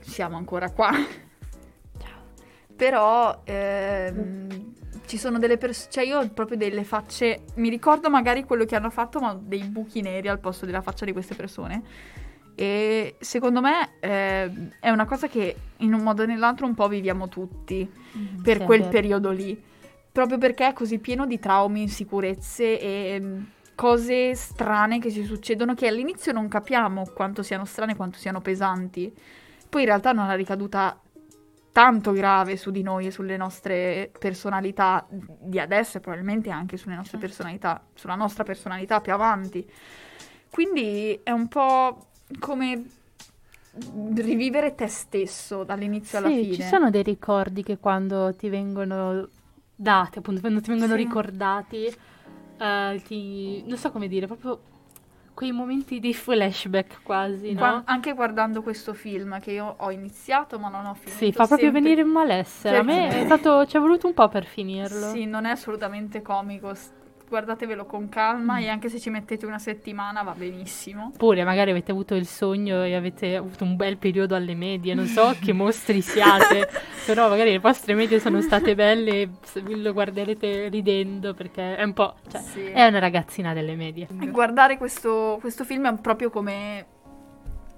siamo 0.00 0.36
ancora 0.36 0.70
qua. 0.72 0.90
Però 2.76 3.40
ehm, 3.44 4.74
ci 5.12 5.18
sono 5.18 5.38
delle 5.38 5.58
persone, 5.58 5.90
cioè 5.90 6.04
io 6.04 6.20
ho 6.20 6.28
proprio 6.30 6.56
delle 6.56 6.84
facce, 6.84 7.42
mi 7.56 7.68
ricordo 7.68 8.08
magari 8.08 8.44
quello 8.44 8.64
che 8.64 8.76
hanno 8.76 8.88
fatto, 8.88 9.20
ma 9.20 9.38
dei 9.38 9.62
buchi 9.64 10.00
neri 10.00 10.26
al 10.26 10.38
posto 10.38 10.64
della 10.64 10.80
faccia 10.80 11.04
di 11.04 11.12
queste 11.12 11.34
persone. 11.34 11.82
E 12.54 13.16
secondo 13.20 13.60
me 13.60 13.90
eh, 14.00 14.50
è 14.80 14.88
una 14.88 15.04
cosa 15.04 15.28
che 15.28 15.54
in 15.78 15.92
un 15.92 16.00
modo 16.00 16.22
o 16.22 16.24
nell'altro 16.24 16.64
un 16.64 16.74
po' 16.74 16.88
viviamo 16.88 17.28
tutti 17.28 17.86
Mhm. 18.12 18.40
per 18.42 18.56
Sì, 18.56 18.64
quel 18.64 18.84
periodo 18.88 19.30
lì. 19.32 19.62
Proprio 20.10 20.38
perché 20.38 20.66
è 20.68 20.72
così 20.72 20.98
pieno 20.98 21.26
di 21.26 21.38
traumi, 21.38 21.82
insicurezze 21.82 22.80
e 22.80 23.20
mm, 23.20 23.42
cose 23.74 24.34
strane 24.34 24.98
che 24.98 25.10
ci 25.10 25.24
succedono 25.24 25.74
che 25.74 25.88
all'inizio 25.88 26.32
non 26.32 26.48
capiamo 26.48 27.10
quanto 27.14 27.42
siano 27.42 27.66
strane, 27.66 27.96
quanto 27.96 28.16
siano 28.16 28.40
pesanti. 28.40 29.14
Poi 29.68 29.82
in 29.82 29.88
realtà 29.88 30.08
hanno 30.10 30.22
una 30.22 30.34
ricaduta 30.34 30.98
tanto 31.72 32.12
grave 32.12 32.56
su 32.56 32.70
di 32.70 32.82
noi 32.82 33.06
e 33.06 33.10
sulle 33.10 33.36
nostre 33.38 34.12
personalità 34.18 35.06
di 35.08 35.58
adesso 35.58 35.96
e 35.96 36.00
probabilmente 36.00 36.50
anche 36.50 36.76
sulle 36.76 36.94
nostre 36.94 37.18
Certo. 37.18 37.26
personalità, 37.26 37.82
sulla 37.94 38.14
nostra 38.14 38.44
personalità 38.44 39.00
più 39.00 39.12
avanti. 39.12 39.68
Quindi 40.50 41.18
è 41.22 41.30
un 41.30 41.48
po' 41.48 42.08
come 42.38 42.84
rivivere 44.14 44.74
te 44.74 44.86
stesso 44.86 45.64
dall'inizio 45.64 46.18
alla 46.18 46.28
Sì, 46.28 46.40
fine. 46.42 46.54
ci 46.54 46.62
sono 46.62 46.90
dei 46.90 47.02
ricordi 47.02 47.62
che 47.62 47.78
quando 47.78 48.34
ti 48.34 48.50
vengono 48.50 49.28
dati, 49.74 50.18
appunto, 50.18 50.40
quando 50.40 50.60
ti 50.60 50.68
vengono 50.68 50.92
Sì. 50.94 50.98
ricordati, 50.98 51.90
eh, 52.58 53.02
ti... 53.06 53.64
non 53.66 53.78
so 53.78 53.90
come 53.90 54.08
dire, 54.08 54.26
proprio 54.26 54.60
quei 55.34 55.52
momenti 55.52 55.98
di 56.00 56.12
flashback 56.14 57.02
quasi, 57.02 57.52
no? 57.52 57.58
Qua- 57.58 57.82
anche 57.86 58.12
guardando 58.12 58.62
questo 58.62 58.94
film 58.94 59.40
che 59.40 59.52
io 59.52 59.74
ho 59.78 59.90
iniziato 59.90 60.58
ma 60.58 60.68
non 60.68 60.86
ho 60.86 60.94
finito. 60.94 61.16
Sì, 61.16 61.32
fa 61.32 61.46
proprio 61.46 61.70
sempre- 61.70 61.80
venire 61.80 62.02
un 62.02 62.10
malessere. 62.10 62.76
A 62.78 62.82
me 62.82 63.08
è 63.08 63.24
stato, 63.24 63.66
ci 63.66 63.76
è 63.76 63.80
voluto 63.80 64.06
un 64.06 64.14
po' 64.14 64.28
per 64.28 64.44
finirlo. 64.44 65.10
Sì, 65.10 65.24
non 65.24 65.44
è 65.44 65.50
assolutamente 65.50 66.22
comico. 66.22 66.72
Guardatevelo 67.32 67.86
con 67.86 68.10
calma 68.10 68.58
e 68.58 68.68
anche 68.68 68.90
se 68.90 69.00
ci 69.00 69.08
mettete 69.08 69.46
una 69.46 69.58
settimana 69.58 70.22
va 70.22 70.34
benissimo. 70.36 71.12
Oppure 71.14 71.44
magari 71.44 71.70
avete 71.70 71.90
avuto 71.90 72.14
il 72.14 72.26
sogno 72.26 72.84
e 72.84 72.94
avete 72.94 73.36
avuto 73.36 73.64
un 73.64 73.74
bel 73.74 73.96
periodo 73.96 74.34
alle 74.34 74.54
medie, 74.54 74.92
non 74.92 75.06
so 75.06 75.34
che 75.40 75.54
mostri 75.54 76.02
siate, 76.02 76.68
però 77.06 77.30
magari 77.30 77.52
le 77.52 77.58
vostre 77.58 77.94
medie 77.94 78.20
sono 78.20 78.42
state 78.42 78.74
belle 78.74 79.10
e 79.22 79.30
lo 79.76 79.94
guarderete 79.94 80.68
ridendo 80.68 81.32
perché 81.32 81.74
è 81.74 81.82
un 81.82 81.94
po', 81.94 82.16
cioè, 82.30 82.42
Sì. 82.42 82.64
è 82.66 82.86
una 82.86 82.98
ragazzina 82.98 83.54
delle 83.54 83.76
medie. 83.76 84.08
E 84.20 84.26
guardare 84.26 84.76
questo, 84.76 85.38
questo 85.40 85.64
film 85.64 85.88
è 85.88 85.98
proprio 86.02 86.28
come 86.28 86.86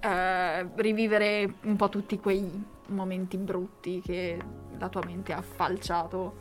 eh, 0.00 0.68
rivivere 0.74 1.55
un 1.62 1.76
po' 1.76 1.88
tutti 1.88 2.18
quei 2.18 2.50
momenti 2.88 3.36
brutti 3.36 4.00
che 4.05 4.36
la 4.76 4.88
tua 4.88 5.02
mente 5.07 5.32
ha 5.32 5.42
falciato 5.42 6.38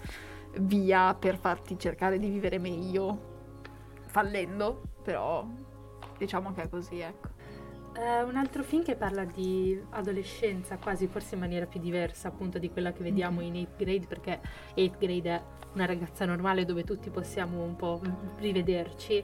via 0.59 1.13
per 1.15 1.37
farti 1.37 1.77
cercare 1.77 2.19
di 2.19 2.29
vivere 2.29 2.57
meglio, 2.57 3.31
fallendo, 4.05 4.81
però 5.01 5.45
diciamo 6.17 6.53
che 6.53 6.63
è 6.63 6.69
così, 6.69 6.99
ecco. 6.99 7.29
Uh, 7.95 8.27
un 8.27 8.37
altro 8.37 8.63
film 8.63 8.83
che 8.83 8.95
parla 8.95 9.23
di 9.23 9.79
adolescenza, 9.91 10.77
quasi 10.77 11.05
forse 11.05 11.35
in 11.35 11.41
maniera 11.41 11.67
più 11.67 11.79
diversa 11.79 12.29
appunto 12.29 12.57
di 12.57 12.71
quella 12.71 12.91
che 12.91 13.03
vediamo 13.03 13.41
in 13.41 13.53
8th 13.53 13.77
grade, 13.77 14.07
perché 14.07 14.41
8th 14.75 14.97
grade 14.97 15.29
è 15.29 15.41
una 15.73 15.85
ragazza 15.85 16.25
normale 16.25 16.65
dove 16.65 16.83
tutti 16.83 17.11
possiamo 17.11 17.61
un 17.63 17.75
po' 17.75 18.01
rivederci. 18.37 19.23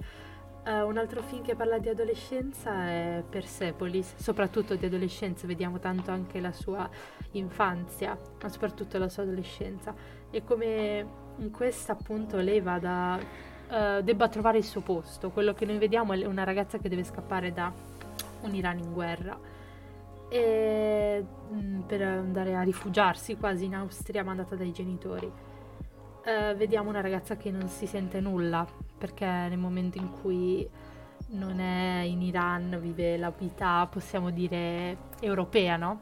Uh, 0.65 0.85
un 0.85 0.97
altro 0.97 1.23
film 1.23 1.41
che 1.41 1.55
parla 1.55 1.79
di 1.79 1.89
adolescenza 1.89 2.87
è 2.87 3.23
Persepolis, 3.27 4.13
soprattutto 4.17 4.75
di 4.75 4.85
adolescenza, 4.85 5.47
vediamo 5.47 5.79
tanto 5.79 6.11
anche 6.11 6.39
la 6.39 6.51
sua 6.51 6.87
infanzia, 7.31 8.19
ma 8.39 8.49
soprattutto 8.49 8.99
la 8.99 9.09
sua 9.09 9.23
adolescenza. 9.23 9.95
E 10.31 10.43
come 10.43 11.05
in 11.37 11.51
questa 11.51 11.93
appunto 11.93 12.37
lei 12.37 12.61
vada, 12.61 13.17
uh, 13.17 14.01
debba 14.01 14.27
trovare 14.27 14.57
il 14.57 14.63
suo 14.63 14.81
posto. 14.81 15.29
Quello 15.29 15.53
che 15.53 15.65
noi 15.65 15.77
vediamo 15.77 16.13
è 16.13 16.25
una 16.25 16.43
ragazza 16.43 16.77
che 16.77 16.89
deve 16.89 17.03
scappare 17.03 17.51
da 17.51 17.71
un 18.41 18.53
Iran 18.53 18.77
in 18.77 18.93
guerra 18.93 19.37
e, 20.29 21.25
mh, 21.49 21.57
mm, 21.57 21.79
per 21.81 22.01
andare 22.01 22.55
a 22.55 22.61
rifugiarsi 22.61 23.37
quasi 23.37 23.65
in 23.65 23.75
Austria 23.75 24.23
mandata 24.23 24.55
dai 24.55 24.71
genitori. 24.71 25.25
Uh, 25.25 26.55
vediamo 26.55 26.89
una 26.89 27.01
ragazza 27.01 27.37
che 27.37 27.49
non 27.49 27.67
si 27.69 27.87
sente 27.87 28.19
nulla 28.19 28.67
perché 28.97 29.25
nel 29.25 29.57
momento 29.57 29.97
in 29.97 30.11
cui 30.21 30.69
non 31.29 31.59
è 31.59 32.01
in 32.01 32.21
Iran 32.21 32.77
vive 32.81 33.17
la 33.17 33.31
vita, 33.35 33.87
possiamo 33.89 34.29
dire, 34.29 34.97
europea, 35.21 35.77
no? 35.77 35.99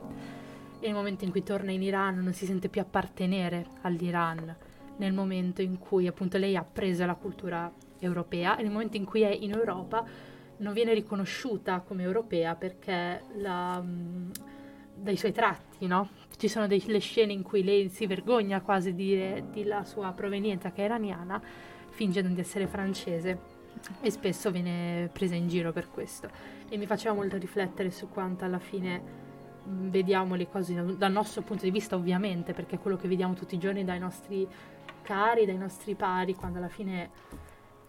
E 0.80 0.86
nel 0.86 0.93
momento 0.93 1.25
in 1.25 1.32
cui 1.32 1.43
torna 1.43 1.71
in 1.71 1.82
Iran 1.82 2.19
non 2.19 2.34
si 2.34 2.45
sente 2.45 2.69
più 2.69 2.82
appartenere 2.82 3.65
all'Iran, 3.82 4.55
nel 4.97 5.13
momento 5.13 5.61
in 5.61 5.78
cui 5.80 6.07
appunto 6.07 6.38
lei 6.38 6.55
ha 6.55 6.63
preso 6.63 7.05
la 7.05 7.15
cultura 7.15 7.71
europea 7.99 8.57
e 8.57 8.63
nel 8.63 8.71
momento 8.71 8.97
in 8.97 9.05
cui 9.05 9.21
è 9.21 9.30
in 9.30 9.51
Europa 9.51 10.05
non 10.57 10.73
viene 10.73 10.93
riconosciuta 10.93 11.80
come 11.82 12.03
europea 12.03 12.55
perché 12.55 13.21
la, 13.36 13.80
mh, 13.80 14.32
dai 14.95 15.15
suoi 15.17 15.32
tratti, 15.32 15.86
no? 15.88 16.09
Ci 16.36 16.47
sono 16.47 16.67
delle 16.67 16.99
scene 16.99 17.34
in 17.34 17.43
cui 17.43 17.63
lei 17.63 17.89
si 17.89 18.05
vergogna 18.07 18.61
quasi 18.61 18.93
di 18.93 19.05
dire 19.05 19.45
della 19.51 19.84
sua 19.86 20.11
provenienza 20.11 20.71
che 20.71 20.82
è 20.82 20.86
iraniana, 20.86 21.41
fingendo 21.89 22.34
di 22.34 22.39
essere 22.39 22.67
francese 22.67 23.55
e 24.01 24.09
spesso 24.09 24.49
viene 24.51 25.09
presa 25.11 25.36
in 25.36 25.47
giro 25.47 25.71
per 25.71 25.89
questo. 25.89 26.30
E 26.69 26.78
mi 26.78 26.86
faceva 26.86 27.13
molto 27.13 27.38
riflettere 27.38 27.91
su 27.91 28.09
quanto 28.09 28.45
alla 28.45 28.59
fine 28.59 29.25
vediamo 29.70 30.36
le 30.36 30.47
cose 30.47 30.95
dal 30.97 31.11
nostro 31.11 31.41
punto 31.41 31.63
di 31.63 31.72
vista 31.72 31.95
ovviamente, 31.95 32.53
perché 32.53 32.76
è 32.76 32.80
quello 32.80 32.97
che 32.97 33.07
vediamo 33.07 33.34
tutti 33.34 33.55
i 33.55 33.59
giorni 33.59 33.84
dai 33.84 33.99
nostri 33.99 34.47
cari, 35.01 35.45
dai 35.45 35.57
nostri 35.57 35.95
pari, 35.95 36.36
quando 36.36 36.57
alla 36.57 36.70
fine 36.70 37.09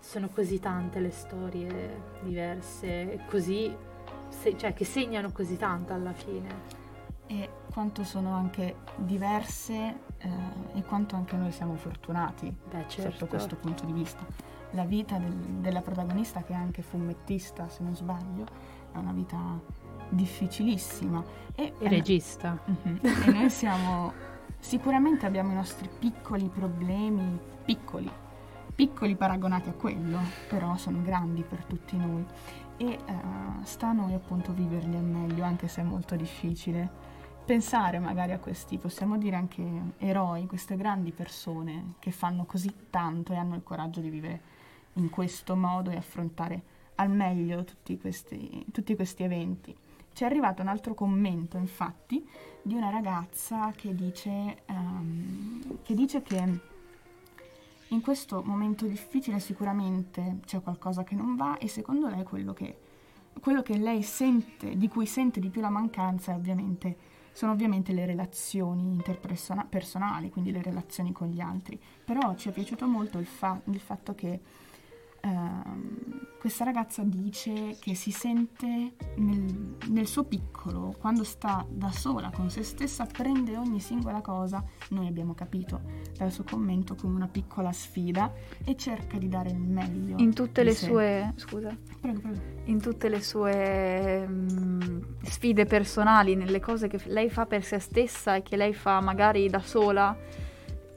sono 0.01 0.29
così 0.29 0.59
tante 0.59 1.01
le 1.01 1.11
storie 1.11 2.03
diverse, 2.23 3.25
così, 3.29 3.75
se, 4.29 4.57
cioè 4.57 4.73
che 4.73 4.85
segnano 4.85 5.31
così 5.33 5.57
tanto 5.57 5.93
alla 5.93 6.13
fine. 6.13 6.77
E 7.27 7.51
quanto 7.71 8.05
sono 8.05 8.33
anche 8.33 8.77
diverse 8.97 9.75
eh, 10.17 10.29
e 10.75 10.83
quanto 10.85 11.15
anche 11.15 11.37
noi 11.37 11.53
siamo 11.53 11.75
fortunati 11.75 12.55
Beh, 12.71 12.87
certo. 12.89 13.11
sotto 13.11 13.27
questo 13.27 13.57
punto 13.57 13.85
di 13.85 13.93
vista. 13.93 14.25
La 14.73 14.85
vita 14.85 15.19
del, 15.19 15.33
della 15.33 15.83
protagonista, 15.83 16.43
che 16.43 16.53
è 16.55 16.57
anche 16.57 16.83
fumettista 16.83 17.69
se 17.69 17.83
non 17.83 17.95
sbaglio, 17.95 18.47
è 18.93 18.97
una 18.97 19.13
vita 19.13 19.37
difficilissima. 20.09 21.23
E, 21.55 21.73
e 21.79 21.89
regista. 21.89 22.59
Uh-huh. 22.65 22.99
e 23.03 23.31
noi 23.31 23.51
siamo, 23.51 24.13
sicuramente 24.59 25.27
abbiamo 25.27 25.53
i 25.53 25.55
nostri 25.55 25.89
piccoli 25.99 26.49
problemi, 26.49 27.39
piccoli, 27.65 28.11
piccoli 28.75 29.17
paragonati 29.17 29.69
a 29.69 29.73
quello, 29.73 30.19
però 30.49 30.77
sono 30.77 31.03
grandi 31.03 31.43
per 31.43 31.65
tutti 31.65 31.97
noi 31.97 32.25
e 32.77 32.97
uh, 33.07 33.65
sta 33.65 33.89
a 33.89 33.93
noi 33.93 34.15
appunto 34.15 34.53
viverli 34.53 34.97
al 34.97 35.03
meglio, 35.03 35.43
anche 35.43 35.69
se 35.69 35.81
è 35.81 35.85
molto 35.85 36.15
difficile. 36.15 37.07
Pensare 37.45 37.99
magari 37.99 38.33
a 38.33 38.39
questi, 38.39 38.79
possiamo 38.79 39.19
dire 39.19 39.35
anche 39.35 39.65
eroi, 39.99 40.47
queste 40.47 40.77
grandi 40.77 41.13
persone 41.13 41.95
che 41.99 42.11
fanno 42.11 42.45
così 42.45 42.73
tanto 42.91 43.33
e 43.33 43.37
hanno 43.37 43.57
il 43.57 43.63
coraggio 43.63 44.01
di 44.01 44.11
vivere 44.11 44.41
in 44.95 45.11
questo 45.11 45.57
modo 45.57 45.91
e 45.91 45.97
affrontare 45.97 46.63
al 46.97 47.11
meglio 47.11 47.65
tutti 47.65 47.99
questi, 47.99 48.65
tutti 48.71 48.95
questi 48.95 49.23
eventi. 49.23 49.75
Ci 50.19 50.25
è 50.25 50.27
arrivato 50.27 50.63
un 50.63 50.67
altro 50.67 50.95
commento, 50.95 51.59
infatti, 51.59 52.29
di 52.61 52.75
una 52.75 52.91
ragazza 52.91 53.71
che 53.71 53.95
dice, 53.95 54.65
um, 54.67 55.79
che, 55.85 55.95
dice 55.95 56.23
che 56.23 56.61
in 57.87 58.01
questo 58.01 58.43
momento 58.43 58.85
difficile 58.87 59.39
sicuramente 59.39 60.39
c'è 60.45 60.61
qualcosa 60.61 61.05
che 61.05 61.15
non 61.15 61.37
va 61.37 61.57
e 61.59 61.69
secondo 61.69 62.09
lei 62.09 62.25
quello 62.25 62.53
che, 62.53 62.79
quello 63.41 63.63
che 63.63 63.79
lei 63.79 64.03
sente, 64.03 64.77
di 64.77 64.89
cui 64.89 65.07
sente 65.07 65.39
di 65.39 65.51
più 65.51 65.61
la 65.61 65.71
mancanza 65.71 66.35
ovviamente, 66.35 66.97
sono 67.31 67.53
ovviamente 67.53 67.93
le 67.93 68.05
relazioni 68.05 68.89
interpersonali, 68.89 70.31
quindi 70.31 70.51
le 70.51 70.63
relazioni 70.63 71.13
con 71.13 71.29
gli 71.29 71.39
altri. 71.39 71.81
Però 72.05 72.35
ci 72.35 72.49
è 72.49 72.53
piaciuto 72.53 72.89
molto 72.89 73.19
il, 73.19 73.27
fa- 73.27 73.61
il 73.67 73.79
fatto 73.79 74.17
che 74.17 74.41
Uh, 75.21 76.27
questa 76.39 76.63
ragazza 76.63 77.03
dice 77.03 77.77
che 77.81 77.97
si 77.97 78.13
sente 78.13 78.93
nel, 79.17 79.77
nel, 79.89 80.07
suo 80.07 80.23
piccolo, 80.23 80.95
quando 80.97 81.25
sta 81.25 81.67
da 81.69 81.91
sola 81.91 82.31
con 82.31 82.49
se 82.49 82.63
stessa, 82.63 83.07
prende 83.07 83.57
ogni 83.57 83.81
singola 83.81 84.21
cosa, 84.21 84.65
noi 84.91 85.09
abbiamo 85.09 85.35
capito 85.35 85.81
dal 86.17 86.31
suo 86.31 86.45
commento, 86.45 86.95
come 86.95 87.17
una 87.17 87.27
piccola 87.27 87.73
sfida 87.73 88.33
e 88.65 88.77
cerca 88.77 89.19
di 89.19 89.29
dare 89.29 89.51
il 89.51 89.59
meglio. 89.59 90.17
In 90.19 90.33
tutte 90.33 90.63
le 90.63 90.75
sé. 90.75 90.87
sue, 90.87 91.33
scusa, 91.35 91.77
prego, 92.01 92.21
prego. 92.21 92.41
in 92.67 92.81
tutte 92.81 93.09
le 93.09 93.21
sue 93.21 94.25
um, 94.25 95.17
sfide 95.23 95.65
personali, 95.67 96.37
nelle 96.37 96.61
cose 96.61 96.87
che 96.87 97.01
lei 97.07 97.31
fa 97.31 97.47
per 97.47 97.65
se 97.65 97.81
stessa 97.81 98.37
e 98.37 98.43
che 98.43 98.57
lei 98.57 98.75
fa 98.75 99.01
magari 99.01 99.49
da 99.49 99.61
sola. 99.61 100.17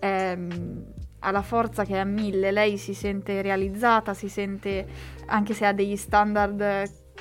Um, 0.01 0.99
ha 1.23 1.31
la 1.31 1.41
forza 1.41 1.85
che 1.85 1.93
è 1.93 1.99
a 1.99 2.03
mille, 2.03 2.51
lei 2.51 2.77
si 2.77 2.93
sente 2.93 3.41
realizzata, 3.41 4.13
si 4.13 4.27
sente, 4.27 4.87
anche 5.27 5.53
se 5.53 5.65
ha 5.65 5.73
degli 5.73 5.95
standard, 5.95 6.59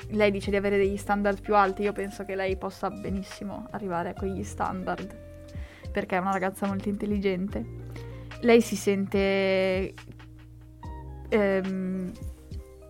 lei 0.09 0.31
dice 0.31 0.49
di 0.49 0.55
avere 0.55 0.77
degli 0.77 0.97
standard 0.97 1.39
più 1.39 1.55
alti, 1.55 1.83
io 1.83 1.93
penso 1.93 2.23
che 2.23 2.35
lei 2.35 2.57
possa 2.57 2.89
benissimo 2.89 3.67
arrivare 3.71 4.09
a 4.09 4.13
quegli 4.13 4.43
standard, 4.43 5.15
perché 5.91 6.17
è 6.17 6.19
una 6.19 6.31
ragazza 6.31 6.65
molto 6.65 6.89
intelligente. 6.89 7.63
Lei 8.41 8.61
si 8.61 8.75
sente 8.75 9.93
ehm, 11.29 12.11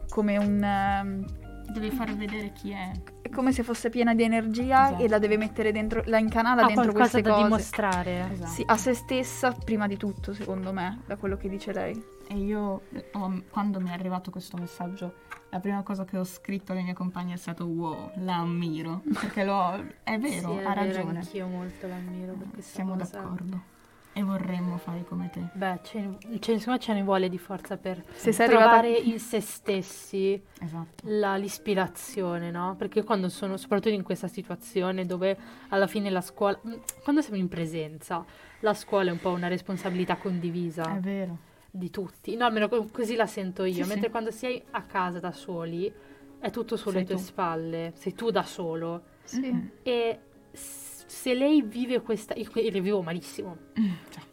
come 0.10 0.38
un... 0.38 1.40
Deve 1.72 1.92
far 1.92 2.16
vedere 2.16 2.52
chi 2.52 2.72
è 2.72 2.92
come 3.32 3.52
se 3.52 3.64
fosse 3.64 3.90
piena 3.90 4.14
di 4.14 4.24
energia 4.24 4.88
esatto. 4.88 5.04
e 5.04 5.08
la 5.08 5.18
deve 5.18 5.38
mettere 5.38 5.72
dentro, 5.72 6.04
la 6.06 6.20
incanala 6.20 6.64
ha 6.64 6.68
dentro 6.68 6.92
queste 6.92 7.22
da 7.22 7.32
cose. 7.32 7.44
dimostrare. 7.44 8.30
Esatto. 8.32 8.52
Sì, 8.52 8.64
a 8.66 8.78
se 8.78 8.94
stessa 8.94 9.52
prima 9.52 9.88
di 9.88 9.98
tutto, 9.98 10.34
secondo 10.34 10.72
me, 10.72 11.02
da 11.06 11.16
quello 11.16 11.38
che 11.38 11.50
dice 11.50 11.74
lei. 11.74 12.04
E 12.28 12.36
io, 12.36 12.82
oh, 13.14 13.44
quando 13.50 13.80
mi 13.80 13.90
è 13.90 13.94
arrivato 13.94 14.30
questo 14.30 14.58
messaggio, 14.58 15.14
la 15.50 15.60
prima 15.60 15.82
cosa 15.82 16.06
che 16.06 16.18
ho 16.18 16.24
scritto 16.24 16.72
alle 16.72 16.82
mie 16.82 16.94
compagne 16.94 17.34
è 17.34 17.38
stato 17.38 17.66
wow, 17.66 18.12
la 18.18 18.36
ammiro, 18.36 19.02
perché 19.20 19.44
lo, 19.44 19.84
è 20.04 20.18
vero, 20.18 20.54
sì, 20.54 20.58
è 20.58 20.64
ha 20.64 20.74
vero, 20.74 20.74
ragione. 20.74 21.20
Anch'io 21.20 21.48
molto 21.48 21.88
l'ammiro 21.88 22.34
per 22.34 22.48
questa 22.52 22.76
Siamo 22.76 22.96
cosa. 22.96 23.20
d'accordo. 23.20 23.80
E 24.14 24.24
vorremmo 24.24 24.78
fare 24.78 25.06
come 25.06 25.30
te. 25.30 25.42
Beh, 25.54 25.80
ce, 25.84 26.18
ce, 26.40 26.52
insomma 26.52 26.78
ce 26.78 26.94
ne 26.94 27.02
vuole 27.02 27.30
di 27.30 27.38
forza 27.38 27.78
per 27.78 28.04
Se 28.12 28.32
trovare 28.32 28.90
arrivata... 28.90 29.10
in 29.10 29.20
se 29.20 29.40
stessi 29.40 30.42
esatto. 30.60 31.04
la, 31.04 31.38
l'ispirazione, 31.38 32.52
no? 32.52 32.76
Perché 32.78 33.04
quando 33.04 33.30
sono, 33.30 33.56
soprattutto 33.56 33.94
in 33.94 34.04
questa 34.04 34.28
situazione 34.28 35.06
dove 35.06 35.38
alla 35.70 35.88
fine 35.88 36.10
la 36.10 36.20
scuola, 36.20 36.60
mm, 36.68 36.74
quando 37.04 37.22
siamo 37.22 37.38
in 37.38 37.48
presenza, 37.48 38.26
la 38.60 38.74
scuola 38.74 39.10
è 39.10 39.14
un 39.14 39.20
po' 39.20 39.30
una 39.32 39.48
responsabilità 39.48 40.18
condivisa. 40.18 40.94
È 40.98 41.00
vero. 41.00 41.38
Di 41.72 41.90
tutti. 41.90 42.36
No, 42.36 42.46
almeno 42.46 42.68
così 42.92 43.16
la 43.16 43.28
sento 43.28 43.64
io. 43.64 43.84
Sì, 43.84 43.90
Mentre 43.90 44.08
sì. 44.08 44.10
quando 44.12 44.32
sei 44.32 44.62
a 44.72 44.82
casa 44.84 45.22
da 45.22 45.32
soli, 45.32 45.92
è 46.38 46.50
tutto 46.50 46.76
sulle 46.76 46.98
Sei 46.98 47.06
tue 47.06 47.16
tu. 47.16 47.22
spalle. 47.22 47.94
Sei 47.96 48.14
tu 48.14 48.30
da 48.30 48.44
solo. 48.44 49.04
Sì. 49.24 49.70
E 49.84 50.20
se 51.12 51.34
lei 51.34 51.62
vive 51.62 52.00
questa... 52.00 52.34
Io 52.36 52.50
le 52.54 52.80
vivo 52.80 53.02
malissimo. 53.02 53.58
Mm, 53.78 53.92
cioè, 54.10 54.24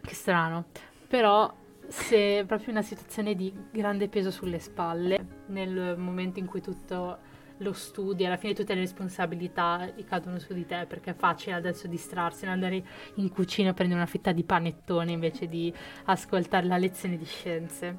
Che 0.00 0.14
strano. 0.14 0.64
Però 1.06 1.54
se 1.86 2.38
è 2.38 2.44
proprio 2.46 2.70
una 2.70 2.80
situazione 2.80 3.34
di 3.34 3.52
grande 3.70 4.08
peso 4.08 4.30
sulle 4.30 4.58
spalle, 4.58 5.42
nel 5.48 5.98
momento 5.98 6.38
in 6.38 6.46
cui 6.46 6.62
tutto 6.62 7.18
lo 7.58 7.72
studi, 7.74 8.24
alla 8.24 8.38
fine 8.38 8.54
tutte 8.54 8.72
le 8.72 8.80
responsabilità 8.80 9.92
cadono 10.06 10.38
su 10.38 10.54
di 10.54 10.64
te 10.64 10.86
perché 10.88 11.10
è 11.10 11.14
facile 11.14 11.56
adesso 11.56 11.86
distrarsi, 11.86 12.46
andare 12.46 12.82
in 13.16 13.28
cucina 13.28 13.70
a 13.70 13.74
prendere 13.74 14.00
una 14.00 14.08
fetta 14.08 14.32
di 14.32 14.44
panettone 14.44 15.12
invece 15.12 15.46
di 15.46 15.70
ascoltare 16.06 16.66
la 16.66 16.78
lezione 16.78 17.18
di 17.18 17.26
scienze. 17.26 17.98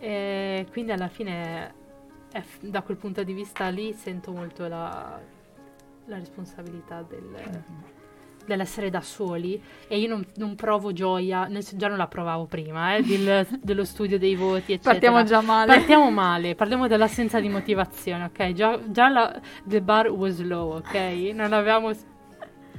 E 0.00 0.66
quindi 0.72 0.90
alla 0.90 1.08
fine 1.08 1.74
è 2.32 2.42
da 2.62 2.82
quel 2.82 2.96
punto 2.96 3.22
di 3.22 3.32
vista 3.32 3.68
lì 3.68 3.92
sento 3.92 4.32
molto 4.32 4.66
la, 4.66 5.20
la 6.12 6.18
responsabilità 6.18 7.04
del, 7.08 7.64
dell'essere 8.44 8.90
da 8.90 9.00
soli 9.00 9.60
e 9.88 9.98
io 9.98 10.08
non, 10.08 10.24
non 10.36 10.54
provo 10.54 10.92
gioia, 10.92 11.46
nel, 11.46 11.64
già 11.72 11.88
non 11.88 11.96
la 11.96 12.06
provavo 12.06 12.44
prima, 12.44 12.96
eh, 12.96 13.02
del, 13.02 13.46
dello 13.60 13.84
studio 13.84 14.18
dei 14.18 14.34
voti, 14.34 14.72
eccetera. 14.72 14.92
Partiamo 14.92 15.24
già 15.24 15.40
male. 15.40 15.74
Partiamo 15.74 16.10
male, 16.10 16.54
parliamo 16.54 16.86
dell'assenza 16.86 17.40
di 17.40 17.48
motivazione, 17.48 18.24
ok? 18.24 18.52
Già, 18.52 18.78
già 18.86 19.08
la, 19.08 19.40
the 19.66 19.80
bar 19.80 20.10
was 20.10 20.40
low, 20.40 20.76
ok? 20.76 20.94
Non 21.34 21.52
avevamo 21.52 21.90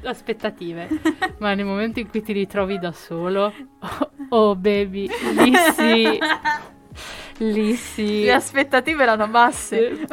aspettative, 0.04 0.88
ma 1.40 1.54
nel 1.54 1.66
momento 1.66 2.00
in 2.00 2.10
cui 2.10 2.22
ti 2.22 2.34
ritrovi 2.34 2.78
da 2.78 2.92
solo, 2.92 3.54
oh, 3.80 4.12
oh 4.30 4.56
baby, 4.56 5.10
lì 5.38 5.54
sì, 5.74 6.20
lì 7.46 7.74
sì. 7.76 8.24
Le 8.26 8.34
aspettative 8.34 9.02
erano 9.02 9.28
basse. 9.28 10.06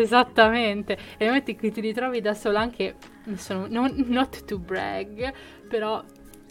Esattamente. 0.00 0.98
E 1.16 1.26
momento 1.26 1.50
in 1.50 1.58
cui 1.58 1.70
ti 1.70 1.80
ritrovi 1.80 2.20
da 2.20 2.34
solo 2.34 2.58
anche, 2.58 2.96
sono, 3.36 3.66
non, 3.68 3.92
not 4.08 4.44
to 4.44 4.58
brag, 4.58 5.32
però 5.68 6.02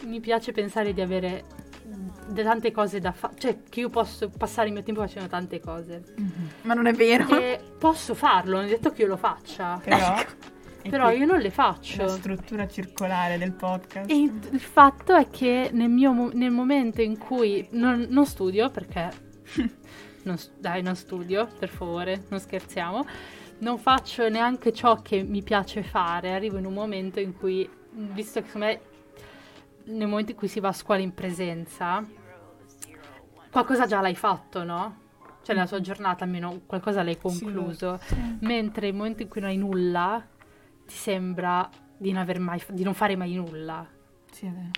mi 0.06 0.20
piace 0.20 0.52
pensare 0.52 0.94
di 0.94 1.02
avere 1.02 1.44
tante 2.34 2.72
cose 2.72 3.00
da 3.00 3.12
fare, 3.12 3.36
cioè 3.38 3.60
che 3.70 3.82
io 3.82 3.90
posso 3.90 4.30
passare 4.30 4.68
il 4.68 4.74
mio 4.74 4.84
tempo 4.84 5.02
facendo 5.02 5.28
tante 5.28 5.60
cose. 5.60 6.04
Mm-hmm. 6.20 6.48
Ma 6.62 6.74
non 6.74 6.88
è 6.88 6.94
vero. 6.94 7.38
E 7.38 7.60
posso 7.78 8.16
farlo, 8.16 8.56
non 8.56 8.66
è 8.66 8.70
detto 8.70 8.92
che 8.92 9.02
io 9.04 9.08
lo 9.08 9.18
faccia. 9.18 9.80
Però, 9.84 10.16
Però 10.90 11.12
io 11.12 11.26
non 11.26 11.40
le 11.40 11.52
faccio. 11.52 12.04
La 12.04 12.10
struttura 12.10 12.68
circolare 12.68 13.38
del 13.38 13.54
podcast. 13.54 14.10
E 14.10 14.22
il 14.22 14.60
fatto 14.60 15.16
è 15.16 15.30
che 15.30 15.70
nel, 15.72 15.90
mio, 15.90 16.32
nel 16.34 16.52
momento 16.52 17.02
in 17.02 17.18
cui 17.18 17.68
non, 17.72 18.08
non 18.10 18.26
studio, 18.26 18.70
perché 18.70 19.10
non, 20.24 20.38
dai, 20.58 20.82
non 20.82 20.96
studio, 20.96 21.48
per 21.60 21.70
favore, 21.70 22.24
non 22.30 22.40
scherziamo, 22.40 23.06
non 23.60 23.78
faccio 23.78 24.28
neanche 24.30 24.74
ciò 24.74 25.02
che 25.02 25.24
mi 25.24 25.42
piace 25.44 25.84
fare, 25.84 26.34
arrivo 26.34 26.58
in 26.58 26.66
un 26.66 26.74
momento 26.74 27.20
in 27.20 27.36
cui, 27.36 27.70
visto 27.92 28.42
che 28.42 28.48
secondo 28.48 28.68
me 28.68 28.82
nel 29.86 30.08
momento 30.08 30.32
in 30.32 30.38
cui 30.38 30.48
si 30.48 30.60
va 30.60 30.70
a 30.70 30.74
scuola 30.74 31.02
in 31.02 31.14
presenza, 31.14 32.06
qualcosa 33.52 33.86
già 33.86 34.02
l'hai 34.02 34.16
fatto, 34.16 34.64
no? 34.64 35.02
Cioè 35.44 35.56
nella 35.56 35.68
tua 35.68 35.82
giornata 35.82 36.24
almeno 36.24 36.62
qualcosa 36.66 37.04
l'hai 37.04 37.18
concluso, 37.18 38.00
Sì, 38.02 38.14
sì. 38.14 38.38
mentre 38.42 38.88
nel 38.88 38.96
momento 38.96 39.22
in 39.24 39.28
cui 39.28 39.42
non 39.42 39.50
hai 39.50 39.58
nulla, 39.58 40.26
ti 40.86 40.96
sembra 40.96 41.70
di 41.98 42.12
non, 42.12 42.22
aver 42.22 42.40
mai, 42.40 42.62
di 42.70 42.84
non 42.84 42.94
fare 42.94 43.16
mai 43.16 43.34
nulla. 43.34 43.86
Sì, 44.32 44.46
è 44.46 44.50
vero. 44.52 44.72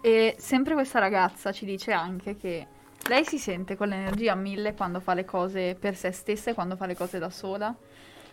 E 0.00 0.36
sempre 0.38 0.74
questa 0.74 0.98
ragazza 0.98 1.52
ci 1.52 1.64
dice 1.64 1.92
anche 1.92 2.36
che 2.36 2.66
lei 3.08 3.24
si 3.24 3.38
sente 3.38 3.76
con 3.76 3.88
l'energia 3.88 4.32
a 4.32 4.36
mille 4.36 4.74
quando 4.74 5.00
fa 5.00 5.14
le 5.14 5.24
cose 5.24 5.74
per 5.74 5.96
se 5.96 6.12
stessa 6.12 6.50
e 6.50 6.54
quando 6.54 6.76
fa 6.76 6.86
le 6.86 6.94
cose 6.94 7.18
da 7.18 7.30
sola, 7.30 7.74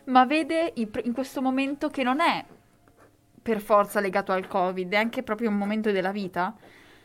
ma 0.06 0.26
vede 0.26 0.74
in 0.76 1.14
questo 1.14 1.42
momento 1.42 1.90
che 1.90 2.04
non 2.04 2.20
è 2.20 2.46
per 3.42 3.62
forza 3.62 4.00
legato 4.00 4.32
al 4.32 4.48
Covid, 4.48 4.92
è 4.92 4.98
anche 4.98 5.24
proprio 5.24 5.50
un 5.50 5.56
momento 5.56 5.92
della 5.92 6.12
vita 6.12 6.56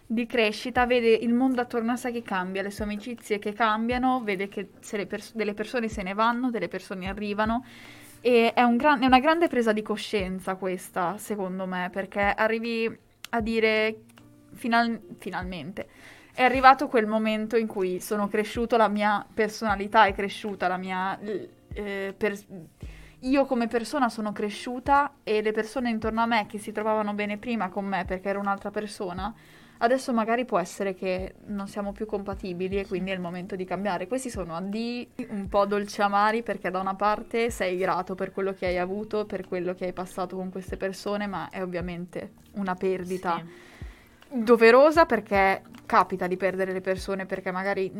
di 0.04 0.26
crescita, 0.26 0.86
vede 0.86 1.10
il 1.10 1.32
mondo 1.32 1.60
attorno 1.60 1.92
a 1.92 1.96
sé 1.96 2.10
che 2.10 2.22
cambia, 2.22 2.62
le 2.62 2.70
sue 2.70 2.84
amicizie 2.84 3.38
che 3.38 3.52
cambiano, 3.52 4.20
vede 4.24 4.48
che 4.48 4.68
pers- 5.06 5.34
delle 5.34 5.54
persone 5.54 5.88
se 5.88 6.02
ne 6.02 6.14
vanno, 6.14 6.50
delle 6.50 6.66
persone 6.66 7.08
arrivano 7.08 7.64
e 8.20 8.52
è, 8.52 8.62
un 8.62 8.76
gran- 8.76 9.02
è 9.02 9.06
una 9.06 9.20
grande 9.20 9.46
presa 9.46 9.72
di 9.72 9.82
coscienza 9.82 10.56
questa, 10.56 11.16
secondo 11.16 11.66
me, 11.66 11.90
perché 11.92 12.20
arrivi 12.20 12.98
a 13.30 13.40
dire 13.40 14.00
final- 14.52 15.00
finalmente 15.18 15.88
è 16.40 16.44
arrivato 16.44 16.88
quel 16.88 17.06
momento 17.06 17.58
in 17.58 17.66
cui 17.66 18.00
sono 18.00 18.26
cresciuto, 18.26 18.78
la 18.78 18.88
mia 18.88 19.26
personalità 19.34 20.06
è 20.06 20.14
cresciuta, 20.14 20.68
la 20.68 20.78
mia... 20.78 21.18
eh, 21.20 22.14
per- 22.16 22.38
io 23.22 23.44
come 23.44 23.66
persona 23.68 24.08
sono 24.08 24.32
cresciuta 24.32 25.16
e 25.22 25.42
le 25.42 25.52
persone 25.52 25.90
intorno 25.90 26.22
a 26.22 26.26
me 26.26 26.46
che 26.46 26.56
si 26.56 26.72
trovavano 26.72 27.12
bene 27.12 27.36
prima 27.36 27.68
con 27.68 27.84
me 27.84 28.06
perché 28.06 28.30
ero 28.30 28.40
un'altra 28.40 28.70
persona, 28.70 29.34
adesso 29.78 30.14
magari 30.14 30.46
può 30.46 30.58
essere 30.58 30.94
che 30.94 31.34
non 31.48 31.68
siamo 31.68 31.92
più 31.92 32.06
compatibili 32.06 32.78
e 32.78 32.86
quindi 32.86 33.10
è 33.10 33.14
il 33.14 33.20
momento 33.20 33.54
di 33.54 33.66
cambiare. 33.66 34.06
Questi 34.06 34.30
sono 34.30 34.56
addii 34.56 35.10
un 35.28 35.46
po' 35.46 35.66
dolci 35.66 36.00
amari 36.00 36.42
perché 36.42 36.70
da 36.70 36.80
una 36.80 36.94
parte 36.94 37.50
sei 37.50 37.76
grato 37.76 38.14
per 38.14 38.32
quello 38.32 38.54
che 38.54 38.64
hai 38.64 38.78
avuto, 38.78 39.26
per 39.26 39.46
quello 39.46 39.74
che 39.74 39.84
hai 39.84 39.92
passato 39.92 40.36
con 40.36 40.48
queste 40.48 40.78
persone, 40.78 41.26
ma 41.26 41.50
è 41.50 41.60
ovviamente 41.62 42.30
una 42.52 42.74
perdita 42.74 43.36
Sì. 43.36 43.68
Doverosa 44.32 45.06
perché 45.06 45.62
capita 45.86 46.28
di 46.28 46.36
perdere 46.36 46.72
le 46.72 46.80
persone 46.80 47.26
perché 47.26 47.50
magari 47.50 47.92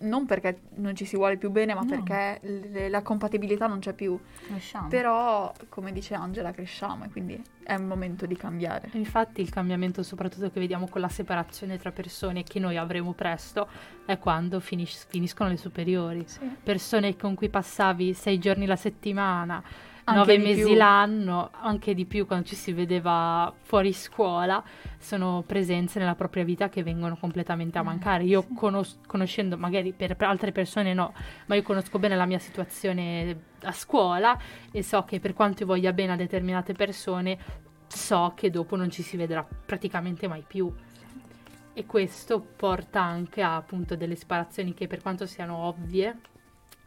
non 0.00 0.26
perché 0.26 0.60
non 0.74 0.94
ci 0.94 1.06
si 1.06 1.16
vuole 1.16 1.38
più 1.38 1.50
bene, 1.50 1.72
ma 1.72 1.80
No. 1.80 1.86
perché 1.86 2.38
le- 2.46 2.88
la 2.90 3.00
compatibilità 3.00 3.66
non 3.66 3.78
c'è 3.78 3.94
più. 3.94 4.18
Lasciamo. 4.50 4.88
Però, 4.88 5.50
come 5.70 5.90
dice 5.92 6.12
Angela, 6.12 6.50
cresciamo 6.52 7.04
e 7.04 7.10
quindi 7.10 7.42
è 7.62 7.74
un 7.76 7.86
momento 7.86 8.26
di 8.26 8.36
cambiare. 8.36 8.90
Infatti 8.92 9.40
il 9.40 9.48
cambiamento 9.48 10.02
soprattutto 10.02 10.50
che 10.50 10.60
vediamo 10.60 10.86
con 10.86 11.00
la 11.00 11.08
separazione 11.08 11.78
tra 11.78 11.92
persone 11.92 12.42
che 12.42 12.58
noi 12.58 12.76
avremo 12.76 13.14
presto 13.14 13.66
è 14.04 14.18
quando 14.18 14.60
finis- 14.60 15.06
finiscono 15.08 15.48
le 15.48 15.56
superiori. 15.56 16.26
Persone 16.62 17.16
con 17.16 17.34
cui 17.34 17.48
passavi 17.48 18.12
sei 18.12 18.38
giorni 18.38 18.66
la 18.66 18.76
settimana, 18.76 19.62
nove 20.06 20.38
mesi 20.38 20.62
più. 20.64 20.74
l'anno, 20.74 21.50
anche 21.52 21.94
di 21.94 22.04
più 22.06 22.26
quando 22.26 22.46
ci 22.46 22.56
si 22.56 22.72
vedeva 22.72 23.52
fuori 23.62 23.92
scuola, 23.92 24.62
sono 24.98 25.42
presenze 25.46 25.98
nella 25.98 26.14
propria 26.14 26.44
vita 26.44 26.68
che 26.68 26.82
vengono 26.82 27.16
completamente 27.16 27.78
a 27.78 27.82
Eh, 27.82 27.84
mancare. 27.84 28.24
Io 28.24 28.46
conos- 28.54 28.98
conoscendo, 29.06 29.56
magari 29.56 29.92
per, 29.92 30.16
per 30.16 30.28
altre 30.28 30.52
persone 30.52 30.94
no, 30.94 31.12
ma 31.46 31.54
io 31.54 31.62
conosco 31.62 31.98
bene 31.98 32.16
la 32.16 32.26
mia 32.26 32.38
situazione 32.38 33.38
a 33.62 33.72
scuola 33.72 34.38
e 34.72 34.82
so 34.82 35.04
che 35.04 35.20
per 35.20 35.32
quanto 35.34 35.62
io 35.62 35.66
voglia 35.68 35.92
bene 35.92 36.12
a 36.12 36.16
determinate 36.16 36.72
persone, 36.72 37.38
so 37.86 38.32
che 38.34 38.50
dopo 38.50 38.76
non 38.76 38.90
ci 38.90 39.02
si 39.02 39.16
vedrà 39.16 39.46
praticamente 39.66 40.26
mai 40.28 40.44
più. 40.46 40.72
E 41.72 41.86
questo 41.86 42.40
porta 42.40 43.00
anche 43.00 43.42
a 43.42 43.56
appunto 43.56 43.96
delle 43.96 44.16
separazioni 44.16 44.74
che 44.74 44.86
per 44.86 45.00
quanto 45.00 45.24
siano 45.26 45.56
ovvie 45.56 46.18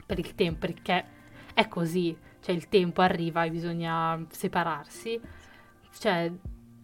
per 0.05 0.19
il 0.19 0.35
tempo, 0.35 0.59
perché 0.67 1.05
è 1.53 1.67
così, 1.67 2.15
cioè 2.43 2.53
il 2.53 2.67
tempo 2.67 3.01
arriva 3.01 3.45
e 3.45 3.49
bisogna 3.49 4.21
separarsi, 4.29 5.19
cioè 5.97 6.29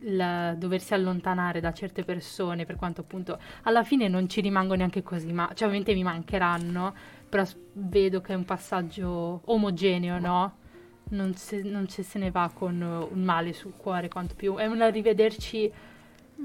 il 0.02 0.56
doversi 0.58 0.94
allontanare 0.94 1.60
da 1.60 1.74
certe 1.74 2.06
persone 2.06 2.66
per 2.66 2.78
quanto 2.78 3.02
appunto 3.02 3.38
alla 3.64 3.84
fine 3.84 4.08
non 4.08 4.30
ci 4.30 4.40
rimango 4.40 4.74
neanche 4.76 5.04
così, 5.04 5.34
ma 5.34 5.48
cioè 5.54 5.68
ovviamente 5.68 5.94
mi 5.94 6.04
mancheranno, 6.04 6.96
però 7.28 7.44
vedo 7.74 8.22
che 8.22 8.32
è 8.32 8.36
un 8.36 8.46
passaggio 8.46 9.42
omogeneo, 9.46 10.18
no? 10.20 10.58
Non, 11.10 11.34
se, 11.36 11.62
non 11.64 11.90
ci 11.90 12.04
se 12.04 12.20
ne 12.20 12.32
va 12.32 12.50
con 12.54 12.80
un 12.82 13.24
male 13.24 13.52
sul 13.52 13.74
cuore, 13.76 14.08
quanto 14.08 14.36
più 14.36 14.56
è 14.56 14.66
un 14.66 14.90
rivederci 14.90 15.70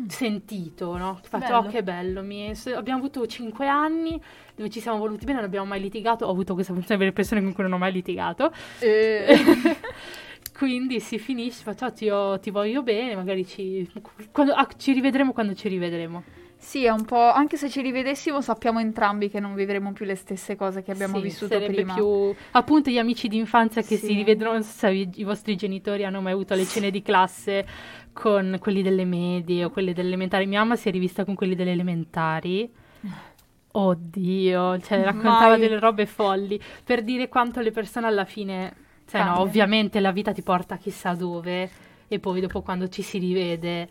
sentito, 0.08 0.96
no? 0.96 1.18
Faccio, 1.22 1.46
Bello. 1.46 1.56
oh 1.58 1.70
che 1.70 1.82
bello, 1.82 2.22
mi- 2.22 2.52
abbiamo 2.74 2.98
avuto 2.98 3.26
cinque 3.26 3.66
anni 3.68 4.20
dove 4.54 4.68
ci 4.70 4.80
siamo 4.80 4.98
voluti 4.98 5.24
bene, 5.24 5.38
non 5.38 5.46
abbiamo 5.46 5.66
mai 5.66 5.80
litigato, 5.80 6.26
ho 6.26 6.30
avuto 6.30 6.54
questa 6.54 6.72
funzione 6.72 6.98
per 6.98 7.08
le 7.08 7.12
persone 7.14 7.42
con 7.42 7.52
cui 7.52 7.62
non 7.62 7.72
ho 7.72 7.78
mai 7.78 7.92
litigato, 7.92 8.52
quindi 10.56 11.00
si 11.00 11.18
finisce, 11.18 11.62
faccio, 11.62 11.86
"Oh, 11.86 11.92
ti, 11.92 12.08
ho- 12.08 12.38
ti 12.38 12.50
voglio 12.50 12.82
bene, 12.82 13.14
magari 13.16 13.46
ci, 13.46 13.90
quando- 14.30 14.52
ah, 14.54 14.68
ci 14.76 14.92
rivedremo 14.92 15.32
quando 15.32 15.54
ci 15.54 15.68
rivedremo. 15.68 16.22
Sì, 16.64 16.86
è 16.86 16.90
un 16.90 17.04
po'. 17.04 17.30
Anche 17.30 17.58
se 17.58 17.68
ci 17.68 17.82
rivedessimo, 17.82 18.40
sappiamo 18.40 18.80
entrambi 18.80 19.28
che 19.28 19.38
non 19.38 19.54
vivremo 19.54 19.92
più 19.92 20.06
le 20.06 20.14
stesse 20.14 20.56
cose 20.56 20.82
che 20.82 20.92
abbiamo 20.92 21.16
Sì, 21.18 21.22
vissuto 21.22 21.60
prima. 21.60 21.92
più 21.92 22.34
appunto 22.52 22.88
gli 22.90 22.96
amici 22.96 23.28
d'infanzia 23.28 23.82
che 23.82 23.96
Sì. 23.96 24.06
si 24.06 24.14
rivedono, 24.14 24.52
non 24.52 24.62
so 24.62 24.72
se 24.72 24.90
i, 24.90 25.10
i 25.16 25.24
vostri 25.24 25.56
genitori 25.56 26.06
hanno 26.06 26.22
mai 26.22 26.32
avuto 26.32 26.54
le 26.54 26.64
cene 26.64 26.90
di 26.90 27.02
classe 27.02 27.66
con 28.14 28.56
quelli 28.60 28.80
delle 28.82 29.04
medie 29.04 29.64
o 29.64 29.70
quelli 29.70 29.92
delle 29.92 30.08
elementari. 30.08 30.46
Mia 30.46 30.60
mamma 30.60 30.76
si 30.76 30.88
è 30.88 30.90
rivista 30.90 31.24
con 31.26 31.34
quelli 31.34 31.54
delle 31.54 31.72
elementari. 31.72 32.72
Oddio, 33.76 34.78
cioè 34.80 35.02
raccontava 35.02 35.50
Mai. 35.50 35.58
delle 35.60 35.78
robe 35.78 36.06
folli 36.06 36.60
per 36.84 37.02
dire 37.02 37.28
quanto 37.28 37.60
le 37.60 37.72
persone 37.72 38.06
alla 38.06 38.24
fine, 38.24 38.72
cioè 39.06 39.22
no, 39.24 39.40
ovviamente 39.40 39.98
la 40.00 40.12
vita 40.12 40.32
ti 40.32 40.42
porta 40.42 40.76
chissà 40.76 41.12
dove 41.14 41.68
e 42.06 42.18
poi 42.20 42.40
dopo 42.40 42.62
quando 42.62 42.88
ci 42.88 43.02
si 43.02 43.18
rivede 43.18 43.88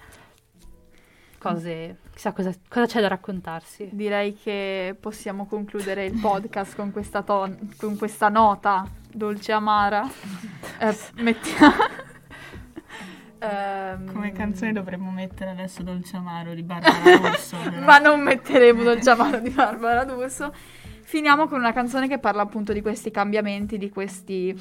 cose, 1.49 1.97
chissà 2.13 2.31
cosa, 2.31 2.51
cosa 2.69 2.85
c'è 2.85 3.01
da 3.01 3.07
raccontarsi. 3.09 3.89
Direi 3.91 4.35
che 4.35 4.95
possiamo 4.99 5.45
concludere 5.45 6.05
il 6.05 6.19
podcast 6.19 6.75
con 6.75 6.91
questa, 6.91 7.21
ton- 7.21 7.73
con 7.77 7.97
questa 7.97 8.29
nota 8.29 8.87
dolce 9.11 9.51
amara. 9.51 10.07
Eh, 10.79 10.97
mettiamo. 11.15 11.73
Ehm, 13.43 14.09
Come 14.13 14.31
canzone 14.31 14.71
dovremmo 14.71 15.11
mettere 15.11 15.49
adesso 15.49 15.83
Dolce 15.83 16.15
Amaro 16.15 16.53
di 16.53 16.63
Barbara 16.63 17.17
D'Urso. 17.17 17.57
Ma 17.83 17.97
non 17.97 18.21
metteremo 18.21 18.83
Dolce 18.83 19.09
Amaro 19.09 19.39
di 19.39 19.49
Barbara 19.49 20.05
D'Urso. 20.05 20.53
Finiamo 21.13 21.45
con 21.47 21.59
una 21.59 21.73
canzone 21.73 22.07
che 22.07 22.17
parla 22.17 22.41
appunto 22.41 22.73
di 22.73 22.81
questi 22.81 23.11
cambiamenti, 23.11 23.77
di, 23.77 23.91
questi, 23.91 24.51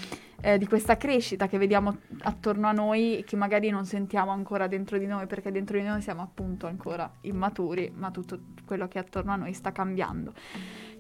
eh, 0.43 0.59
di 0.59 0.67
questa 0.67 0.99
crescita 0.99 1.47
che 1.47 1.57
vediamo 1.57 1.97
attorno 2.25 2.67
a 2.67 2.73
noi 2.73 3.21
e 3.21 3.25
che 3.25 3.37
magari 3.37 3.71
non 3.71 3.87
sentiamo 3.87 4.33
ancora 4.33 4.67
dentro 4.67 4.99
di 4.99 5.07
noi, 5.07 5.27
perché 5.27 5.51
dentro 5.51 5.79
di 5.79 5.85
noi 5.85 6.03
siamo 6.03 6.21
appunto 6.21 6.67
ancora 6.67 7.11
immaturi, 7.23 7.91
ma 7.97 8.11
tutto 8.11 8.39
quello 8.67 8.87
che 8.87 8.99
è 8.99 9.01
attorno 9.01 9.33
a 9.33 9.37
noi 9.37 9.55
sta 9.55 9.73
cambiando. 9.73 10.35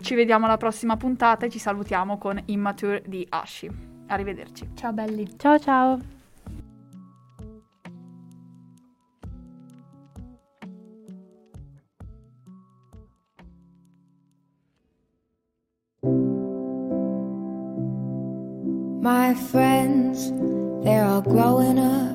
Ci 0.00 0.14
vediamo 0.14 0.46
alla 0.46 0.57
prossima 0.57 0.96
puntata 0.96 1.44
e 1.44 1.50
ci 1.50 1.59
salutiamo 1.59 2.16
con 2.16 2.40
Immature 2.46 3.03
di 3.07 3.26
Ashi. 3.28 3.70
Arrivederci. 4.07 4.70
Ciao 4.72 4.94
belli. 4.94 5.36
Ciao 5.36 5.59
ciao! 5.59 6.21
My 19.03 19.34
friends, 19.34 20.30
they're 20.84 21.05
all 21.05 21.22
growing 21.22 21.76
up, 21.76 22.14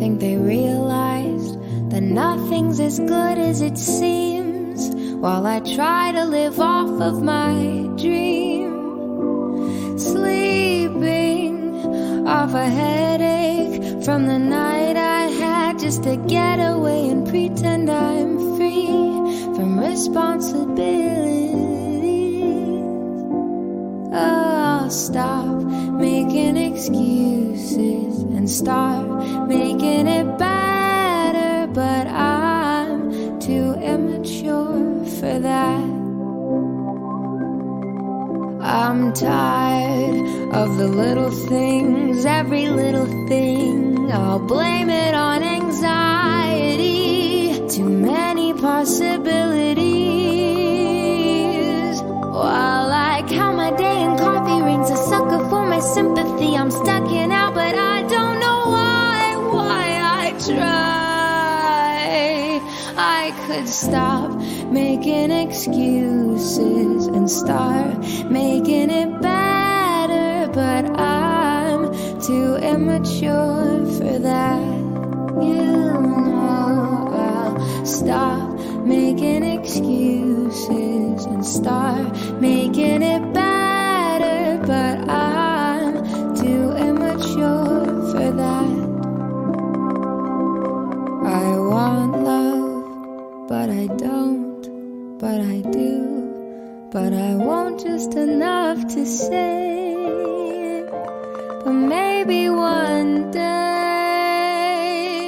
think 0.00 0.18
they 0.18 0.36
realize 0.36 1.56
that 1.90 2.02
nothing's 2.02 2.80
as 2.80 2.98
good 2.98 3.38
as 3.38 3.60
it 3.60 3.78
seems. 3.78 4.88
While 5.22 5.46
I 5.46 5.60
try 5.60 6.10
to 6.10 6.24
live 6.24 6.58
off 6.58 7.00
of 7.00 7.22
my 7.22 7.52
dream, 7.96 9.96
sleeping 9.96 11.86
off 12.26 12.52
a 12.52 12.66
headache 12.66 14.02
from 14.04 14.26
the 14.26 14.40
night 14.40 14.96
I 14.96 15.26
had 15.26 15.78
just 15.78 16.02
to 16.02 16.16
get 16.16 16.56
away 16.56 17.10
and 17.10 17.28
pretend 17.28 17.88
I'm 17.88 18.56
free 18.56 18.88
from 19.54 19.78
responsibility. 19.78 21.73
Oh, 24.16 24.88
stop 24.90 25.44
making 25.98 26.56
excuses 26.56 28.22
and 28.22 28.48
start 28.48 29.48
making 29.48 30.06
it 30.06 30.38
better. 30.38 31.66
But 31.72 32.06
I'm 32.06 33.40
too 33.40 33.74
immature 33.74 35.04
for 35.18 35.38
that. 35.40 35.84
I'm 38.62 39.12
tired 39.12 40.54
of 40.54 40.76
the 40.78 40.86
little 40.86 41.32
things, 41.48 42.24
every 42.24 42.68
little 42.68 43.06
thing. 43.26 44.12
I'll 44.12 44.38
blame 44.38 44.90
it 44.90 45.14
on 45.14 45.42
anxiety. 45.42 46.88
Too 47.68 47.88
many 47.88 48.54
possibilities. 48.54 49.83
Stop 63.74 64.30
making 64.70 65.32
excuses 65.32 67.06
and 67.08 67.28
start 67.28 67.98
making 68.30 68.88
it 68.88 69.20
better, 69.20 70.48
but 70.52 70.84
I'm 70.98 71.92
too 72.20 72.54
immature 72.56 73.84
for 73.96 74.18
that. 74.20 74.62
You 75.42 75.64
know 75.66 77.08
I'll 77.12 77.84
stop 77.84 78.60
making 78.86 79.42
excuses 79.42 81.24
and 81.24 81.44
start 81.44 82.14
making 82.40 83.02
it 83.02 83.32
better, 83.32 83.43
but 96.94 97.12
I 97.12 97.34
want 97.34 97.82
just 97.82 98.14
enough 98.14 98.86
to 98.94 99.04
say. 99.04 100.86
But 101.64 101.72
maybe 101.72 102.48
one 102.48 103.32
day 103.32 103.40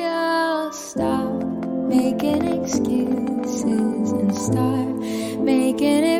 I'll 0.08 0.72
stop 0.72 1.44
making 1.88 2.44
excuses 2.44 4.12
and 4.12 4.32
start 4.32 4.94
making 5.40 6.04
it. 6.04 6.15